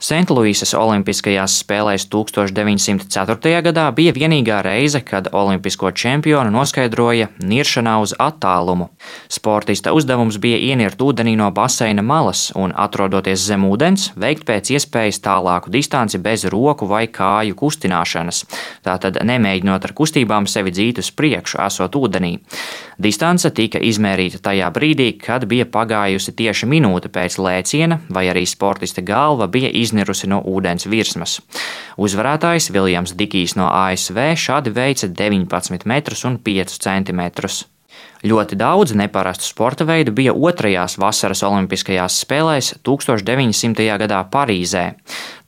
Sentluīsas 0.00 0.70
Olimpiskajās 0.80 1.58
spēlēs 1.60 2.06
1904. 2.08 3.50
gadā 3.66 3.82
bija 3.92 4.14
vienīgā 4.16 4.62
reize, 4.64 5.02
kad 5.04 5.26
olimpisko 5.36 5.90
čempionu 5.92 6.48
noskaidroja 6.54 7.26
niršanā 7.44 7.98
uz 8.00 8.14
attālumu. 8.16 8.86
Sportista 9.28 9.92
uzdevums 9.92 10.38
bija 10.40 10.56
ienirt 10.70 11.04
ūdenī 11.04 11.34
no 11.36 11.50
baseina 11.52 12.00
malas 12.00 12.46
un, 12.56 12.72
atrodoties 12.72 13.44
zem 13.44 13.66
ūdens, 13.68 14.06
veikt 14.16 14.46
pēc 14.48 14.70
iespējas 14.78 15.20
tālāku 15.20 15.68
distanci 15.74 16.16
bez 16.16 16.46
roku 16.48 16.88
vai 16.88 17.02
kāju 17.04 17.58
kustināšanas, 17.60 18.46
tātad 18.80 19.20
nemēģinot 19.20 19.84
ar 19.84 19.94
kustībām 20.00 20.48
sevi 20.48 20.72
dzīt 20.72 21.02
uz 21.04 21.12
priekšu, 21.12 21.60
esot 21.66 22.00
ūdenī. 22.00 22.38
Distance 22.96 23.52
tika 23.52 23.76
izmērīta 23.84 24.40
tajā 24.48 24.72
brīdī, 24.72 25.12
kad 25.20 25.44
bija 25.44 25.68
pagājusi 25.68 26.32
tieši 26.40 26.72
minūte 26.72 27.12
pēc 27.12 27.36
lēciena, 27.36 28.00
vai 28.08 28.26
arī 28.32 28.48
sportista 28.48 29.04
galva 29.04 29.44
bija 29.44 29.68
izmērīta 29.68 29.89
iznirusi 29.90 30.30
no 30.30 30.40
ūdens 30.46 30.86
virsmas. 30.90 31.40
Uzvarētājs 32.00 32.70
Viljams 32.74 33.16
Dikijs 33.18 33.56
no 33.58 33.68
ASV 33.68 34.22
šādi 34.38 34.72
veica 34.74 35.10
19 35.10 35.90
metrus 35.90 36.24
un 36.24 36.38
5 36.46 36.78
centimetrus. 36.80 37.64
Ļoti 38.20 38.56
daudz 38.60 38.92
neparastu 38.92 39.46
sporta 39.48 39.86
veidu 39.88 40.12
bija 40.12 40.34
otrajās 40.36 40.98
vasaras 41.00 41.40
Olimpiskajās 41.46 42.18
spēlēs 42.20 42.74
1900. 42.84 43.86
gadā 44.02 44.18
Parīzē. 44.28 44.82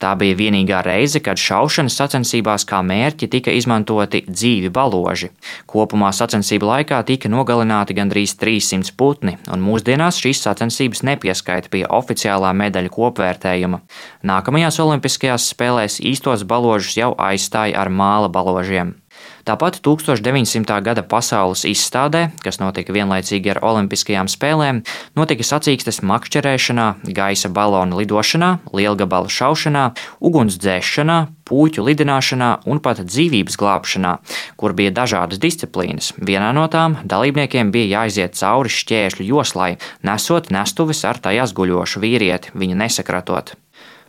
Tā 0.01 0.14
bija 0.16 0.39
vienīgā 0.39 0.79
reize, 0.87 1.20
kad 1.20 1.37
šaušanas 1.37 1.99
sacensībās 2.01 2.64
kā 2.64 2.81
mērķi 2.81 3.29
tika 3.35 3.53
izmantoti 3.53 4.23
dzīvi 4.25 4.73
baloži. 4.73 5.29
Kopumā 5.68 6.14
sacensību 6.16 6.70
laikā 6.70 7.03
tika 7.12 7.29
nogalināti 7.29 7.99
gandrīz 8.01 8.39
300 8.41 8.97
putni, 8.97 9.37
un 9.53 9.61
mūsdienās 9.61 10.23
šīs 10.25 10.41
sacensības 10.49 11.05
nepieskaita 11.11 11.68
pie 11.68 11.85
oficiālā 11.85 12.55
medaļu 12.57 12.97
kopvērtējuma. 12.97 13.85
Nākamajās 14.33 14.81
Olimpiskajās 14.81 15.53
spēlēs 15.53 16.01
īstos 16.01 16.49
baložus 16.49 16.97
jau 16.97 17.12
aizstāja 17.20 17.85
ar 17.85 17.93
māla 17.93 18.33
baložiem. 18.33 18.97
Tāpat 19.43 19.81
1900. 19.83 20.77
gada 20.87 21.03
pasaules 21.03 21.64
izstādē, 21.66 22.29
kas 22.45 22.61
notika 22.62 22.95
vienlaicīgi 22.95 23.51
ar 23.55 23.61
Olimpiskajām 23.66 24.31
spēlēm, 24.31 24.83
notika 25.18 25.47
sacīkstes 25.47 26.03
makšķerēšanā, 26.07 26.87
gaisa 27.16 27.51
balonu 27.51 27.99
lidošanā, 27.99 28.53
lielgabalu 28.70 29.33
šaušanā, 29.33 29.89
ugunsdzēšanā, 30.23 31.18
puķu 31.49 31.87
lidināšanā 31.89 32.51
un 32.70 32.83
pat 32.85 33.03
dzīvības 33.03 33.59
glābšanā, 33.59 34.12
kur 34.61 34.77
bija 34.79 34.95
dažādas 34.95 35.43
disciplīnas. 35.43 36.12
Vienā 36.23 36.53
no 36.57 36.68
tām 36.70 37.01
dalībniekiem 37.03 37.75
bija 37.75 38.03
jāiziet 38.03 38.39
cauri 38.39 38.70
šķēršļu 38.73 39.29
joslai, 39.33 39.73
nesot 40.07 40.53
nestuvis 40.55 41.03
ar 41.09 41.18
tajās 41.23 41.55
guļošu 41.57 42.03
vīrieti, 42.05 42.55
viņu 42.55 42.79
nesakratot. 42.85 43.57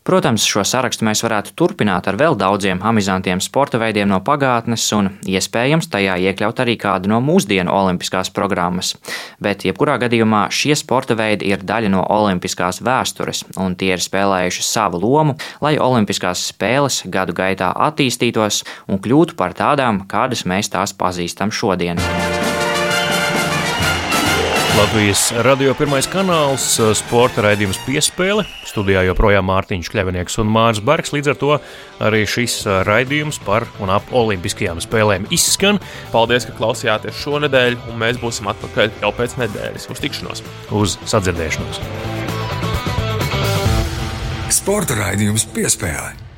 Protams, 0.03 0.43
šo 0.43 0.65
sarakstu 0.67 1.05
mēs 1.07 1.21
varētu 1.23 1.53
turpināt 1.55 2.09
ar 2.11 2.17
vēl 2.19 2.35
daudziem 2.35 2.81
amizantiem 2.83 3.39
sporta 3.43 3.79
veidiem 3.79 4.09
no 4.11 4.19
pagātnes, 4.19 4.83
un 4.97 5.07
iespējams 5.23 5.87
tajā 5.93 6.17
iekļaut 6.27 6.59
arī 6.59 6.75
kādu 6.81 7.13
no 7.13 7.21
mūsdienu 7.23 7.71
olimpiskās 7.71 8.33
programmas. 8.35 8.97
Bet, 9.39 9.63
jebkurā 9.63 9.95
gadījumā, 10.03 10.49
šie 10.51 10.75
sporta 10.75 11.15
veidi 11.15 11.53
ir 11.53 11.63
daļa 11.63 11.93
no 11.95 12.03
olimpiskās 12.03 12.83
vēstures, 12.83 13.45
un 13.55 13.79
tie 13.79 13.93
ir 13.95 14.03
spēlējuši 14.03 14.67
savu 14.67 14.99
lomu, 14.99 15.37
lai 15.63 15.77
olimpiskās 15.79 16.49
spēles 16.51 17.05
gadu 17.07 17.35
gaitā 17.39 17.71
attīstītos 17.87 18.65
un 18.91 18.99
kļūtu 18.99 19.39
par 19.39 19.55
tādām, 19.55 20.03
kādas 20.11 20.43
mēs 20.43 20.73
tās 20.75 20.91
pazīstam 20.91 21.55
šodien. 21.55 22.03
Latvijas 24.73 25.27
radio 25.45 25.75
pirmais 25.77 26.07
kanāls, 26.09 26.63
sporta 26.97 27.43
raidījums 27.45 27.77
piespēle. 27.85 28.41
Studijā 28.65 29.03
joprojām 29.05 29.45
Mārtiņš 29.45 29.91
Kļavinieks 29.93 30.39
un 30.41 30.49
Mārcis 30.49 30.81
Bergs. 30.87 31.13
Līdz 31.13 31.29
ar 31.29 31.37
to 31.37 31.51
arī 32.01 32.23
šis 32.25 32.55
raidījums 32.87 33.37
par 33.45 33.67
un 33.83 33.93
ap 33.93 34.09
Olimpiskajām 34.09 34.81
spēlēm 34.81 35.29
izskan. 35.29 35.77
Paldies, 36.09 36.49
ka 36.49 36.57
klausījāties 36.57 37.21
šonadēļ, 37.21 37.77
un 37.93 38.01
mēs 38.01 38.17
būsim 38.23 38.49
atpakaļ 38.49 38.97
jau 39.05 39.13
pēc 39.13 39.37
nedēļas. 39.43 39.89
Uz 39.93 40.03
tikšanos! 40.07 40.45
Uz 40.73 40.97
sadzirdēšanos! 41.05 41.81
Sporta 44.57 44.97
raidījums 45.05 45.45
piespēle! 45.53 46.32